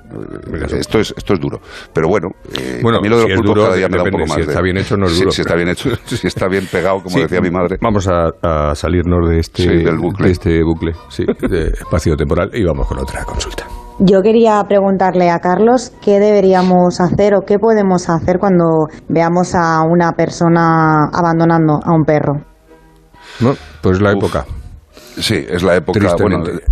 Esto 0.78 1.00
es, 1.00 1.12
esto 1.16 1.34
es 1.34 1.40
duro. 1.40 1.60
Pero 1.92 2.06
bueno, 2.08 2.28
eh, 2.56 2.78
Bueno, 2.82 2.98
a 2.98 3.00
mí 3.00 3.08
lo 3.08 3.16
de 3.18 3.22
los 3.28 3.32
pulpos 3.38 3.46
duro, 3.56 3.62
cada 3.64 3.74
día 3.76 3.88
me 3.88 3.96
da 3.96 4.04
un 4.04 4.10
poco 4.10 4.26
más 4.26 4.34
Si 4.36 4.40
de- 4.42 4.46
está 4.46 4.60
bien 4.62 4.76
hecho, 4.78 4.96
no 4.96 5.06
es 5.06 5.12
Sí, 5.12 5.18
duro, 5.20 5.30
Si 5.32 5.40
está 5.40 5.54
bien 5.56 5.68
hecho, 5.68 5.90
si 6.06 6.26
está 6.28 6.46
bien 6.46 6.66
pegado, 6.70 7.02
como 7.02 7.16
Sí, 7.16 7.22
decía 7.22 7.40
mi 7.40 7.50
madre. 7.50 7.78
Vamos 7.80 8.06
a, 8.06 8.30
a 8.42 8.74
salirnos 8.76 9.28
de 9.28 9.40
este, 9.40 9.62
Sí, 9.64 9.68
del 9.84 9.98
bucle. 9.98 10.26
de 10.26 10.32
este 10.32 10.62
bucle, 10.62 10.92
sí, 11.08 11.24
de 11.48 11.66
espacio 11.68 12.16
temporal 12.16 12.48
y 12.54 12.62
vamos 12.62 12.86
con 12.86 12.98
otra 13.00 13.24
consulta. 13.24 13.66
Yo 14.00 14.22
quería 14.22 14.62
preguntarle 14.66 15.30
a 15.30 15.38
Carlos 15.38 15.92
qué 16.02 16.18
deberíamos 16.18 17.00
hacer 17.00 17.34
o 17.34 17.42
qué 17.42 17.58
podemos 17.58 18.08
hacer 18.08 18.38
cuando 18.40 18.88
veamos 19.08 19.54
a 19.54 19.82
una 19.82 20.12
persona 20.12 21.04
abandonando 21.12 21.80
a 21.82 21.92
un 21.94 22.04
perro. 22.04 22.40
No, 23.40 23.54
pues 23.80 24.00
la 24.00 24.12
época. 24.12 24.44
Sí, 25.16 25.46
es 25.48 25.62
la 25.62 25.76
época. 25.76 26.00
Tristemente. 26.00 26.50
Bueno, 26.50 26.66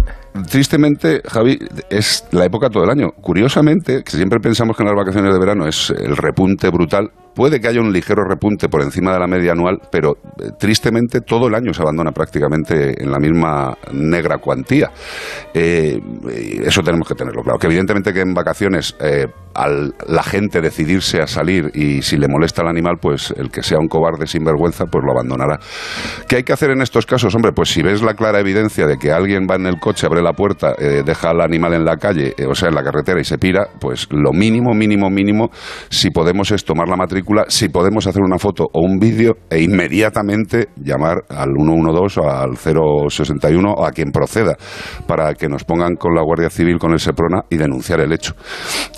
tristemente, 0.48 1.22
Javi, 1.26 1.58
es 1.90 2.26
la 2.32 2.44
época 2.44 2.68
todo 2.68 2.84
el 2.84 2.90
año. 2.90 3.10
Curiosamente, 3.20 4.02
que 4.02 4.10
siempre 4.10 4.40
pensamos 4.40 4.76
que 4.76 4.82
en 4.82 4.88
las 4.88 4.96
vacaciones 4.96 5.32
de 5.32 5.38
verano 5.38 5.66
es 5.66 5.90
el 5.90 6.16
repunte 6.16 6.70
brutal. 6.70 7.10
Puede 7.34 7.60
que 7.60 7.68
haya 7.68 7.80
un 7.80 7.92
ligero 7.92 8.24
repunte 8.24 8.68
por 8.68 8.82
encima 8.82 9.12
de 9.12 9.18
la 9.18 9.26
media 9.26 9.52
anual, 9.52 9.78
pero 9.90 10.16
eh, 10.38 10.50
tristemente 10.58 11.20
todo 11.22 11.48
el 11.48 11.54
año 11.54 11.72
se 11.72 11.80
abandona 11.80 12.12
prácticamente 12.12 13.02
en 13.02 13.10
la 13.10 13.18
misma 13.18 13.74
negra 13.92 14.36
cuantía. 14.38 14.90
Eh, 15.54 15.98
eso 16.64 16.82
tenemos 16.82 17.08
que 17.08 17.14
tenerlo 17.14 17.42
claro. 17.42 17.58
Que 17.58 17.68
evidentemente 17.68 18.12
que 18.12 18.20
en 18.20 18.34
vacaciones 18.34 18.94
eh, 19.00 19.26
al 19.54 19.94
la 20.08 20.22
gente 20.22 20.60
decidirse 20.60 21.20
a 21.20 21.26
salir 21.26 21.70
y 21.74 22.02
si 22.02 22.16
le 22.16 22.28
molesta 22.28 22.62
al 22.62 22.68
animal, 22.68 22.96
pues 23.00 23.32
el 23.36 23.50
que 23.50 23.62
sea 23.62 23.78
un 23.78 23.88
cobarde 23.88 24.26
sin 24.26 24.44
vergüenza, 24.44 24.86
pues 24.86 25.04
lo 25.04 25.12
abandonará. 25.12 25.58
¿Qué 26.28 26.36
hay 26.36 26.42
que 26.42 26.52
hacer 26.52 26.70
en 26.70 26.82
estos 26.82 27.06
casos? 27.06 27.34
Hombre, 27.34 27.52
pues 27.52 27.70
si 27.70 27.82
ves 27.82 28.02
la 28.02 28.14
clara 28.14 28.40
evidencia 28.40 28.86
de 28.86 28.96
que 28.98 29.10
alguien 29.10 29.46
va 29.50 29.56
en 29.56 29.66
el 29.66 29.78
coche, 29.78 30.06
abre 30.06 30.21
la 30.22 30.32
puerta, 30.32 30.74
eh, 30.78 31.02
deja 31.04 31.30
al 31.30 31.40
animal 31.40 31.74
en 31.74 31.84
la 31.84 31.96
calle, 31.96 32.34
eh, 32.36 32.46
o 32.46 32.54
sea, 32.54 32.68
en 32.68 32.74
la 32.74 32.82
carretera 32.82 33.20
y 33.20 33.24
se 33.24 33.38
pira, 33.38 33.66
pues 33.80 34.08
lo 34.10 34.32
mínimo, 34.32 34.74
mínimo, 34.74 35.10
mínimo, 35.10 35.50
si 35.88 36.10
podemos 36.10 36.50
es 36.50 36.64
tomar 36.64 36.88
la 36.88 36.96
matrícula, 36.96 37.44
si 37.48 37.68
podemos 37.68 38.06
hacer 38.06 38.22
una 38.22 38.38
foto 38.38 38.68
o 38.72 38.80
un 38.80 38.98
vídeo 38.98 39.36
e 39.50 39.62
inmediatamente 39.62 40.68
llamar 40.76 41.24
al 41.28 41.50
112 41.56 42.20
o 42.20 42.30
al 42.30 42.56
061 42.56 43.72
o 43.72 43.84
a 43.84 43.90
quien 43.90 44.10
proceda 44.10 44.56
para 45.06 45.34
que 45.34 45.48
nos 45.48 45.64
pongan 45.64 45.96
con 45.96 46.14
la 46.14 46.22
Guardia 46.22 46.50
Civil, 46.50 46.78
con 46.78 46.92
el 46.92 47.00
SEPRONA 47.00 47.42
y 47.50 47.56
denunciar 47.56 48.00
el 48.00 48.12
hecho. 48.12 48.34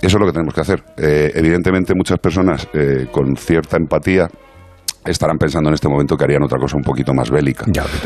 Eso 0.02 0.16
es 0.16 0.20
lo 0.20 0.26
que 0.26 0.32
tenemos 0.32 0.54
que 0.54 0.60
hacer. 0.60 0.82
Eh, 0.96 1.32
evidentemente 1.34 1.94
muchas 1.94 2.18
personas 2.18 2.68
con 3.12 3.36
cierta 3.36 3.76
empatía 3.76 4.28
estarán 5.04 5.36
pensando 5.38 5.68
en 5.70 5.74
este 5.74 5.88
momento 5.88 6.16
que 6.16 6.24
harían 6.24 6.42
otra 6.42 6.58
cosa 6.58 6.76
un 6.76 6.82
poquito 6.82 7.12
más 7.14 7.30
bélica. 7.30 7.64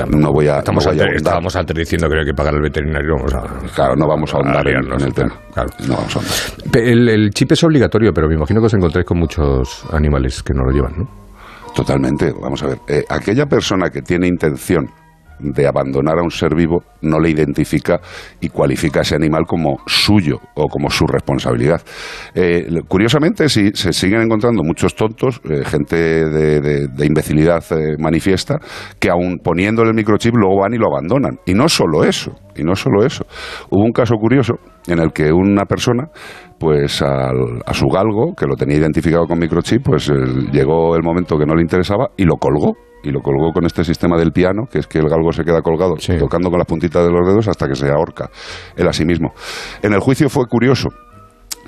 no 0.08 0.32
voy 0.32 0.48
a, 0.48 0.58
Estamos 0.58 0.86
no 0.86 0.92
voy 0.92 1.00
a 1.00 1.06
estábamos 1.14 1.54
antes 1.56 1.76
diciendo 1.76 2.08
que 2.08 2.18
hay 2.18 2.24
que 2.24 2.34
pagar 2.34 2.54
al 2.54 2.60
veterinario. 2.62 3.14
Vamos 3.16 3.34
a, 3.34 3.42
Claro, 3.74 3.96
no 3.96 4.06
vamos 4.08 4.32
a 4.34 4.36
ahondar 4.38 4.66
en, 4.68 4.92
en 4.92 5.00
el 5.00 5.12
tema. 5.14 5.34
claro. 5.52 5.70
No 5.86 5.96
vamos 5.96 6.16
a 6.16 6.18
ahondar. 6.18 6.82
El 6.82 7.30
chip 7.30 7.52
es 7.52 7.64
obligatorio, 7.64 8.12
pero 8.12 8.28
me 8.28 8.34
imagino 8.34 8.60
que 8.60 8.66
os 8.66 8.74
encontráis 8.74 9.06
con 9.06 9.18
muchos 9.18 9.84
animales 9.92 10.42
que 10.42 10.52
no 10.54 10.64
lo 10.64 10.70
llevan, 10.70 10.92
¿no? 10.98 11.08
Totalmente. 11.74 12.32
Vamos 12.40 12.62
a 12.62 12.66
ver. 12.68 12.78
eh, 12.88 13.04
aquella 13.08 13.46
persona 13.46 13.90
que 13.90 14.02
tiene 14.02 14.26
intención 14.26 14.90
de 15.38 15.66
abandonar 15.66 16.18
a 16.18 16.22
un 16.22 16.30
ser 16.30 16.54
vivo 16.54 16.82
no 17.02 17.18
le 17.20 17.30
identifica 17.30 18.00
y 18.40 18.48
cualifica 18.48 19.00
a 19.00 19.02
ese 19.02 19.14
animal 19.14 19.44
como 19.46 19.78
suyo 19.86 20.40
o 20.54 20.68
como 20.68 20.90
su 20.90 21.06
responsabilidad. 21.06 21.80
Eh, 22.34 22.66
curiosamente, 22.86 23.48
sí, 23.48 23.70
se 23.74 23.92
siguen 23.92 24.22
encontrando 24.22 24.62
muchos 24.62 24.94
tontos, 24.94 25.40
eh, 25.48 25.64
gente 25.64 25.96
de 25.96 27.06
imbecilidad 27.06 27.64
eh, 27.70 27.96
manifiesta, 27.98 28.58
que 28.98 29.10
aun 29.10 29.38
poniéndole 29.38 29.90
el 29.90 29.96
microchip 29.96 30.34
luego 30.34 30.60
van 30.60 30.74
y 30.74 30.78
lo 30.78 30.86
abandonan. 30.88 31.38
Y 31.46 31.54
no 31.54 31.68
solo 31.68 32.04
eso, 32.04 32.32
y 32.58 32.64
no 32.64 32.74
solo 32.74 33.04
eso. 33.04 33.24
Hubo 33.70 33.82
un 33.84 33.92
caso 33.92 34.14
curioso 34.16 34.54
en 34.86 34.98
el 34.98 35.12
que 35.12 35.32
una 35.32 35.64
persona 35.64 36.08
pues 36.58 37.00
al- 37.02 37.62
a 37.64 37.72
su 37.72 37.86
galgo, 37.86 38.34
que 38.36 38.46
lo 38.46 38.56
tenía 38.56 38.76
identificado 38.78 39.26
con 39.26 39.38
microchip, 39.38 39.82
pues 39.84 40.08
eh, 40.08 40.12
llegó 40.52 40.96
el 40.96 41.02
momento 41.02 41.38
que 41.38 41.46
no 41.46 41.54
le 41.54 41.62
interesaba 41.62 42.08
y 42.16 42.24
lo 42.24 42.36
colgó. 42.36 42.74
Y 43.00 43.12
lo 43.12 43.20
colgó 43.20 43.52
con 43.52 43.64
este 43.64 43.84
sistema 43.84 44.16
del 44.18 44.32
piano, 44.32 44.64
que 44.68 44.80
es 44.80 44.88
que 44.88 44.98
el 44.98 45.08
galgo 45.08 45.30
se 45.30 45.44
queda 45.44 45.62
colgado, 45.62 45.94
tocando 46.18 46.50
con 46.50 46.58
las 46.58 46.66
puntitas 46.66 47.06
de 47.06 47.12
los 47.12 47.24
dedos 47.28 47.46
hasta 47.46 47.68
que 47.68 47.76
se 47.76 47.88
ahorca 47.88 48.28
él 48.76 48.88
a 48.88 48.92
sí 48.92 49.04
mismo. 49.04 49.28
En 49.82 49.92
el 49.92 50.00
juicio 50.00 50.28
fue 50.28 50.46
curioso, 50.46 50.88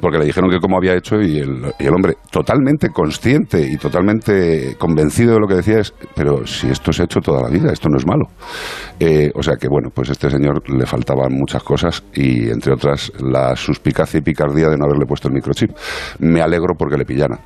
porque 0.01 0.19
le 0.19 0.25
dijeron 0.25 0.51
que 0.51 0.59
cómo 0.59 0.77
había 0.77 0.95
hecho 0.95 1.21
y 1.21 1.39
el, 1.39 1.95
hombre 1.95 2.15
totalmente 2.31 2.89
consciente 2.89 3.61
y 3.61 3.77
totalmente 3.77 4.77
convencido 4.79 5.35
de 5.35 5.41
lo 5.41 5.47
que 5.47 5.55
decía 5.55 5.79
es, 5.79 5.95
pero 6.15 6.47
si 6.47 6.69
esto 6.69 6.93
se 6.93 7.03
ha 7.03 7.05
hecho 7.05 7.21
toda 7.21 7.43
la 7.43 7.49
vida, 7.49 7.73
esto 7.73 7.89
no 7.89 7.99
es 7.99 8.07
malo. 8.07 8.27
Eh, 8.99 9.31
o 9.35 9.43
sea 9.43 9.57
que 9.57 9.69
bueno, 9.69 9.91
pues 9.95 10.09
a 10.11 10.13
este 10.13 10.31
señor 10.31 10.63
le 10.71 10.87
faltaban 10.87 11.33
muchas 11.33 11.63
cosas 11.63 12.03
y 12.15 12.49
entre 12.51 12.73
otras 12.73 13.13
la 13.21 13.57
suspicacia 13.57 14.19
y 14.19 14.23
picardía 14.23 14.69
de 14.69 14.77
no 14.77 14.85
haberle 14.85 15.07
puesto 15.07 15.29
el 15.29 15.35
microchip. 15.35 15.71
Me 16.19 16.41
alegro 16.41 16.75
porque 16.77 16.97
le 16.97 17.05
pillaran. 17.05 17.39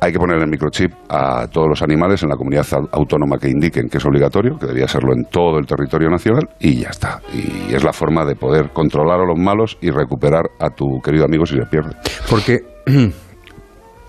Hay 0.00 0.12
que 0.12 0.18
poner 0.18 0.38
el 0.38 0.46
microchip 0.48 0.92
a 1.08 1.46
todos 1.48 1.68
los 1.68 1.80
animales 1.82 2.22
en 2.22 2.28
la 2.28 2.36
comunidad 2.36 2.66
au- 2.66 2.88
autónoma 2.92 3.38
que 3.38 3.48
indiquen 3.48 3.88
que 3.88 3.96
es 3.98 4.04
obligatorio, 4.04 4.58
que 4.58 4.66
debería 4.66 4.86
serlo 4.86 5.14
en 5.14 5.24
todo 5.24 5.58
el 5.58 5.64
territorio 5.66 6.10
nacional, 6.10 6.48
y 6.60 6.80
ya 6.82 6.90
está. 6.90 7.20
Y 7.32 7.74
es 7.74 7.82
la 7.82 7.92
forma 7.94 8.24
de 8.26 8.36
poder 8.36 8.70
controlar 8.74 9.20
a 9.20 9.24
los 9.24 9.38
malos 9.38 9.78
y 9.80 9.90
recuperar 9.90 10.44
a 10.60 10.68
tu 10.70 11.00
querido 11.02 11.24
amigo 11.24 11.46
si 11.46 11.56
se 11.56 11.64
pierde. 11.64 11.96
Porque 12.28 12.58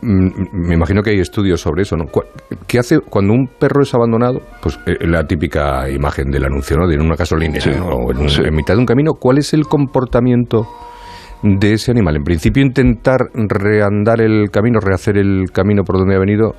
mm, 0.01 0.67
me 0.67 0.73
imagino 0.75 1.01
que 1.01 1.11
hay 1.11 1.19
estudios 1.19 1.61
sobre 1.61 1.83
eso, 1.83 1.95
¿no? 1.95 2.05
¿Qué 2.67 2.79
hace 2.79 2.99
cuando 2.99 3.33
un 3.33 3.47
perro 3.47 3.81
es 3.81 3.93
abandonado? 3.93 4.41
Pues 4.61 4.77
eh, 4.85 5.07
la 5.07 5.25
típica 5.25 5.89
imagen 5.89 6.29
del 6.31 6.45
anuncio, 6.45 6.77
¿no? 6.77 6.87
De 6.87 6.95
en 6.95 7.01
una 7.01 7.15
gasolinera 7.15 7.61
Sí, 7.63 7.71
¿no? 7.77 7.87
o 7.87 8.11
en, 8.11 8.17
un- 8.17 8.29
sí. 8.29 8.41
en 8.43 8.53
mitad 8.55 8.73
de 8.73 8.79
un 8.81 8.85
camino. 8.85 9.13
¿Cuál 9.13 9.37
es 9.37 9.53
el 9.53 9.65
comportamiento 9.65 10.67
de 11.43 11.73
ese 11.73 11.91
animal? 11.91 12.15
En 12.15 12.23
principio, 12.23 12.63
intentar 12.63 13.29
reandar 13.33 14.21
el 14.21 14.49
camino, 14.51 14.79
rehacer 14.79 15.17
el 15.17 15.51
camino 15.51 15.83
por 15.83 15.97
donde 15.97 16.15
ha 16.15 16.19
venido. 16.19 16.55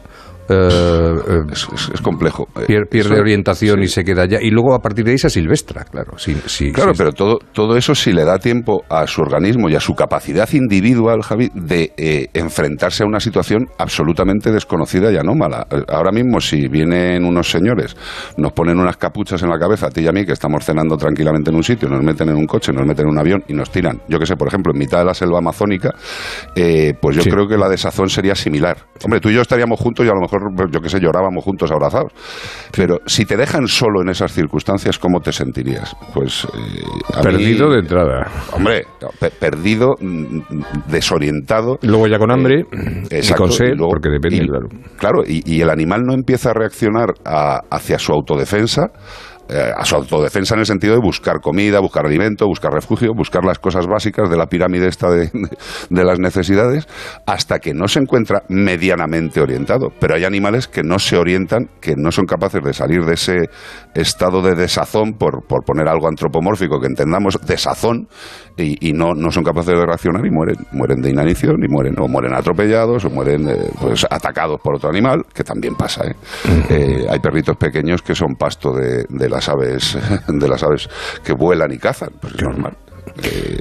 Eh, 0.49 1.15
eh, 1.29 1.53
Es, 1.53 2.01
complejo. 2.03 2.47
Pier- 2.67 2.89
pierde 2.89 3.21
orientación 3.21 3.83
y 3.83 3.89
se 3.89 4.05
queda 4.05 4.23
allá. 4.23 4.39
Y 4.41 4.51
luego 4.51 4.75
a 4.75 4.81
partir 4.81 5.05
de 5.05 5.13
ahí 5.13 5.19
se 5.19 5.31
silvestra, 5.31 5.85
claro. 5.85 6.19
Sí, 6.19 6.37
sí, 6.47 6.73
Claro, 6.73 6.93
pero 6.97 7.13
todo, 7.13 7.39
todo 7.53 7.77
eso 7.77 7.95
si 7.95 8.13
le 8.13 8.25
da 8.25 8.39
tiempo 8.39 8.83
a 8.89 9.07
su 9.07 9.21
organismo 9.23 9.69
y 9.69 9.75
a 9.75 9.81
su 9.81 9.95
capacidad 9.95 10.49
individual, 10.53 11.23
Javi, 11.23 11.51
de 11.55 11.93
eh, 11.97 12.29
enfrentarse 12.35 13.03
a 13.03 13.07
una 13.07 13.21
situación 13.21 13.67
absolutamente 13.79 14.51
desconocida 14.53 15.11
y 15.13 15.17
anómala. 15.17 15.67
Ahora 15.89 16.11
mismo, 16.13 16.41
si 16.41 16.69
vienen 16.69 17.25
unos 17.25 17.51
señores, 17.51 17.97
nos 18.37 18.53
ponen 18.53 18.79
unas 18.79 18.97
capuchas 18.97 19.43
en 19.43 19.51
la 19.51 19.59
cabeza, 19.59 19.87
a 19.87 19.91
ti 19.91 20.03
y 20.03 20.07
a 20.09 20.13
mí, 20.13 20.25
que 20.25 20.33
estamos 20.33 20.65
cenando 20.65 20.97
tranquilamente 20.97 21.51
en 21.51 21.57
un 21.57 21.63
sitio, 21.63 21.89
nos 21.89 22.03
meten 22.03 22.29
en 22.31 22.37
un 22.37 22.47
coche, 22.47 22.73
nos 22.73 22.87
meten 22.87 23.07
en 23.07 23.13
un 23.13 23.19
avión 23.19 23.43
y 23.49 23.53
nos 23.55 23.71
tiran, 23.71 24.01
yo 24.09 24.19
que 24.19 24.27
sé, 24.27 24.37
por 24.37 24.49
ejemplo, 24.49 24.73
en 24.73 24.79
mitad 24.79 24.99
de 25.01 25.05
la 25.05 25.15
selva 25.15 25.39
amazónica, 25.39 25.95
eh, 26.55 26.95
pues 27.01 27.17
yo 27.17 27.23
creo 27.31 27.47
que 27.49 27.57
la 27.57 27.69
desazón 27.69 28.09
sería 28.09 28.35
similar. 28.35 28.77
Hombre, 29.05 29.21
tú 29.21 29.29
y 29.31 29.35
yo 29.35 29.41
estaríamos 29.43 29.79
juntos 29.81 30.05
y 30.07 30.09
a 30.09 30.13
lo 30.13 30.21
mejor, 30.21 30.38
pues, 30.57 30.69
yo 30.73 30.81
que 30.81 30.89
sé, 30.89 31.01
llorábamos 31.01 31.45
juntos 31.45 31.71
abrazados. 31.71 32.13
Pero 32.77 32.99
si 33.07 33.25
te 33.25 33.37
dejan 33.37 33.67
solo 33.69 34.03
en 34.03 34.09
esas 34.09 34.33
circunstancias, 34.33 34.99
¿cómo 34.99 35.21
te 35.21 35.33
sentirías? 35.33 35.95
Pues 36.15 36.45
eh, 36.45 36.49
mí- 36.59 37.23
Perdido 37.23 37.71
de 37.71 37.79
entrada. 37.81 38.27
Hombre, 38.53 38.85
no, 39.03 39.09
pe- 39.19 39.31
perdido, 39.31 39.95
mm, 40.01 40.41
desorientado. 40.91 41.79
Luego 41.83 42.07
ya 42.07 42.19
con 42.19 42.31
hambre 42.31 42.65
y 43.11 43.15
exacto, 43.15 43.45
con 43.45 43.53
sed, 43.53 43.67
y 43.67 43.77
luego- 43.77 43.91
porque 43.91 44.09
depende, 44.11 44.45
y- 44.45 44.49
claro. 44.49 44.69
Claro, 44.99 45.23
y, 45.27 45.43
y 45.45 45.61
el 45.61 45.71
animal 45.71 46.03
no 46.05 46.15
empieza 46.15 46.51
a 46.51 46.55
reaccionar 46.55 47.09
a- 47.25 47.61
hacia 47.71 47.99
su 47.99 48.13
autodefensa, 48.13 48.89
eh, 49.49 49.73
a 49.77 49.85
su 49.85 49.97
autodefensa 49.97 50.55
en 50.55 50.61
el 50.61 50.67
sentido 50.67 50.95
de 50.95 51.01
buscar 51.01 51.41
comida, 51.41 51.81
buscar 51.81 52.07
alimento, 52.07 52.47
buscar 52.47 52.73
refugio, 52.73 53.13
buscar 53.15 53.45
las 53.45 53.59
cosas 53.59 53.87
básicas 53.87 54.29
de 54.29 54.37
la 54.37 54.47
pirámide 54.47 54.89
esta 54.89 55.11
de, 55.11 55.31
de 55.91 56.05
las 56.05 56.19
necesidades, 56.19 56.87
hasta 57.27 57.59
que 57.59 57.75
no 57.75 57.89
se 57.89 58.01
encuentra 58.01 58.43
medianamente 58.49 59.41
orientado. 59.41 59.89
Pero 59.99 60.15
hay 60.15 60.25
animales 60.25 60.69
que 60.69 60.83
no 60.83 60.99
se 60.99 61.17
orientan, 61.17 61.69
que 61.81 61.95
no 61.97 62.13
son 62.13 62.27
capaces 62.27 62.63
de 62.63 62.73
salir 62.73 63.05
de 63.05 63.15
ese 63.15 63.49
estado 63.95 64.43
de 64.43 64.55
desazón, 64.55 65.15
por, 65.15 65.47
por 65.47 65.65
poner 65.65 65.89
algo 65.89 66.09
antropomórfico 66.09 66.81
que 66.81 66.87
entendamos, 66.87 67.39
desazón, 67.47 68.09
y, 68.57 68.89
y 68.89 68.93
no, 68.93 69.15
no 69.15 69.31
son 69.31 69.45
capaces 69.45 69.75
de 69.75 69.87
reaccionar 69.87 70.27
y 70.27 70.31
mueren. 70.31 70.57
Mueren 70.73 71.01
de 71.01 71.11
inanición 71.11 71.57
y 71.65 71.69
mueren, 71.69 71.95
o 71.99 72.09
mueren 72.09 72.35
atropellados, 72.35 73.05
o 73.05 73.11
mueren 73.11 73.49
eh, 73.49 73.71
pues, 73.81 74.07
atacados 74.11 74.61
por 74.61 74.77
otro 74.77 74.91
animal, 74.91 75.23
que 75.33 75.45
también 75.45 75.75
pasa. 75.75 76.05
¿eh? 76.07 76.15
Eh, 76.69 77.07
hay 77.09 77.19
perritos 77.21 77.57
pequeños 77.57 78.03
que 78.03 78.15
son 78.15 78.35
pasto 78.35 78.73
de, 78.73 79.05
de 79.09 79.29
las 79.39 79.49
aves, 79.49 79.97
de 80.29 80.49
las 80.49 80.63
aves 80.65 80.89
que 81.23 81.33
vuelan 81.33 81.73
y 81.73 81.79
cazan, 81.79 82.11
pues 82.21 82.35
es 82.35 82.43
normal. 82.43 82.77
Eh, 83.23 83.59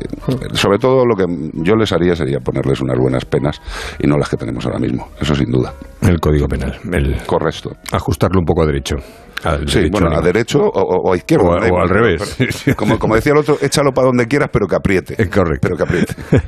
sobre 0.54 0.78
todo 0.78 1.06
lo 1.06 1.16
que 1.16 1.26
yo 1.54 1.76
les 1.76 1.92
haría 1.92 2.16
sería 2.16 2.40
ponerles 2.40 2.82
unas 2.82 2.98
buenas 2.98 3.26
penas 3.26 3.62
y 4.00 4.08
no 4.08 4.18
las 4.18 4.30
que 4.30 4.38
tenemos 4.38 4.66
ahora 4.66 4.80
mismo, 4.80 5.10
eso 5.20 5.34
sin 5.36 5.52
duda. 5.52 5.74
El 6.02 6.20
Código 6.20 6.48
Penal. 6.48 6.78
El, 6.92 7.18
Correcto. 7.26 7.72
ajustarlo 7.92 8.40
un 8.40 8.46
poco 8.46 8.64
a 8.64 8.66
derecho. 8.66 8.98
Al 9.44 9.68
Sí, 9.68 9.88
bueno, 9.92 10.10
a 10.16 10.22
derecho 10.22 10.60
o, 10.60 10.68
o- 10.70 11.10
o 11.10 11.14
a 11.14 11.18
izquierda. 11.18 11.46
O 11.46 11.78
a- 11.78 11.82
al 11.84 11.90
revés. 11.90 12.36
pero- 12.38 12.76
como, 12.78 12.98
como 13.00 13.16
decía 13.16 13.34
el 13.34 13.38
otro, 13.40 13.58
échalo 13.62 13.92
para 13.92 14.08
donde 14.08 14.26
quieras, 14.28 14.50
pero 14.52 14.68
que 14.68 14.76
apriete. 14.76 15.16
Es 15.22 15.30
correcto. 15.30 15.60
Pero 15.62 15.76
que 15.78 15.84
apriete. 15.84 16.16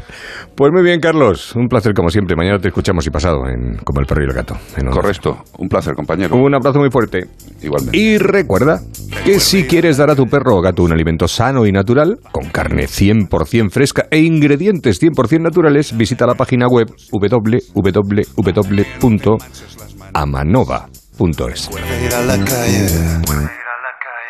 Pues 0.56 0.74
muy 0.74 0.84
bien, 0.84 1.00
Carlos. 1.00 1.56
Un 1.56 1.68
placer 1.70 1.94
como 1.94 2.10
siempre. 2.10 2.36
Mañana 2.36 2.60
te 2.60 2.68
escuchamos 2.68 3.08
y 3.08 3.10
pasado 3.10 3.48
en 3.48 3.78
Como 3.78 4.02
el 4.02 4.06
perro 4.06 4.24
y 4.24 4.26
el 4.26 4.34
gato. 4.34 4.58
Correcto. 4.92 5.38
Un 5.58 5.70
placer, 5.70 5.94
compañero. 5.96 6.36
Un 6.36 6.54
abrazo 6.54 6.80
muy 6.80 6.90
fuerte. 6.90 7.28
Igualmente. 7.62 7.98
Y 7.98 8.18
recuerda 8.18 8.82
que 9.24 9.40
si 9.40 9.64
quieres 9.68 9.96
dar 9.96 10.10
a 10.10 10.16
tu 10.16 10.26
perro 10.26 10.58
o 10.58 10.62
gato 10.62 10.84
un 10.84 10.92
alimento 10.92 11.30
sano 11.30 11.66
y 11.66 11.72
natural, 11.72 12.18
con 12.34 12.50
carne 12.50 12.88
100% 12.88 13.70
fresca 13.70 14.08
e 14.12 14.20
ingredientes 14.20 15.02
100% 15.02 15.40
naturales, 15.42 15.96
visita 15.96 16.26
la 16.28 16.36
página 16.36 16.68
web 16.68 16.88
www.amanova.es. 21.20 21.70
Ir 22.06 22.14
a 22.14 22.22
la 22.22 22.38
calle 22.46 23.69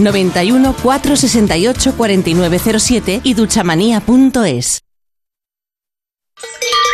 91 0.00 0.74
468 0.82 1.94
4907 1.96 3.20
y 3.22 3.34
duchamanía.es. 3.34 4.82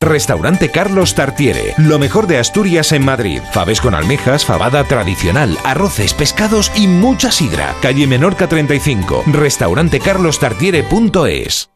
Restaurante 0.00 0.70
Carlos 0.70 1.16
Tartiere, 1.16 1.74
lo 1.76 1.98
mejor 1.98 2.28
de 2.28 2.38
Asturias 2.38 2.92
en 2.92 3.04
Madrid. 3.04 3.40
Faves 3.52 3.80
con 3.80 3.96
almejas, 3.96 4.44
fabada 4.44 4.84
tradicional, 4.84 5.58
arroces, 5.64 6.14
pescados 6.14 6.70
y 6.76 6.86
mucha 6.86 7.32
sidra. 7.32 7.74
Calle 7.82 8.06
Menorca 8.06 8.48
35, 8.48 9.24
restaurantecarlostartiere.es. 9.26 11.70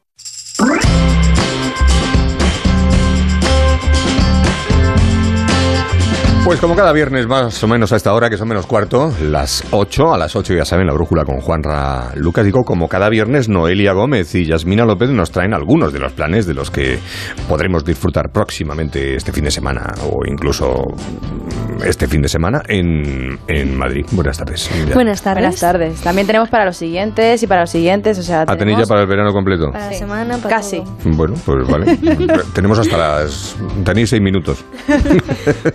Pues 6.44 6.58
como 6.60 6.74
cada 6.74 6.92
viernes 6.92 7.28
más 7.28 7.62
o 7.62 7.68
menos 7.68 7.92
a 7.92 7.96
esta 7.96 8.12
hora, 8.12 8.28
que 8.28 8.36
son 8.36 8.48
menos 8.48 8.66
cuarto, 8.66 9.12
las 9.22 9.64
8, 9.70 10.12
a 10.12 10.18
las 10.18 10.34
8 10.34 10.54
ya 10.54 10.64
saben, 10.64 10.86
la 10.88 10.92
brújula 10.92 11.24
con 11.24 11.38
Juanra 11.40 12.10
Lucas. 12.16 12.44
Digo, 12.44 12.64
como 12.64 12.88
cada 12.88 13.08
viernes, 13.08 13.48
Noelia 13.48 13.92
Gómez 13.92 14.34
y 14.34 14.44
Yasmina 14.44 14.84
López 14.84 15.08
nos 15.10 15.30
traen 15.30 15.54
algunos 15.54 15.92
de 15.92 16.00
los 16.00 16.12
planes 16.12 16.44
de 16.46 16.52
los 16.54 16.70
que 16.70 16.98
podremos 17.48 17.84
disfrutar 17.84 18.30
próximamente 18.32 19.14
este 19.14 19.32
fin 19.32 19.44
de 19.44 19.52
semana 19.52 19.94
o 20.04 20.26
incluso 20.26 20.82
este 21.86 22.08
fin 22.08 22.20
de 22.22 22.28
semana 22.28 22.60
en, 22.68 23.38
en 23.46 23.78
Madrid. 23.78 24.04
Buenas 24.10 24.36
tardes. 24.36 24.68
Ya. 24.88 24.94
Buenas 24.94 25.22
tardes. 25.22 25.42
Buenas 25.42 25.60
tardes. 25.60 26.00
También 26.00 26.26
tenemos 26.26 26.48
para 26.50 26.64
los 26.64 26.76
siguientes 26.76 27.40
y 27.42 27.46
para 27.46 27.62
los 27.62 27.70
siguientes, 27.70 28.18
o 28.18 28.22
sea, 28.22 28.44
¿Ah, 28.48 28.56
tenéis 28.56 28.78
ya 28.78 28.86
para 28.86 29.02
el 29.02 29.06
verano 29.06 29.32
completo? 29.32 29.70
para 29.70 29.86
la 29.86 29.92
semana, 29.92 30.36
para 30.38 30.56
casi. 30.56 30.82
Bueno, 31.04 31.34
pues 31.46 31.68
vale. 31.68 31.96
Tenemos 32.54 32.80
hasta 32.80 32.98
las... 32.98 33.56
Tenéis 33.84 34.10
seis 34.10 34.20
minutos. 34.20 34.64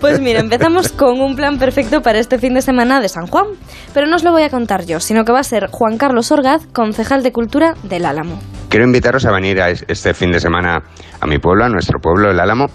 Pues 0.02 0.20
mira, 0.20 0.42
empezamos 0.42 0.57
con 0.98 1.22
un 1.22 1.36
plan 1.36 1.60
perfecto 1.60 2.02
para 2.02 2.20
este 2.20 2.40
fin 2.40 2.54
de 2.54 2.62
semana 2.62 3.00
de 3.00 3.10
San 3.10 3.28
Juan, 3.28 3.46
pero 3.94 4.08
no 4.08 4.16
os 4.16 4.24
lo 4.24 4.32
voy 4.32 4.44
a 4.44 4.50
contar 4.50 4.86
yo, 4.86 5.00
sino 5.00 5.24
que 5.24 5.32
va 5.32 5.40
a 5.40 5.44
ser 5.44 5.68
Juan 5.72 5.98
Carlos 5.98 6.32
Orgaz, 6.32 6.66
concejal 6.74 7.22
de 7.24 7.32
Cultura 7.32 7.76
del 7.84 8.06
Álamo. 8.06 8.40
Quiero 8.70 8.86
invitaros 8.86 9.26
a 9.26 9.32
venir 9.32 9.62
a 9.62 9.70
es- 9.70 9.86
este 9.88 10.14
fin 10.14 10.32
de 10.32 10.40
semana 10.40 10.84
a 11.22 11.28
mi 11.28 11.38
pueblo, 11.38 11.66
a 11.66 11.70
nuestro 11.70 12.00
pueblo, 12.00 12.32
el 12.32 12.40
Álamo, 12.40 12.66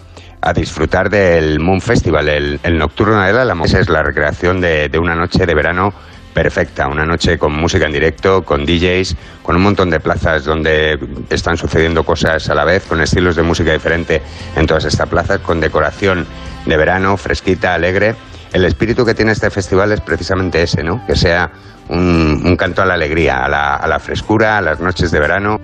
a 0.40 0.52
disfrutar 0.52 1.10
del 1.10 1.58
Moon 1.60 1.80
Festival, 1.80 2.28
el, 2.28 2.60
el 2.62 2.78
nocturno 2.78 3.20
del 3.22 3.36
Álamo. 3.38 3.64
Esa 3.64 3.80
es 3.80 3.88
la 3.88 4.02
recreación 4.02 4.60
de, 4.60 4.88
de 4.88 4.98
una 4.98 5.14
noche 5.14 5.44
de 5.44 5.54
verano 5.54 5.92
perfecta, 6.32 6.88
una 6.88 7.04
noche 7.04 7.38
con 7.38 7.52
música 7.52 7.86
en 7.86 7.92
directo, 7.92 8.42
con 8.42 8.64
DJs, 8.64 9.16
con 9.42 9.56
un 9.56 9.62
montón 9.62 9.90
de 9.90 10.00
plazas 10.00 10.44
donde 10.44 10.98
están 11.30 11.56
sucediendo 11.56 12.04
cosas 12.04 12.48
a 12.48 12.54
la 12.54 12.64
vez, 12.64 12.84
con 12.84 13.00
estilos 13.00 13.36
de 13.36 13.42
música 13.42 13.72
diferente 13.72 14.22
en 14.56 14.66
todas 14.66 14.84
estas 14.84 15.08
plazas, 15.08 15.40
con 15.40 15.60
decoración 15.60 16.26
de 16.66 16.76
verano, 16.76 17.16
fresquita, 17.16 17.74
alegre. 17.74 18.14
El 18.52 18.64
espíritu 18.64 19.04
que 19.04 19.14
tiene 19.14 19.32
este 19.32 19.50
festival 19.50 19.92
es 19.92 20.00
precisamente 20.00 20.62
ese, 20.62 20.82
¿no? 20.82 21.04
Que 21.06 21.16
sea 21.16 21.50
un, 21.88 22.42
un 22.44 22.56
canto 22.56 22.82
a 22.82 22.86
la 22.86 22.94
alegría, 22.94 23.44
a 23.44 23.48
la, 23.48 23.76
a 23.76 23.86
la 23.86 23.98
frescura, 23.98 24.58
a 24.58 24.60
las 24.60 24.80
noches 24.80 25.10
de 25.10 25.20
verano. 25.20 25.60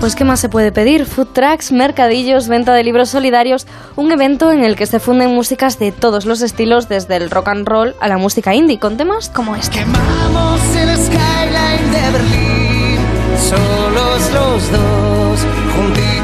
Pues 0.00 0.14
¿qué 0.14 0.24
más 0.24 0.40
se 0.40 0.50
puede 0.50 0.72
pedir? 0.72 1.06
Food 1.06 1.28
trucks, 1.32 1.72
mercadillos, 1.72 2.48
venta 2.48 2.74
de 2.74 2.84
libros 2.84 3.08
solidarios, 3.08 3.66
un 3.96 4.12
evento 4.12 4.52
en 4.52 4.62
el 4.62 4.76
que 4.76 4.84
se 4.84 5.00
funden 5.00 5.34
músicas 5.34 5.78
de 5.78 5.90
todos 5.90 6.26
los 6.26 6.42
estilos, 6.42 6.88
desde 6.90 7.16
el 7.16 7.30
rock 7.30 7.48
and 7.48 7.66
roll 7.66 7.94
a 8.00 8.08
la 8.08 8.18
música 8.18 8.54
indie, 8.54 8.78
con 8.78 8.98
temas 8.98 9.30
como 9.30 9.56
este. 9.56 9.78
Quemamos 9.78 10.60
el 10.76 10.96
skyline 10.98 11.90
de 11.92 12.10
Berlín, 12.12 12.98
solos 13.38 14.30
los 14.34 14.70
dos, 14.70 15.25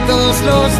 los 0.07 0.45
dos. 0.45 0.73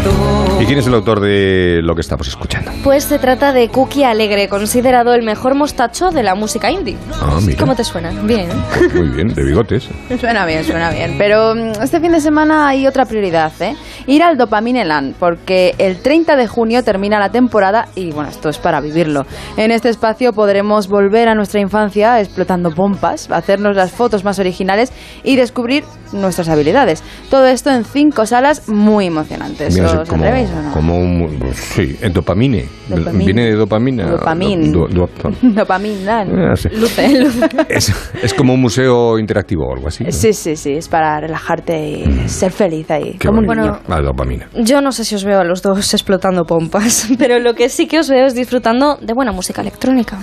¿Y 0.61 0.65
quién 0.65 0.79
es 0.79 0.87
el 0.87 0.95
autor 0.95 1.21
de 1.21 1.81
lo 1.83 1.95
que 1.95 2.01
estamos 2.01 2.29
escuchando? 2.29 2.71
Pues 2.85 3.05
se 3.05 3.19
trata 3.19 3.53
de 3.53 3.69
Cookie 3.69 4.05
Alegre, 4.05 4.49
considerado 4.49 5.13
el 5.13 5.23
mejor 5.25 5.57
mostacho 5.57 6.11
de 6.11 6.23
la 6.23 6.35
música 6.35 6.71
indie. 6.71 6.97
Ah, 7.21 7.39
mira. 7.45 7.59
¿Cómo 7.59 7.75
te 7.75 7.83
suena? 7.83 8.11
Bien. 8.23 8.49
Muy 8.95 9.09
bien, 9.09 9.29
de 9.35 9.43
bigotes. 9.43 9.89
Suena 10.21 10.47
bien, 10.47 10.65
suena 10.65 10.91
bien. 10.91 11.17
Pero 11.19 11.55
mm, 11.55 11.83
este 11.83 12.01
fin 12.01 12.13
de 12.13 12.21
semana 12.21 12.69
hay 12.69 12.87
otra 12.87 13.07
prioridad, 13.07 13.53
¿eh? 13.61 13.75
Ir 14.07 14.23
al 14.23 14.37
Dopamine 14.37 14.85
Land, 14.85 15.17
porque 15.19 15.75
el 15.79 16.01
30 16.01 16.37
de 16.37 16.47
junio 16.47 16.85
termina 16.85 17.19
la 17.19 17.31
temporada 17.31 17.89
y, 17.95 18.13
bueno, 18.13 18.31
esto 18.31 18.49
es 18.49 18.59
para 18.59 18.81
vivirlo. 18.81 19.27
En 19.57 19.73
este 19.73 19.89
espacio 19.89 20.33
podremos 20.33 20.89
volver 20.89 21.29
a 21.29 21.35
nuestra 21.35 21.61
infancia 21.61 22.21
explotando 22.21 22.71
pompas, 22.71 23.31
hacernos 23.31 23.75
las 23.75 23.91
fotos 23.91 24.25
más 24.25 24.39
originales 24.39 24.93
y 25.25 25.37
descubrir 25.37 25.85
nuestras 26.13 26.49
habilidades. 26.49 27.03
Todo 27.31 27.47
esto 27.47 27.71
en 27.71 27.85
cinco 27.85 28.27
salas 28.27 28.69
muy 28.69 29.11
emocionantes. 29.13 29.75
Mira, 29.75 30.01
¿Os 30.03 30.09
como, 30.09 30.23
atrevéis 30.25 30.51
o 30.51 30.63
no? 30.63 30.73
como 30.73 30.97
un... 30.99 31.39
Sí, 31.55 31.97
en 32.01 32.13
dopamine. 32.13 32.65
Dopamine. 32.89 33.25
Viene 33.25 33.45
de 33.51 33.55
dopamina. 33.55 34.11
Dopamine. 34.11 34.71
Do- 34.71 34.89
do- 34.89 35.09
do- 35.23 35.31
Dopamine 35.43 36.05
Land. 36.05 36.33
Ah, 36.39 36.57
sí. 36.57 36.69
Luce, 36.75 37.21
luce. 37.21 37.49
es, 37.69 37.93
es 38.23 38.35
como 38.35 38.55
un 38.55 38.61
museo 38.61 39.19
interactivo 39.19 39.67
o 39.69 39.75
algo 39.75 39.89
así. 39.89 40.05
¿no? 40.05 40.11
Sí, 40.13 40.33
sí, 40.33 40.57
sí, 40.57 40.73
es 40.73 40.89
para 40.89 41.21
relajarte 41.21 41.79
y 42.01 42.29
ser 42.29 42.51
feliz 42.53 42.91
ahí. 42.91 43.17
Qué 43.19 43.29
como 43.29 43.43
bonito. 43.43 43.63
niño. 43.63 43.79
Ah, 43.89 44.01
dopamina. 44.01 44.49
Yo 44.57 44.81
no 44.81 44.91
sé 44.93 45.05
si 45.05 45.15
os 45.15 45.25
veo 45.25 45.41
a 45.41 45.45
los 45.45 45.63
dos 45.63 45.93
explotando 45.95 46.45
pompas, 46.45 47.09
pero 47.19 47.39
lo 47.39 47.55
que 47.55 47.69
sí 47.69 47.87
que 47.87 48.01
os 48.01 48.09
veo 48.09 48.27
es 48.27 48.35
disfrutando 48.35 48.97
de 49.01 49.13
buena 49.15 49.33
música 49.33 49.61
electrónica. 49.63 50.19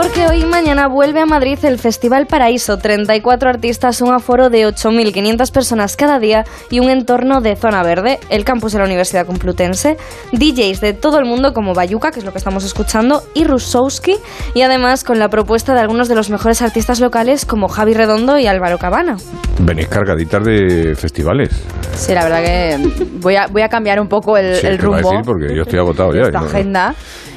Porque 0.00 0.28
hoy 0.28 0.42
y 0.42 0.46
mañana 0.46 0.86
vuelve 0.86 1.18
a 1.18 1.26
Madrid 1.26 1.58
el 1.64 1.76
Festival 1.76 2.28
Paraíso. 2.28 2.78
34 2.78 3.50
artistas, 3.50 4.00
un 4.00 4.14
aforo 4.14 4.48
de 4.48 4.64
8.500 4.64 5.50
personas 5.50 5.96
cada 5.96 6.20
día 6.20 6.44
y 6.70 6.78
un 6.78 6.88
entorno 6.88 7.40
de 7.40 7.56
zona 7.56 7.82
verde, 7.82 8.20
el 8.30 8.44
campus 8.44 8.70
de 8.74 8.78
la 8.78 8.84
Universidad 8.84 9.26
Complutense, 9.26 9.96
DJs 10.30 10.80
de 10.80 10.92
todo 10.92 11.18
el 11.18 11.24
mundo 11.24 11.52
como 11.52 11.74
Bayuca, 11.74 12.12
que 12.12 12.20
es 12.20 12.24
lo 12.24 12.30
que 12.30 12.38
estamos 12.38 12.62
escuchando, 12.62 13.24
y 13.34 13.42
Rusowski, 13.42 14.14
y 14.54 14.62
además 14.62 15.02
con 15.02 15.18
la 15.18 15.30
propuesta 15.30 15.74
de 15.74 15.80
algunos 15.80 16.08
de 16.08 16.14
los 16.14 16.30
mejores 16.30 16.62
artistas 16.62 17.00
locales 17.00 17.44
como 17.44 17.66
Javi 17.66 17.94
Redondo 17.94 18.38
y 18.38 18.46
Álvaro 18.46 18.78
Cabana. 18.78 19.16
Venís 19.58 19.88
cargaditas 19.88 20.44
de 20.44 20.94
festivales. 20.94 21.50
Sí, 21.96 22.14
la 22.14 22.22
verdad 22.22 22.44
que 22.44 23.08
voy 23.14 23.34
a, 23.34 23.48
voy 23.48 23.62
a 23.62 23.68
cambiar 23.68 24.00
un 24.00 24.06
poco 24.06 24.36
el, 24.36 24.54
Sí, 24.54 24.66
el 24.68 24.78
te 24.78 24.86
iba 24.86 24.98
a 24.98 25.00
rumbo. 25.00 25.10
decir 25.10 25.24
porque 25.26 25.56
yo 25.56 25.62
estoy 25.62 25.80
agotado 25.80 26.12
ya. 26.14 26.22
esta 26.22 26.38
¿no? 26.40 26.46
agenda 26.46 26.94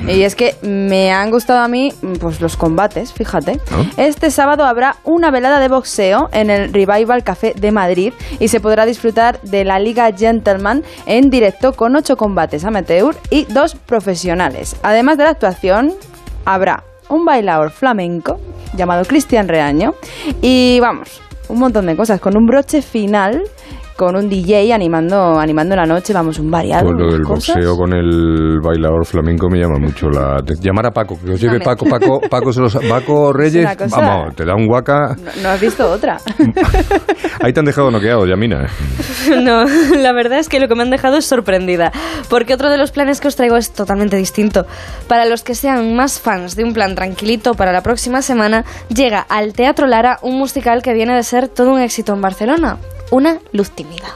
y 0.08 0.22
es 0.24 0.36
que 0.36 0.56
me 0.64 1.12
han 1.12 1.30
gustado 1.30 1.60
a 1.60 1.68
mí 1.68 1.94
pues 2.20 2.42
los 2.42 2.51
combates, 2.58 3.14
fíjate. 3.14 3.60
Este 3.98 4.32
sábado 4.32 4.66
habrá 4.66 4.98
una 5.04 5.32
velada 5.32 5.60
de 5.60 5.68
boxeo 5.68 6.30
en 6.32 6.50
el 6.50 6.74
Revival 6.74 7.24
Café 7.24 7.54
de 7.56 7.72
Madrid 7.72 8.14
y 8.40 8.48
se 8.48 8.60
podrá 8.60 8.86
disfrutar 8.86 9.42
de 9.42 9.64
la 9.64 9.80
Liga 9.80 10.12
Gentleman 10.16 10.84
en 11.06 11.30
directo 11.30 11.74
con 11.74 11.96
ocho 11.96 12.16
combates 12.16 12.66
amateur 12.66 13.16
y 13.30 13.46
dos 13.46 13.76
profesionales. 13.76 14.76
Además 14.84 15.18
de 15.18 15.24
la 15.26 15.32
actuación, 15.32 15.94
habrá 16.46 16.84
un 17.10 17.26
bailador 17.26 17.72
flamenco 17.72 18.40
llamado 18.74 19.04
Cristian 19.06 19.48
Reaño 19.48 19.94
y 20.42 20.80
vamos, 20.80 21.22
un 21.50 21.60
montón 21.60 21.86
de 21.86 21.96
cosas 21.96 22.20
con 22.22 22.38
un 22.38 22.46
broche 22.46 22.82
final 22.82 23.44
con 23.96 24.16
un 24.16 24.30
DJ 24.30 24.74
animando 24.74 25.40
animando 25.40 25.76
la 25.76 25.86
noche, 25.86 26.14
vamos, 26.14 26.40
un 26.40 26.50
variado. 26.50 26.86
Pues 26.86 26.96
lo 27.00 27.12
del 27.14 27.22
cosas. 27.24 27.56
boxeo 27.56 27.76
con 27.78 27.94
el 27.94 28.60
bailador 28.62 29.06
flamenco 29.06 29.48
me 29.50 29.60
llama 29.60 29.78
mucho 29.80 30.10
la. 30.10 30.38
Llamar 30.60 30.88
a 30.88 30.92
Paco, 30.92 31.18
que 31.24 31.32
os 31.34 31.40
lleve 31.42 31.60
Paco, 31.60 31.86
Paco, 31.86 32.20
Paco, 32.30 32.52
se 32.54 32.62
los, 32.62 32.76
Paco 32.76 33.32
Reyes, 33.34 33.76
cosa- 33.78 34.00
vamos, 34.02 34.36
te 34.36 34.46
da 34.46 34.56
un 34.56 34.66
guaca. 34.68 35.16
¿No 35.42 35.50
has 35.50 35.62
visto 35.62 35.90
otra? 35.92 36.18
Ahí 37.44 37.54
te 37.54 37.60
han 37.60 37.66
dejado 37.66 37.90
noqueado, 37.92 38.26
Yamina. 38.26 38.68
No, 39.42 39.66
la 39.66 40.14
verdad 40.14 40.40
es 40.40 40.50
que 40.50 40.60
lo 40.60 40.68
que 40.68 40.74
me 40.74 40.82
han 40.82 40.90
dejado 40.90 41.18
es 41.18 41.26
sorprendida, 41.26 41.92
porque 42.28 42.56
otro 42.56 42.70
de 42.72 42.78
los 42.78 42.92
planes 42.92 43.22
que 43.22 43.28
os 43.28 43.36
traigo 43.36 43.56
es 43.56 43.72
totalmente 43.72 44.18
distinto. 44.18 44.66
Para 45.08 45.26
los 45.26 45.44
que 45.44 45.54
sean 45.54 45.96
más 45.96 46.20
fans 46.20 46.56
de 46.56 46.64
un 46.64 46.74
plan 46.74 46.96
tranquilito 46.96 47.54
para 47.54 47.72
la 47.72 47.82
próxima 47.82 48.24
semana, 48.24 48.66
llega 48.90 49.20
al 49.30 49.54
Teatro 49.54 49.86
Lara 49.86 50.18
un 50.24 50.38
musical 50.40 50.82
que 50.82 50.94
viene 50.94 51.16
de 51.16 51.22
ser 51.24 51.48
todo 51.50 51.72
un 51.72 51.80
éxito 51.80 52.14
en 52.14 52.22
Barcelona, 52.22 52.78
Una 53.12 53.42
luz 53.52 53.72
tímida. 53.72 54.08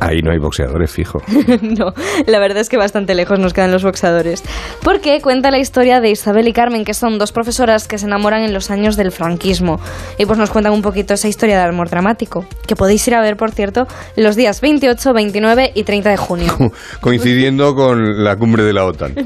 Ahí 0.00 0.22
no 0.22 0.32
hay 0.32 0.38
boxeadores, 0.38 0.90
fijo. 0.90 1.20
no, 1.62 1.92
la 2.26 2.38
verdad 2.38 2.58
es 2.58 2.68
que 2.68 2.76
bastante 2.76 3.14
lejos 3.14 3.38
nos 3.38 3.52
quedan 3.52 3.70
los 3.70 3.84
boxeadores. 3.84 4.42
Porque 4.82 5.20
cuenta 5.20 5.50
la 5.50 5.58
historia 5.58 6.00
de 6.00 6.10
Isabel 6.10 6.48
y 6.48 6.52
Carmen, 6.52 6.84
que 6.84 6.94
son 6.94 7.18
dos 7.18 7.32
profesoras 7.32 7.86
que 7.86 7.98
se 7.98 8.06
enamoran 8.06 8.42
en 8.42 8.52
los 8.54 8.70
años 8.70 8.96
del 8.96 9.12
franquismo. 9.12 9.78
Y 10.18 10.26
pues 10.26 10.38
nos 10.38 10.50
cuentan 10.50 10.72
un 10.72 10.82
poquito 10.82 11.14
esa 11.14 11.28
historia 11.28 11.58
de 11.58 11.64
amor 11.68 11.90
dramático, 11.90 12.46
que 12.66 12.76
podéis 12.76 13.06
ir 13.08 13.14
a 13.14 13.20
ver, 13.20 13.36
por 13.36 13.50
cierto, 13.52 13.86
los 14.16 14.36
días 14.36 14.60
28, 14.60 15.12
29 15.12 15.72
y 15.74 15.82
30 15.84 16.10
de 16.10 16.16
junio. 16.16 16.56
Coincidiendo 17.00 17.74
con 17.74 18.24
la 18.24 18.36
cumbre 18.36 18.62
de 18.64 18.72
la 18.72 18.84
OTAN. 18.86 19.14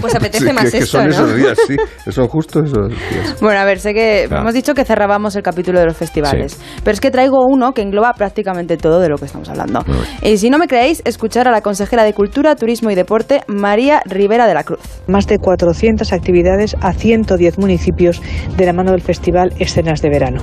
Pues 0.00 0.14
apetece 0.14 0.46
Sí, 0.48 0.52
más 0.52 0.64
que, 0.64 0.70
que 0.72 0.78
esto, 0.78 0.98
son 0.98 1.04
¿no? 1.08 1.10
esos 1.14 1.36
días, 1.36 1.58
sí. 1.66 1.76
Son 2.10 2.26
justo 2.28 2.60
esos 2.62 2.88
días. 2.88 3.40
Bueno, 3.40 3.60
a 3.60 3.64
ver, 3.64 3.78
sé 3.78 3.94
que 3.94 4.28
Ah. 4.30 4.38
hemos 4.40 4.54
dicho 4.54 4.74
que 4.74 4.84
cerrábamos 4.84 5.36
el 5.36 5.42
capítulo 5.42 5.78
de 5.80 5.86
los 5.86 5.96
festivales, 5.96 6.58
pero 6.82 6.94
es 6.94 7.00
que 7.00 7.10
traigo 7.10 7.44
uno 7.46 7.72
que 7.72 7.82
engloba 7.82 8.12
prácticamente 8.14 8.76
todo 8.76 9.00
de 9.04 9.10
lo 9.10 9.18
que 9.18 9.26
estamos 9.26 9.48
hablando. 9.48 9.84
Y 10.22 10.38
si 10.38 10.50
no 10.50 10.58
me 10.58 10.66
creéis, 10.66 11.02
escuchar 11.04 11.46
a 11.46 11.50
la 11.50 11.60
consejera 11.60 12.04
de 12.04 12.12
Cultura, 12.12 12.56
Turismo 12.56 12.90
y 12.90 12.94
Deporte, 12.94 13.42
María 13.46 14.02
Rivera 14.04 14.46
de 14.46 14.54
la 14.54 14.64
Cruz. 14.64 14.80
Más 15.06 15.26
de 15.26 15.38
400 15.38 16.12
actividades 16.12 16.76
a 16.80 16.92
110 16.92 17.58
municipios 17.58 18.20
de 18.56 18.66
la 18.66 18.72
mano 18.72 18.92
del 18.92 19.02
Festival 19.02 19.52
Escenas 19.58 20.02
de 20.02 20.10
Verano. 20.10 20.42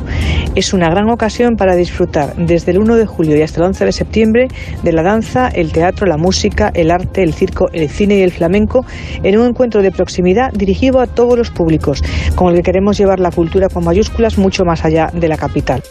Es 0.56 0.74
una 0.74 0.90
gran 0.90 1.10
ocasión 1.10 1.56
para 1.56 1.76
disfrutar 1.76 2.36
desde 2.36 2.72
el 2.72 2.80
1 2.80 2.96
de 2.96 3.06
julio 3.06 3.38
y 3.38 3.42
hasta 3.42 3.60
el 3.60 3.68
11 3.68 3.86
de 3.86 3.92
septiembre 3.92 4.48
de 4.84 4.94
la 4.94 5.04
danza, 5.04 5.48
el 5.48 5.72
teatro, 5.72 6.08
la 6.08 6.18
música, 6.18 6.72
el 6.74 6.92
arte, 6.92 7.24
el 7.24 7.34
circo, 7.34 7.70
el 7.74 7.90
cine 7.90 8.18
y 8.18 8.22
el 8.22 8.32
flamenco 8.32 8.86
en 9.24 9.38
un 9.38 9.48
encuentro 9.48 9.82
de 9.82 9.92
proximidad 9.92 10.52
dirigido 10.54 11.00
a 11.00 11.08
todos 11.08 11.38
los 11.38 11.50
públicos, 11.50 12.04
con 12.36 12.50
el 12.50 12.58
que 12.58 12.64
queremos 12.64 12.98
llevar 12.98 13.20
la 13.20 13.32
cultura 13.32 13.70
con 13.70 13.84
mayúsculas 13.84 14.38
mucho 14.38 14.66
más 14.66 14.86
allá 14.86 15.10
de 15.14 15.28
la 15.28 15.38
capital. 15.38 15.82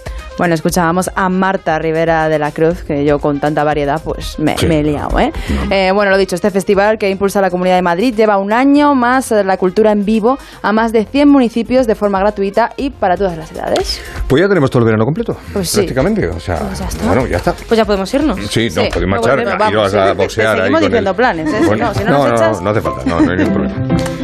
Bueno, 0.40 0.54
escuchábamos 0.54 1.10
a 1.14 1.28
Marta 1.28 1.78
Rivera 1.78 2.30
de 2.30 2.38
la 2.38 2.50
Cruz, 2.50 2.82
que 2.82 3.04
yo 3.04 3.18
con 3.18 3.40
tanta 3.40 3.62
variedad 3.62 4.00
pues 4.02 4.38
me, 4.38 4.56
Sí. 4.56 4.64
me 4.66 4.78
he 4.80 4.82
liado. 4.82 5.20
¿eh? 5.20 5.32
Eh, 5.70 5.90
bueno, 5.94 6.10
lo 6.10 6.16
dicho, 6.16 6.34
este 6.34 6.50
festival 6.50 6.96
que 6.96 7.10
impulsa 7.10 7.42
la 7.42 7.50
Comunidad 7.50 7.76
de 7.76 7.82
Madrid 7.82 8.14
lleva 8.16 8.38
un 8.38 8.50
año 8.50 8.94
más 8.94 9.30
eh, 9.32 9.44
la 9.44 9.58
cultura 9.58 9.92
en 9.92 10.06
vivo 10.06 10.38
a 10.62 10.72
más 10.72 10.92
de 10.92 11.04
100 11.04 11.28
municipios 11.28 11.86
de 11.86 11.94
forma 11.94 12.20
gratuita 12.20 12.70
y 12.78 12.88
para 12.88 13.18
todas 13.18 13.36
las 13.36 13.52
edades. 13.52 14.00
Pues 14.28 14.40
ya 14.40 14.48
tenemos 14.48 14.70
todo 14.70 14.78
el 14.78 14.86
verano 14.86 15.04
completo. 15.04 15.36
Pues 15.52 15.68
sí. 15.68 15.76
Prácticamente. 15.80 16.26
O 16.28 16.40
sea, 16.40 16.56
Pues 16.56 16.78
ya 16.78 16.86
está. 16.86 17.06
bueno, 17.06 17.26
ya 17.26 17.36
está. 17.36 17.52
Pues 17.52 17.76
ya 17.76 17.84
podemos 17.84 18.14
irnos. 18.14 18.38
Sí, 18.48 18.68
no, 18.74 18.80
Sí, 18.84 18.88
luego 18.94 19.08
marchar, 19.08 19.40
a 19.40 20.14
boxear 20.14 20.48
ahí 20.52 20.56
seguimos 20.56 20.80
con 20.80 20.88
diciendo 20.90 21.10
el- 21.10 21.16
planes, 21.16 21.48
¿eh? 21.52 21.60
Si 21.64 21.70
no, 21.78 21.92
si 21.92 22.04
no 22.04 22.10
no, 22.12 22.18
nos 22.18 22.28
no, 22.30 22.34
echas- 22.34 22.62
no 22.62 22.70
hace 22.70 22.80
falta, 22.80 23.04
no, 23.04 23.20
no 23.20 23.30
hay 23.30 23.36
ningún 23.36 23.52
problema. 23.52 24.19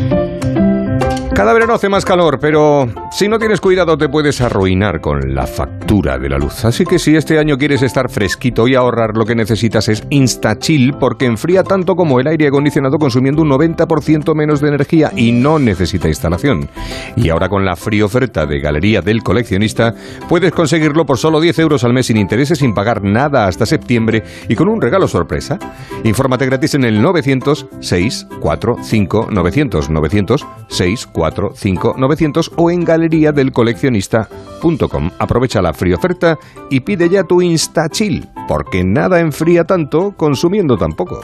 Cada 1.36 1.52
verano 1.52 1.74
hace 1.74 1.90
más 1.90 2.06
calor, 2.06 2.38
pero 2.40 2.88
si 3.12 3.28
no 3.28 3.38
tienes 3.38 3.60
cuidado 3.60 3.98
te 3.98 4.08
puedes 4.08 4.40
arruinar 4.40 5.02
con 5.02 5.34
la 5.34 5.46
factura 5.46 6.16
de 6.16 6.30
la 6.30 6.38
luz. 6.38 6.64
Así 6.64 6.86
que 6.86 6.98
si 6.98 7.14
este 7.14 7.38
año 7.38 7.58
quieres 7.58 7.82
estar 7.82 8.08
fresquito 8.08 8.66
y 8.66 8.74
ahorrar, 8.74 9.14
lo 9.14 9.26
que 9.26 9.34
necesitas 9.34 9.90
es 9.90 10.02
InstaChill 10.08 10.94
porque 10.94 11.26
enfría 11.26 11.62
tanto 11.62 11.94
como 11.94 12.20
el 12.20 12.26
aire 12.26 12.46
acondicionado 12.46 12.96
consumiendo 12.96 13.42
un 13.42 13.50
90% 13.50 14.34
menos 14.34 14.62
de 14.62 14.68
energía 14.68 15.12
y 15.14 15.32
no 15.32 15.58
necesita 15.58 16.08
instalación. 16.08 16.70
Y 17.16 17.28
ahora 17.28 17.50
con 17.50 17.66
la 17.66 17.76
fría 17.76 18.06
oferta 18.06 18.46
de 18.46 18.58
Galería 18.58 19.02
del 19.02 19.22
Coleccionista 19.22 19.94
puedes 20.30 20.52
conseguirlo 20.52 21.04
por 21.04 21.18
solo 21.18 21.38
10 21.38 21.58
euros 21.58 21.84
al 21.84 21.92
mes 21.92 22.06
sin 22.06 22.16
intereses, 22.16 22.60
sin 22.60 22.72
pagar 22.72 23.04
nada 23.04 23.46
hasta 23.46 23.66
septiembre 23.66 24.24
y 24.48 24.54
con 24.54 24.68
un 24.68 24.80
regalo 24.80 25.06
sorpresa. 25.06 25.58
Infórmate 26.02 26.46
gratis 26.46 26.76
en 26.76 26.84
el 26.84 27.02
900 27.02 27.66
645 27.80 29.28
900 29.30 29.90
900 29.90 30.46
645 30.68 31.25
900 31.30 32.52
o 32.56 32.70
en 32.70 32.84
galeriadelcoleccionista.com. 32.84 35.10
Aprovecha 35.18 35.62
la 35.62 35.72
fría 35.72 35.96
oferta 35.96 36.38
y 36.70 36.80
pide 36.80 37.08
ya 37.08 37.24
tu 37.24 37.40
InstaChill, 37.42 38.28
porque 38.48 38.84
nada 38.84 39.18
enfría 39.20 39.64
tanto 39.64 40.12
consumiendo 40.16 40.76
tan 40.76 40.92
poco. 40.92 41.20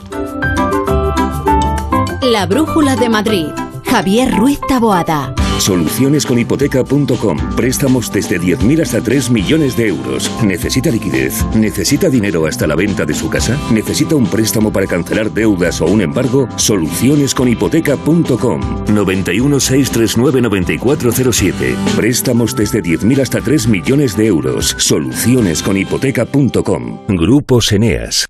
La 2.22 2.46
Brújula 2.46 2.96
de 2.96 3.08
Madrid. 3.08 3.46
Javier 3.84 4.36
Ruiz 4.36 4.60
Taboada. 4.66 5.34
Solucionesconhipoteca.com. 5.62 7.54
Préstamos 7.54 8.10
desde 8.10 8.40
10.000 8.40 8.82
hasta 8.82 9.00
3 9.00 9.30
millones 9.30 9.76
de 9.76 9.86
euros. 9.88 10.28
¿Necesita 10.42 10.90
liquidez? 10.90 11.44
¿Necesita 11.54 12.10
dinero 12.10 12.46
hasta 12.46 12.66
la 12.66 12.74
venta 12.74 13.04
de 13.04 13.14
su 13.14 13.30
casa? 13.30 13.56
¿Necesita 13.70 14.16
un 14.16 14.26
préstamo 14.26 14.72
para 14.72 14.88
cancelar 14.88 15.30
deudas 15.30 15.80
o 15.80 15.86
un 15.86 16.00
embargo? 16.00 16.48
Solucionesconhipoteca.com. 16.56 18.86
91 18.92 19.60
639 19.60 20.42
9407. 20.42 21.76
Préstamos 21.96 22.56
desde 22.56 22.82
10.000 22.82 23.22
hasta 23.22 23.40
3 23.40 23.68
millones 23.68 24.16
de 24.16 24.26
euros. 24.26 24.74
Solucionesconhipoteca.com. 24.78 27.06
Grupos 27.06 27.70
Eneas. 27.70 28.26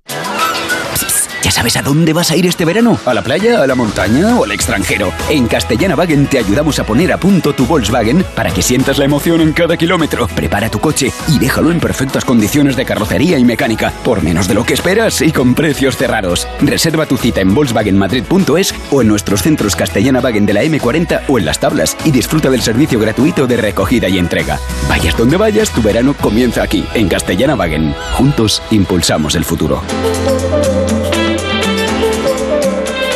¿Ya 1.43 1.51
sabes 1.51 1.76
a 1.76 1.82
dónde 1.82 2.12
vas 2.12 2.30
a 2.30 2.36
ir 2.36 2.47
este 2.47 2.64
verano? 2.64 3.01
¿A 3.05 3.12
la 3.12 3.22
playa, 3.22 3.62
a 3.62 3.66
la 3.66 3.74
montaña 3.74 4.36
o 4.36 4.45
al 4.45 4.53
extranjero? 4.53 5.12
En 5.28 5.49
Castellana 5.49 5.97
Wagen 5.97 6.26
te 6.26 6.38
ayudamos 6.38 6.78
a 6.78 6.84
poner 6.84 7.12
a 7.12 7.18
punto 7.18 7.53
tu 7.53 7.66
Volkswagen 7.66 8.24
para 8.36 8.53
que 8.53 8.62
sientas 8.62 8.97
la 8.99 9.07
emoción 9.07 9.40
en 9.40 9.53
cada 9.53 9.76
kilómetro. 9.76 10.28
Prepara 10.28 10.70
tu 10.70 10.78
coche 10.78 11.11
y 11.26 11.40
déjalo 11.40 11.72
en 11.72 11.80
perfectas 11.80 12.24
condiciones 12.24 12.76
de 12.76 12.84
carrocería 12.84 13.38
y 13.38 13.45
mecánica, 13.45 13.93
por 14.05 14.22
menos 14.22 14.47
de 14.47 14.55
lo 14.55 14.62
que 14.64 14.74
esperas 14.74 15.20
y 15.20 15.32
con 15.32 15.55
precios 15.55 15.97
cerrados. 15.97 16.47
Reserva 16.61 17.07
tu 17.07 17.16
cita 17.16 17.40
en 17.40 17.55
volkswagenmadrid.es 17.55 18.74
o 18.93 19.03
en 19.03 19.09
nuestros 19.09 19.43
centros 19.43 19.74
Castellana 19.74 20.20
Wagen 20.20 20.47
de 20.47 20.53
la 20.53 20.62
M40 20.62 21.22
o 21.26 21.40
en 21.40 21.45
las 21.45 21.59
tablas 21.59 21.97
y 22.05 22.12
disfruta 22.12 22.51
del 22.51 22.62
servicio 22.62 23.01
gratuito 23.01 23.49
de 23.49 23.57
recogida 23.57 24.09
y 24.09 24.18
entrega. 24.18 24.61
Vayas 24.88 25.16
donde 25.16 25.36
vayas, 25.36 25.70
tu 25.70 25.82
verano 25.82 26.14
comienza 26.14 26.62
aquí, 26.62 26.84
en 26.95 27.09
Castellana 27.09 27.57
Wagen. 27.57 27.95
Juntos 28.12 28.62
impulsamos 28.70 29.34
el 29.34 29.45
futuro. 29.45 29.82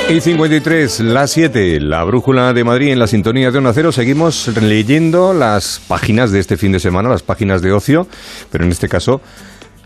Y 0.08 0.20
53, 0.20 1.00
las 1.00 1.32
7, 1.32 1.80
la 1.80 2.04
brújula 2.04 2.52
de 2.52 2.62
Madrid 2.62 2.92
en 2.92 3.00
la 3.00 3.08
sintonía 3.08 3.50
de 3.50 3.58
Onda 3.58 3.72
Cero. 3.74 3.90
Seguimos 3.90 4.46
leyendo 4.62 5.34
las 5.34 5.80
páginas 5.88 6.30
de 6.30 6.38
este 6.38 6.56
fin 6.56 6.70
de 6.70 6.78
semana, 6.78 7.08
las 7.08 7.24
páginas 7.24 7.60
de 7.60 7.72
ocio, 7.72 8.06
pero 8.52 8.62
en 8.62 8.70
este 8.70 8.88
caso 8.88 9.20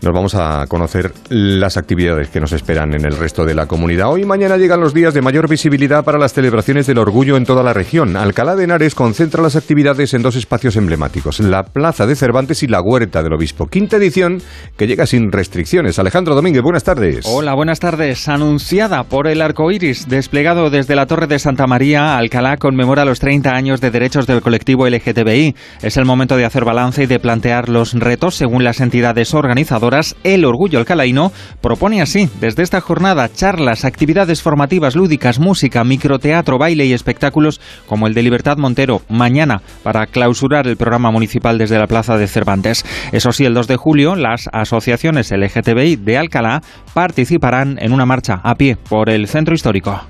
nos 0.01 0.13
vamos 0.13 0.33
a 0.33 0.65
conocer 0.67 1.13
las 1.29 1.77
actividades 1.77 2.29
que 2.29 2.39
nos 2.39 2.53
esperan 2.53 2.93
en 2.95 3.05
el 3.05 3.15
resto 3.17 3.45
de 3.45 3.53
la 3.53 3.67
comunidad. 3.67 4.09
Hoy 4.09 4.23
y 4.23 4.25
mañana 4.25 4.57
llegan 4.57 4.79
los 4.79 4.93
días 4.93 5.13
de 5.13 5.21
mayor 5.21 5.47
visibilidad 5.47 6.03
para 6.03 6.17
las 6.17 6.33
celebraciones 6.33 6.87
del 6.87 6.97
orgullo 6.97 7.37
en 7.37 7.45
toda 7.45 7.61
la 7.61 7.73
región. 7.73 8.15
Alcalá 8.15 8.55
de 8.55 8.63
Henares 8.63 8.95
concentra 8.95 9.43
las 9.43 9.55
actividades 9.55 10.13
en 10.15 10.23
dos 10.23 10.35
espacios 10.35 10.75
emblemáticos, 10.75 11.39
la 11.39 11.63
Plaza 11.63 12.07
de 12.07 12.15
Cervantes 12.15 12.63
y 12.63 12.67
la 12.67 12.81
Huerta 12.81 13.21
del 13.21 13.33
Obispo. 13.33 13.67
Quinta 13.67 13.97
edición 13.97 14.41
que 14.75 14.87
llega 14.87 15.05
sin 15.05 15.31
restricciones. 15.31 15.99
Alejandro 15.99 16.33
Domínguez, 16.33 16.63
buenas 16.63 16.83
tardes. 16.83 17.25
Hola, 17.27 17.53
buenas 17.53 17.79
tardes. 17.79 18.27
Anunciada 18.27 19.03
por 19.03 19.27
el 19.27 19.41
arco 19.41 19.71
iris, 19.71 20.09
desplegado 20.09 20.71
desde 20.71 20.95
la 20.95 21.05
Torre 21.05 21.27
de 21.27 21.37
Santa 21.37 21.67
María, 21.67 22.17
Alcalá 22.17 22.57
conmemora 22.57 23.05
los 23.05 23.19
30 23.19 23.51
años 23.51 23.81
de 23.81 23.91
derechos 23.91 24.25
del 24.25 24.41
colectivo 24.41 24.87
LGTBI. 24.87 25.55
Es 25.83 25.97
el 25.97 26.05
momento 26.05 26.37
de 26.37 26.45
hacer 26.45 26.65
balance 26.65 27.03
y 27.03 27.05
de 27.05 27.19
plantear 27.19 27.69
los 27.69 27.93
retos 27.93 28.35
según 28.35 28.63
las 28.63 28.79
entidades 28.79 29.33
organizadoras 29.33 29.90
el 30.23 30.45
Orgullo 30.45 30.79
Alcalaino 30.79 31.31
propone 31.59 32.01
así, 32.01 32.29
desde 32.39 32.63
esta 32.63 32.79
jornada, 32.79 33.29
charlas, 33.31 33.83
actividades 33.83 34.41
formativas 34.41 34.95
lúdicas, 34.95 35.39
música, 35.39 35.83
microteatro, 35.83 36.57
baile 36.57 36.85
y 36.85 36.93
espectáculos 36.93 37.59
como 37.87 38.07
el 38.07 38.13
de 38.13 38.23
Libertad 38.23 38.57
Montero 38.57 39.01
mañana 39.09 39.61
para 39.83 40.05
clausurar 40.05 40.67
el 40.67 40.77
programa 40.77 41.11
municipal 41.11 41.57
desde 41.57 41.77
la 41.77 41.87
Plaza 41.87 42.17
de 42.17 42.27
Cervantes. 42.27 42.85
Eso 43.11 43.31
sí, 43.31 43.43
el 43.43 43.53
2 43.53 43.67
de 43.67 43.75
julio 43.75 44.15
las 44.15 44.49
asociaciones 44.53 45.31
LGTBI 45.31 45.97
de 45.97 46.17
Alcalá 46.17 46.61
participarán 46.93 47.77
en 47.81 47.91
una 47.91 48.05
marcha 48.05 48.39
a 48.43 48.55
pie 48.55 48.77
por 48.77 49.09
el 49.09 49.27
centro 49.27 49.53
histórico. 49.53 50.01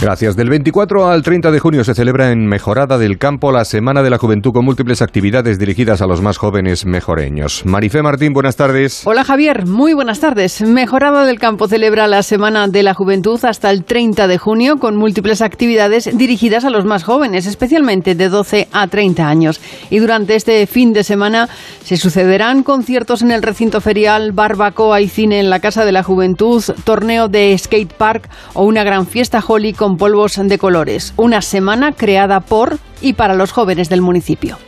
Gracias. 0.00 0.36
Del 0.36 0.50
24 0.50 1.08
al 1.08 1.22
30 1.22 1.50
de 1.50 1.58
junio 1.58 1.82
se 1.82 1.94
celebra 1.94 2.30
en 2.30 2.46
Mejorada 2.46 2.98
del 2.98 3.16
Campo 3.16 3.50
la 3.50 3.64
Semana 3.64 4.02
de 4.02 4.10
la 4.10 4.18
Juventud 4.18 4.52
con 4.52 4.64
múltiples 4.64 5.00
actividades 5.00 5.58
dirigidas 5.58 6.02
a 6.02 6.06
los 6.06 6.20
más 6.20 6.36
jóvenes 6.36 6.84
mejoreños. 6.84 7.64
Marifé 7.64 8.02
Martín, 8.02 8.34
buenas 8.34 8.56
tardes. 8.56 9.06
Hola 9.06 9.24
Javier, 9.24 9.64
muy 9.64 9.94
buenas 9.94 10.20
tardes. 10.20 10.60
Mejorada 10.60 11.24
del 11.24 11.38
Campo 11.38 11.66
celebra 11.66 12.08
la 12.08 12.22
Semana 12.22 12.68
de 12.68 12.82
la 12.82 12.92
Juventud 12.92 13.42
hasta 13.42 13.70
el 13.70 13.84
30 13.84 14.26
de 14.26 14.36
junio 14.36 14.76
con 14.76 14.96
múltiples 14.96 15.40
actividades 15.40 16.10
dirigidas 16.16 16.66
a 16.66 16.70
los 16.70 16.84
más 16.84 17.02
jóvenes, 17.02 17.46
especialmente 17.46 18.14
de 18.14 18.28
12 18.28 18.68
a 18.72 18.86
30 18.88 19.26
años. 19.26 19.62
Y 19.88 19.98
durante 19.98 20.34
este 20.34 20.66
fin 20.66 20.92
de 20.92 21.04
semana 21.04 21.48
se 21.82 21.96
sucederán 21.96 22.64
conciertos 22.64 23.22
en 23.22 23.30
el 23.30 23.42
recinto 23.42 23.80
ferial, 23.80 24.32
barbacoa 24.32 25.00
y 25.00 25.08
cine 25.08 25.40
en 25.40 25.48
la 25.48 25.60
Casa 25.60 25.86
de 25.86 25.92
la 25.92 26.02
Juventud, 26.02 26.62
torneo 26.84 27.28
de 27.28 27.56
skate 27.56 27.92
park 27.92 28.28
o 28.52 28.64
una 28.64 28.84
gran 28.84 29.06
fiesta 29.06 29.35
holly 29.46 29.72
con 29.72 29.96
polvos 29.96 30.36
de 30.36 30.58
colores. 30.58 31.14
Una 31.16 31.42
semana 31.42 31.92
creada 31.92 32.40
por 32.40 32.78
y 33.00 33.14
para 33.14 33.34
los 33.34 33.52
jóvenes 33.52 33.88
del 33.88 34.02
municipio. 34.02 34.58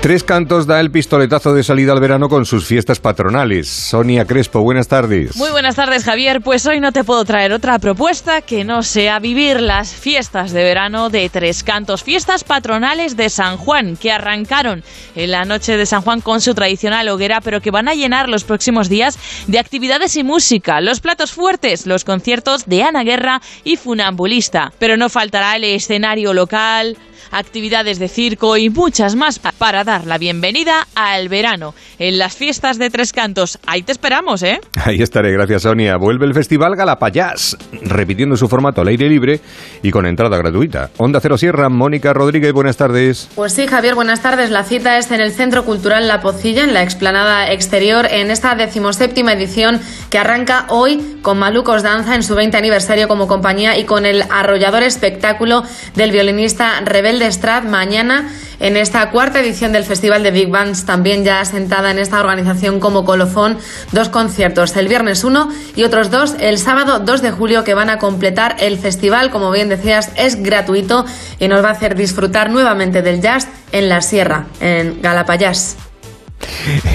Tres 0.00 0.22
Cantos 0.22 0.66
da 0.66 0.78
el 0.78 0.92
pistoletazo 0.92 1.52
de 1.54 1.64
salida 1.64 1.92
al 1.92 2.00
verano 2.00 2.28
con 2.28 2.46
sus 2.46 2.64
fiestas 2.64 3.00
patronales. 3.00 3.68
Sonia 3.68 4.24
Crespo, 4.24 4.60
buenas 4.60 4.86
tardes. 4.86 5.34
Muy 5.36 5.50
buenas 5.50 5.74
tardes, 5.74 6.04
Javier. 6.04 6.40
Pues 6.40 6.64
hoy 6.66 6.78
no 6.78 6.92
te 6.92 7.02
puedo 7.02 7.24
traer 7.24 7.52
otra 7.52 7.80
propuesta 7.80 8.40
que 8.40 8.64
no 8.64 8.84
sea 8.84 9.18
vivir 9.18 9.60
las 9.60 9.92
fiestas 9.92 10.52
de 10.52 10.62
verano 10.62 11.10
de 11.10 11.28
Tres 11.28 11.64
Cantos, 11.64 12.04
fiestas 12.04 12.44
patronales 12.44 13.16
de 13.16 13.28
San 13.28 13.56
Juan, 13.56 13.96
que 13.96 14.12
arrancaron 14.12 14.84
en 15.16 15.30
la 15.32 15.44
noche 15.44 15.76
de 15.76 15.84
San 15.84 16.02
Juan 16.02 16.20
con 16.20 16.40
su 16.40 16.54
tradicional 16.54 17.08
hoguera, 17.08 17.40
pero 17.40 17.60
que 17.60 17.72
van 17.72 17.88
a 17.88 17.94
llenar 17.94 18.28
los 18.28 18.44
próximos 18.44 18.88
días 18.88 19.18
de 19.48 19.58
actividades 19.58 20.16
y 20.16 20.22
música, 20.22 20.80
los 20.80 21.00
platos 21.00 21.32
fuertes, 21.32 21.86
los 21.86 22.04
conciertos 22.04 22.66
de 22.66 22.84
Ana 22.84 23.02
Guerra 23.02 23.42
y 23.64 23.76
Funambulista. 23.76 24.72
Pero 24.78 24.96
no 24.96 25.08
faltará 25.08 25.56
el 25.56 25.64
escenario 25.64 26.34
local, 26.34 26.96
actividades 27.30 27.98
de 27.98 28.08
circo 28.08 28.56
y 28.56 28.70
muchas 28.70 29.14
más 29.14 29.38
para 29.38 29.84
dar 29.84 30.06
la 30.06 30.18
bienvenida 30.18 30.86
al 30.94 31.28
verano 31.28 31.74
en 31.98 32.18
las 32.18 32.36
fiestas 32.36 32.78
de 32.78 32.90
Tres 32.90 33.12
Cantos. 33.12 33.58
Ahí 33.66 33.82
te 33.82 33.92
esperamos, 33.92 34.42
¿eh? 34.42 34.60
Ahí 34.84 35.02
estaré, 35.02 35.32
gracias 35.32 35.62
Sonia. 35.62 35.96
Vuelve 35.96 36.26
el 36.26 36.34
Festival 36.34 36.76
Galapayás, 36.76 37.56
repitiendo 37.82 38.36
su 38.36 38.48
formato 38.48 38.80
al 38.80 38.88
aire 38.88 39.08
libre 39.08 39.40
y 39.82 39.90
con 39.90 40.06
entrada 40.06 40.36
gratuita. 40.36 40.90
Onda 40.96 41.20
Cero 41.20 41.36
Sierra, 41.36 41.68
Mónica 41.68 42.12
Rodríguez, 42.12 42.52
buenas 42.52 42.76
tardes. 42.76 43.28
Pues 43.34 43.52
sí, 43.52 43.66
Javier, 43.66 43.94
buenas 43.94 44.22
tardes. 44.22 44.50
La 44.50 44.64
cita 44.64 44.98
es 44.98 45.10
en 45.10 45.20
el 45.20 45.32
Centro 45.32 45.64
Cultural 45.64 46.06
La 46.08 46.20
Pocilla, 46.20 46.64
en 46.64 46.74
la 46.74 46.82
explanada 46.82 47.52
exterior, 47.52 48.06
en 48.10 48.30
esta 48.30 48.54
decimoséptima 48.54 49.32
edición 49.32 49.80
que 50.10 50.18
arranca 50.18 50.66
hoy 50.68 51.18
con 51.22 51.38
Malucos 51.38 51.82
Danza 51.82 52.14
en 52.14 52.22
su 52.22 52.34
20 52.34 52.56
aniversario 52.56 53.08
como 53.08 53.26
compañía 53.26 53.76
y 53.76 53.84
con 53.84 54.06
el 54.06 54.22
arrollador 54.30 54.82
espectáculo 54.82 55.64
del 55.94 56.12
violinista 56.12 56.80
Rebelde 56.84 57.07
Strat 57.32 57.64
mañana 57.64 58.28
en 58.60 58.76
esta 58.76 59.10
cuarta 59.10 59.40
edición 59.40 59.72
del 59.72 59.84
Festival 59.84 60.22
de 60.22 60.30
Big 60.30 60.50
Bands, 60.50 60.84
también 60.84 61.24
ya 61.24 61.40
asentada 61.40 61.90
en 61.90 61.98
esta 61.98 62.20
organización 62.20 62.80
como 62.80 63.04
colofón, 63.04 63.58
dos 63.92 64.08
conciertos, 64.08 64.76
el 64.76 64.88
viernes 64.88 65.24
uno 65.24 65.48
y 65.76 65.84
otros 65.84 66.10
dos 66.10 66.34
el 66.40 66.58
sábado 66.58 66.98
2 67.00 67.22
de 67.22 67.30
julio 67.30 67.64
que 67.64 67.74
van 67.74 67.90
a 67.90 67.98
completar 67.98 68.56
el 68.60 68.78
festival, 68.78 69.30
como 69.30 69.50
bien 69.50 69.68
decías, 69.68 70.10
es 70.16 70.42
gratuito 70.42 71.04
y 71.38 71.48
nos 71.48 71.64
va 71.64 71.68
a 71.70 71.72
hacer 71.72 71.94
disfrutar 71.94 72.50
nuevamente 72.50 73.02
del 73.02 73.20
jazz 73.20 73.48
en 73.72 73.88
la 73.88 74.02
sierra, 74.02 74.46
en 74.60 75.00
Galapayás. 75.00 75.76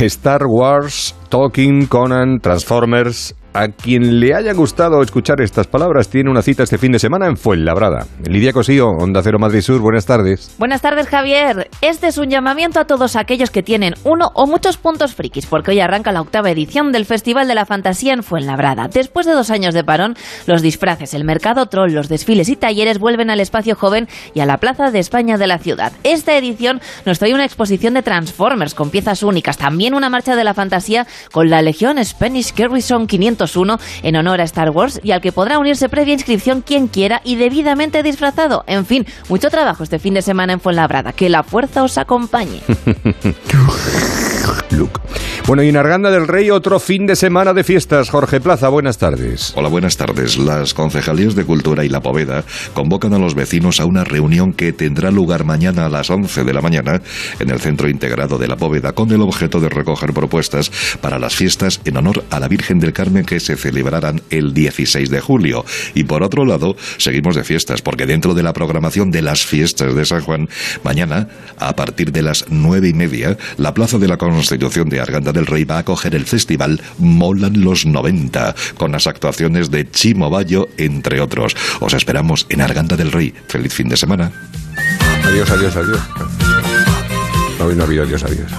Star 0.02 0.44
Wars, 0.46 1.16
Talking, 1.30 1.88
Conan, 1.88 2.40
Transformers, 2.40 3.36
a 3.54 3.68
quien 3.68 4.20
le 4.20 4.34
haya 4.34 4.54
gustado 4.54 5.02
escuchar 5.02 5.42
estas 5.42 5.68
palabras 5.68 6.10
tiene 6.10 6.30
una 6.30 6.42
cita 6.42 6.64
este 6.64 6.78
fin 6.78 6.92
de 6.92 7.00
semana 7.00 7.28
en 7.28 7.38
Fuenlabrada. 7.38 8.08
Lidia 8.28 8.52
Cosío, 8.52 8.88
Onda 8.90 9.22
Cero 9.24 9.38
Madrid 9.40 9.62
Sur, 9.62 9.80
buenas 9.80 10.06
tardes. 10.06 10.56
Buenas 10.58 10.82
tardes, 10.82 11.08
Javier. 11.08 11.70
Este 11.82 12.08
es 12.08 12.18
un 12.18 12.30
llamamiento 12.30 12.80
a 12.80 12.86
todos 12.86 13.16
aquellos 13.16 13.52
que 13.52 13.64
tienen 13.64 13.94
uno 14.04 14.30
o 14.34 14.48
muchos 14.48 14.78
puntos 14.78 15.14
frikis, 15.14 15.46
porque 15.46 15.72
hoy 15.72 15.80
arranca 15.80 16.12
la 16.12 16.22
octava 16.22 16.50
edición 16.50 16.92
del 16.92 17.06
Festival 17.06 17.48
de 17.48 17.56
la 17.56 17.66
Fantasía 17.66 18.14
en 18.14 18.24
Fuenlabrada. 18.24 18.88
Después 18.88 19.26
de 19.26 19.34
dos 19.34 19.52
años 19.52 19.74
de 19.74 19.84
parón, 19.84 20.16
los 20.48 20.62
disfraces, 20.62 21.14
el 21.14 21.24
mercado 21.24 21.68
troll, 21.68 21.94
los 21.94 22.10
desfiles 22.10 22.50
y 22.50 22.56
talleres 22.56 23.00
vuelven 23.00 23.30
al 23.30 23.40
espacio 23.40 23.76
joven 23.76 24.08
y 24.34 24.40
a 24.40 24.46
la 24.46 24.58
Plaza 24.58 24.92
de 24.92 25.00
España 25.00 25.38
de 25.38 25.48
la 25.48 25.60
ciudad. 25.60 25.94
Esta 26.04 26.36
edición 26.38 26.82
nos 27.06 27.20
trae 27.20 27.34
una 27.34 27.46
exposición 27.46 27.94
de 27.94 28.02
Transformers 28.02 28.74
con 28.74 28.90
piezas 28.90 29.24
únicas, 29.24 29.58
también 29.58 29.94
una 29.94 30.10
marcha 30.10 30.36
de 30.36 30.44
la 30.44 30.54
fantasía 30.54 31.06
con 31.32 31.50
la 31.50 31.62
Legión 31.62 32.04
Spanish 32.04 32.54
Garrison 32.56 33.08
500 33.08 33.43
uno 33.56 33.80
en 34.02 34.16
honor 34.16 34.42
a 34.42 34.44
Star 34.44 34.70
Wars 34.70 35.00
y 35.04 35.12
al 35.12 35.22
que 35.22 35.32
podrá 35.32 35.60
unirse 35.60 35.90
previa 35.90 36.14
inscripción 36.14 36.62
quien 36.62 36.88
quiera 36.88 37.22
y 37.24 37.36
debidamente 37.36 38.04
disfrazado. 38.04 38.64
En 38.68 38.86
fin, 38.86 39.06
mucho 39.30 39.50
trabajo 39.50 39.84
este 39.84 40.00
fin 40.00 40.14
de 40.14 40.22
semana 40.22 40.54
en 40.54 40.60
Fuenlabrada. 40.60 41.14
Que 41.14 41.30
la 41.30 41.44
fuerza 41.44 41.84
os 41.84 41.98
acompañe. 41.98 42.62
Bueno, 45.54 45.66
y 45.66 45.70
en 45.70 45.78
Arganda 45.78 46.10
del 46.10 46.28
Rey 46.28 46.50
otro 46.50 46.80
fin 46.80 47.06
de 47.06 47.16
semana 47.16 47.54
de 47.54 47.64
fiestas. 47.64 48.10
Jorge 48.10 48.42
Plaza, 48.42 48.70
buenas 48.70 48.98
tardes. 48.98 49.54
Hola, 49.56 49.70
buenas 49.70 49.98
tardes. 49.98 50.36
Las 50.36 50.74
concejalías 50.74 51.36
de 51.36 51.46
Cultura 51.46 51.86
y 51.86 51.90
La 51.90 52.02
Poveda 52.02 52.44
convocan 52.74 53.14
a 53.14 53.20
los 53.20 53.36
vecinos 53.36 53.80
a 53.80 53.86
una 53.86 54.04
reunión 54.04 54.54
que 54.54 54.74
tendrá 54.74 55.12
lugar 55.12 55.44
mañana 55.44 55.86
a 55.86 55.90
las 55.90 56.10
11 56.10 56.44
de 56.44 56.54
la 56.54 56.62
mañana 56.62 57.04
en 57.40 57.52
el 57.52 57.60
Centro 57.60 57.88
Integrado 57.88 58.40
de 58.40 58.48
La 58.48 58.56
Poveda 58.56 58.94
con 58.94 59.12
el 59.12 59.22
objeto 59.22 59.60
de 59.60 59.70
recoger 59.70 60.12
propuestas 60.12 60.72
para 61.02 61.20
las 61.20 61.36
fiestas 61.36 61.82
en 61.86 61.98
honor 61.98 62.24
a 62.32 62.40
la 62.40 62.48
Virgen 62.48 62.80
del 62.80 62.92
Carmen 62.92 63.24
que 63.24 63.40
se 63.40 63.56
celebrarán 63.56 64.24
el 64.32 64.56
16 64.56 65.12
de 65.12 65.22
julio. 65.22 65.66
Y 65.94 66.06
por 66.06 66.24
otro 66.24 66.46
lado, 66.46 66.76
seguimos 66.98 67.36
de 67.36 67.44
fiestas 67.44 67.84
porque 67.84 68.08
dentro 68.08 68.34
de 68.34 68.42
la 68.42 68.54
programación 68.54 69.12
de 69.12 69.22
las 69.22 69.46
fiestas 69.46 69.94
de 69.94 70.04
San 70.04 70.22
Juan, 70.22 70.50
mañana, 70.84 71.28
a 71.60 71.76
partir 71.76 72.12
de 72.12 72.24
las 72.24 72.46
nueve 72.50 72.90
y 72.90 72.94
media, 72.96 73.38
la 73.58 73.76
Plaza 73.76 74.00
de 74.00 74.08
la 74.08 74.18
Constitución 74.18 74.90
de 74.90 75.00
Arganda 75.00 75.32
del 75.32 75.43
Rey 75.46 75.64
va 75.64 75.78
a 75.78 75.80
acoger 75.80 76.16
el 76.16 76.26
festival 76.26 76.82
Molan 76.98 77.62
los 77.62 77.86
90, 77.86 78.56
con 78.78 78.92
las 78.92 79.08
actuaciones 79.08 79.72
de 79.72 79.90
Chimo 79.90 80.30
Bayo, 80.30 80.70
entre 80.78 81.22
otros. 81.22 81.56
Os 81.80 81.94
esperamos 81.94 82.46
en 82.50 82.62
Arganda 82.62 82.96
del 82.96 83.12
Rey. 83.12 83.34
Feliz 83.48 83.74
fin 83.74 83.90
de 83.90 83.98
semana. 83.98 84.32
Adiós, 85.26 85.50
adiós, 85.50 85.76
adiós. 85.76 86.02
Hoy 87.60 87.76
no 87.76 87.84
ha 87.84 87.86
habido 87.86 88.04
adiós, 88.04 88.24
adiós. 88.24 88.52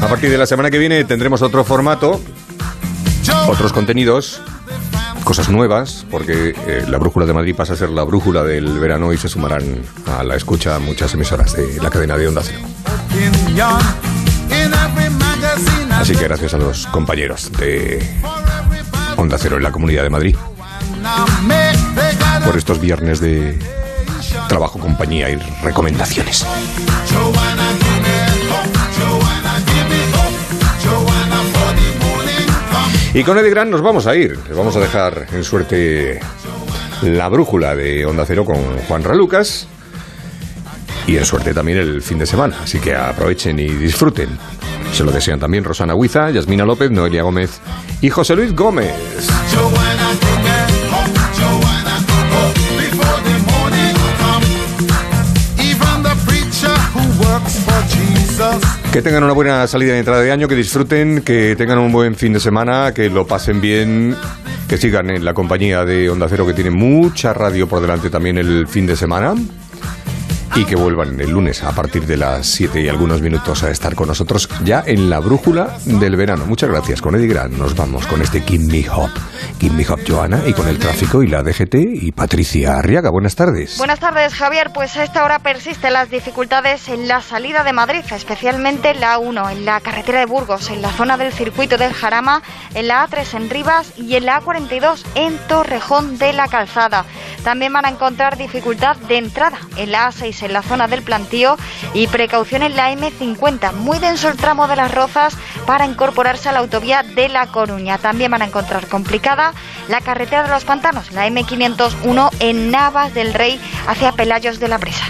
A 0.00 0.08
partir 0.08 0.30
de 0.30 0.38
la 0.38 0.46
semana 0.46 0.70
que 0.70 0.78
viene 0.78 1.04
tendremos 1.04 1.42
otro 1.42 1.64
formato, 1.64 2.20
otros 3.46 3.72
contenidos, 3.72 4.40
cosas 5.28 5.50
nuevas, 5.50 6.06
porque 6.10 6.54
eh, 6.66 6.86
la 6.88 6.96
Brújula 6.96 7.26
de 7.26 7.34
Madrid 7.34 7.54
pasa 7.54 7.74
a 7.74 7.76
ser 7.76 7.90
la 7.90 8.02
Brújula 8.02 8.44
del 8.44 8.78
verano 8.78 9.12
y 9.12 9.18
se 9.18 9.28
sumarán 9.28 9.82
a 10.06 10.24
la 10.24 10.36
escucha 10.36 10.78
muchas 10.78 11.12
emisoras 11.12 11.52
de 11.52 11.82
la 11.82 11.90
cadena 11.90 12.16
de 12.16 12.28
Onda 12.28 12.40
Cero. 12.42 12.60
Así 15.92 16.16
que 16.16 16.24
gracias 16.24 16.54
a 16.54 16.56
los 16.56 16.86
compañeros 16.86 17.52
de 17.52 18.02
Onda 19.18 19.36
Cero 19.38 19.58
en 19.58 19.64
la 19.64 19.70
Comunidad 19.70 20.02
de 20.02 20.08
Madrid 20.08 20.34
por 22.46 22.56
estos 22.56 22.80
viernes 22.80 23.20
de 23.20 23.58
trabajo, 24.48 24.78
compañía 24.78 25.28
y 25.28 25.36
recomendaciones. 25.62 26.46
Y 33.14 33.24
con 33.24 33.38
Eddie 33.38 33.50
Grant 33.50 33.70
nos 33.70 33.80
vamos 33.80 34.06
a 34.06 34.14
ir. 34.14 34.38
Les 34.48 34.56
vamos 34.56 34.76
a 34.76 34.80
dejar 34.80 35.26
en 35.32 35.42
suerte 35.42 36.20
la 37.02 37.28
brújula 37.28 37.74
de 37.74 38.04
Onda 38.04 38.24
Cero 38.26 38.44
con 38.44 38.56
Juan 38.86 39.02
Ralucas. 39.02 39.66
Y 41.06 41.16
en 41.16 41.24
suerte 41.24 41.54
también 41.54 41.78
el 41.78 42.02
fin 42.02 42.18
de 42.18 42.26
semana. 42.26 42.58
Así 42.62 42.78
que 42.78 42.94
aprovechen 42.94 43.58
y 43.58 43.68
disfruten. 43.68 44.28
Se 44.92 45.04
lo 45.04 45.10
desean 45.10 45.40
también 45.40 45.64
Rosana 45.64 45.94
Huiza, 45.94 46.30
Yasmina 46.30 46.64
López, 46.64 46.90
Noelia 46.90 47.22
Gómez 47.22 47.60
y 48.00 48.10
José 48.10 48.36
Luis 48.36 48.54
Gómez. 48.54 48.92
Que 58.98 59.02
tengan 59.02 59.22
una 59.22 59.32
buena 59.32 59.64
salida 59.68 59.92
de 59.92 60.00
entrada 60.00 60.22
de 60.22 60.32
año, 60.32 60.48
que 60.48 60.56
disfruten, 60.56 61.22
que 61.22 61.54
tengan 61.54 61.78
un 61.78 61.92
buen 61.92 62.16
fin 62.16 62.32
de 62.32 62.40
semana, 62.40 62.92
que 62.92 63.08
lo 63.08 63.28
pasen 63.28 63.60
bien, 63.60 64.16
que 64.68 64.76
sigan 64.76 65.08
en 65.10 65.24
la 65.24 65.34
compañía 65.34 65.84
de 65.84 66.10
Onda 66.10 66.26
Cero, 66.28 66.44
que 66.44 66.52
tiene 66.52 66.70
mucha 66.70 67.32
radio 67.32 67.68
por 67.68 67.80
delante 67.80 68.10
también 68.10 68.38
el 68.38 68.66
fin 68.66 68.88
de 68.88 68.96
semana. 68.96 69.36
Y 70.58 70.64
que 70.64 70.74
vuelvan 70.74 71.20
el 71.20 71.30
lunes 71.30 71.62
a 71.62 71.70
partir 71.70 72.04
de 72.04 72.16
las 72.16 72.44
7 72.48 72.80
y 72.80 72.88
algunos 72.88 73.22
minutos 73.22 73.62
a 73.62 73.70
estar 73.70 73.94
con 73.94 74.08
nosotros 74.08 74.48
ya 74.64 74.82
en 74.84 75.08
la 75.08 75.20
brújula 75.20 75.78
del 75.84 76.16
verano. 76.16 76.46
Muchas 76.46 76.68
gracias. 76.68 77.00
Con 77.00 77.14
Eddie 77.14 77.28
Grant 77.28 77.54
nos 77.54 77.76
vamos 77.76 78.04
con 78.08 78.20
este 78.22 78.42
Me 78.58 78.84
Hop. 78.90 79.10
Me 79.62 79.86
Hop, 79.88 80.00
Joana, 80.06 80.42
y 80.46 80.52
con 80.52 80.66
el 80.68 80.78
tráfico 80.78 81.22
y 81.22 81.28
la 81.28 81.42
DGT 81.42 81.74
y 82.02 82.10
Patricia 82.10 82.76
Arriaga. 82.76 83.10
Buenas 83.10 83.36
tardes. 83.36 83.78
Buenas 83.78 84.00
tardes, 84.00 84.34
Javier. 84.34 84.70
Pues 84.74 84.96
a 84.96 85.04
esta 85.04 85.24
hora 85.24 85.38
persisten 85.38 85.92
las 85.92 86.10
dificultades 86.10 86.88
en 86.88 87.06
la 87.06 87.20
salida 87.20 87.62
de 87.62 87.72
Madrid, 87.72 88.02
especialmente 88.10 88.90
en 88.90 89.00
la 89.00 89.18
1, 89.18 89.50
en 89.50 89.64
la 89.64 89.80
carretera 89.80 90.18
de 90.18 90.26
Burgos, 90.26 90.70
en 90.70 90.82
la 90.82 90.90
zona 90.90 91.16
del 91.16 91.32
circuito 91.32 91.76
del 91.76 91.92
Jarama, 91.92 92.42
en 92.74 92.88
la 92.88 93.06
A3 93.06 93.34
en 93.34 93.50
Rivas 93.50 93.92
y 93.96 94.16
en 94.16 94.26
la 94.26 94.40
A42 94.40 95.04
en 95.14 95.38
Torrejón 95.46 96.18
de 96.18 96.32
la 96.32 96.48
Calzada. 96.48 97.04
También 97.44 97.72
van 97.72 97.86
a 97.86 97.90
encontrar 97.90 98.36
dificultad 98.36 98.96
de 98.96 99.18
entrada 99.18 99.58
en 99.76 99.92
la 99.92 100.08
A6 100.08 100.47
en 100.48 100.52
la 100.52 100.62
zona 100.62 100.88
del 100.88 101.02
plantío 101.02 101.56
y 101.94 102.08
precaución 102.08 102.62
en 102.62 102.76
la 102.76 102.92
M50, 102.92 103.72
muy 103.74 103.98
denso 103.98 104.28
el 104.28 104.36
tramo 104.36 104.66
de 104.66 104.76
las 104.76 104.92
Rozas 104.92 105.36
para 105.66 105.86
incorporarse 105.86 106.48
a 106.48 106.52
la 106.52 106.58
autovía 106.58 107.02
de 107.02 107.28
La 107.28 107.46
Coruña. 107.46 107.98
También 107.98 108.30
van 108.30 108.42
a 108.42 108.46
encontrar 108.46 108.88
complicada 108.88 109.54
la 109.88 110.00
carretera 110.00 110.42
de 110.42 110.50
los 110.50 110.64
pantanos, 110.64 111.12
la 111.12 111.28
M501 111.28 112.30
en 112.40 112.70
Navas 112.70 113.14
del 113.14 113.34
Rey 113.34 113.60
hacia 113.86 114.12
Pelayos 114.12 114.58
de 114.58 114.68
la 114.68 114.78
Presa. 114.78 115.04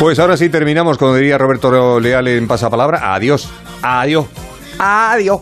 Pues 0.00 0.18
ahora 0.18 0.36
sí 0.36 0.48
terminamos, 0.48 0.96
como 0.96 1.14
diría 1.14 1.38
Roberto 1.38 1.98
Leal 1.98 2.28
en 2.28 2.46
Pasapalabra. 2.46 3.14
Adiós. 3.14 3.50
Adiós. 3.82 4.26
Adiós. 4.78 5.40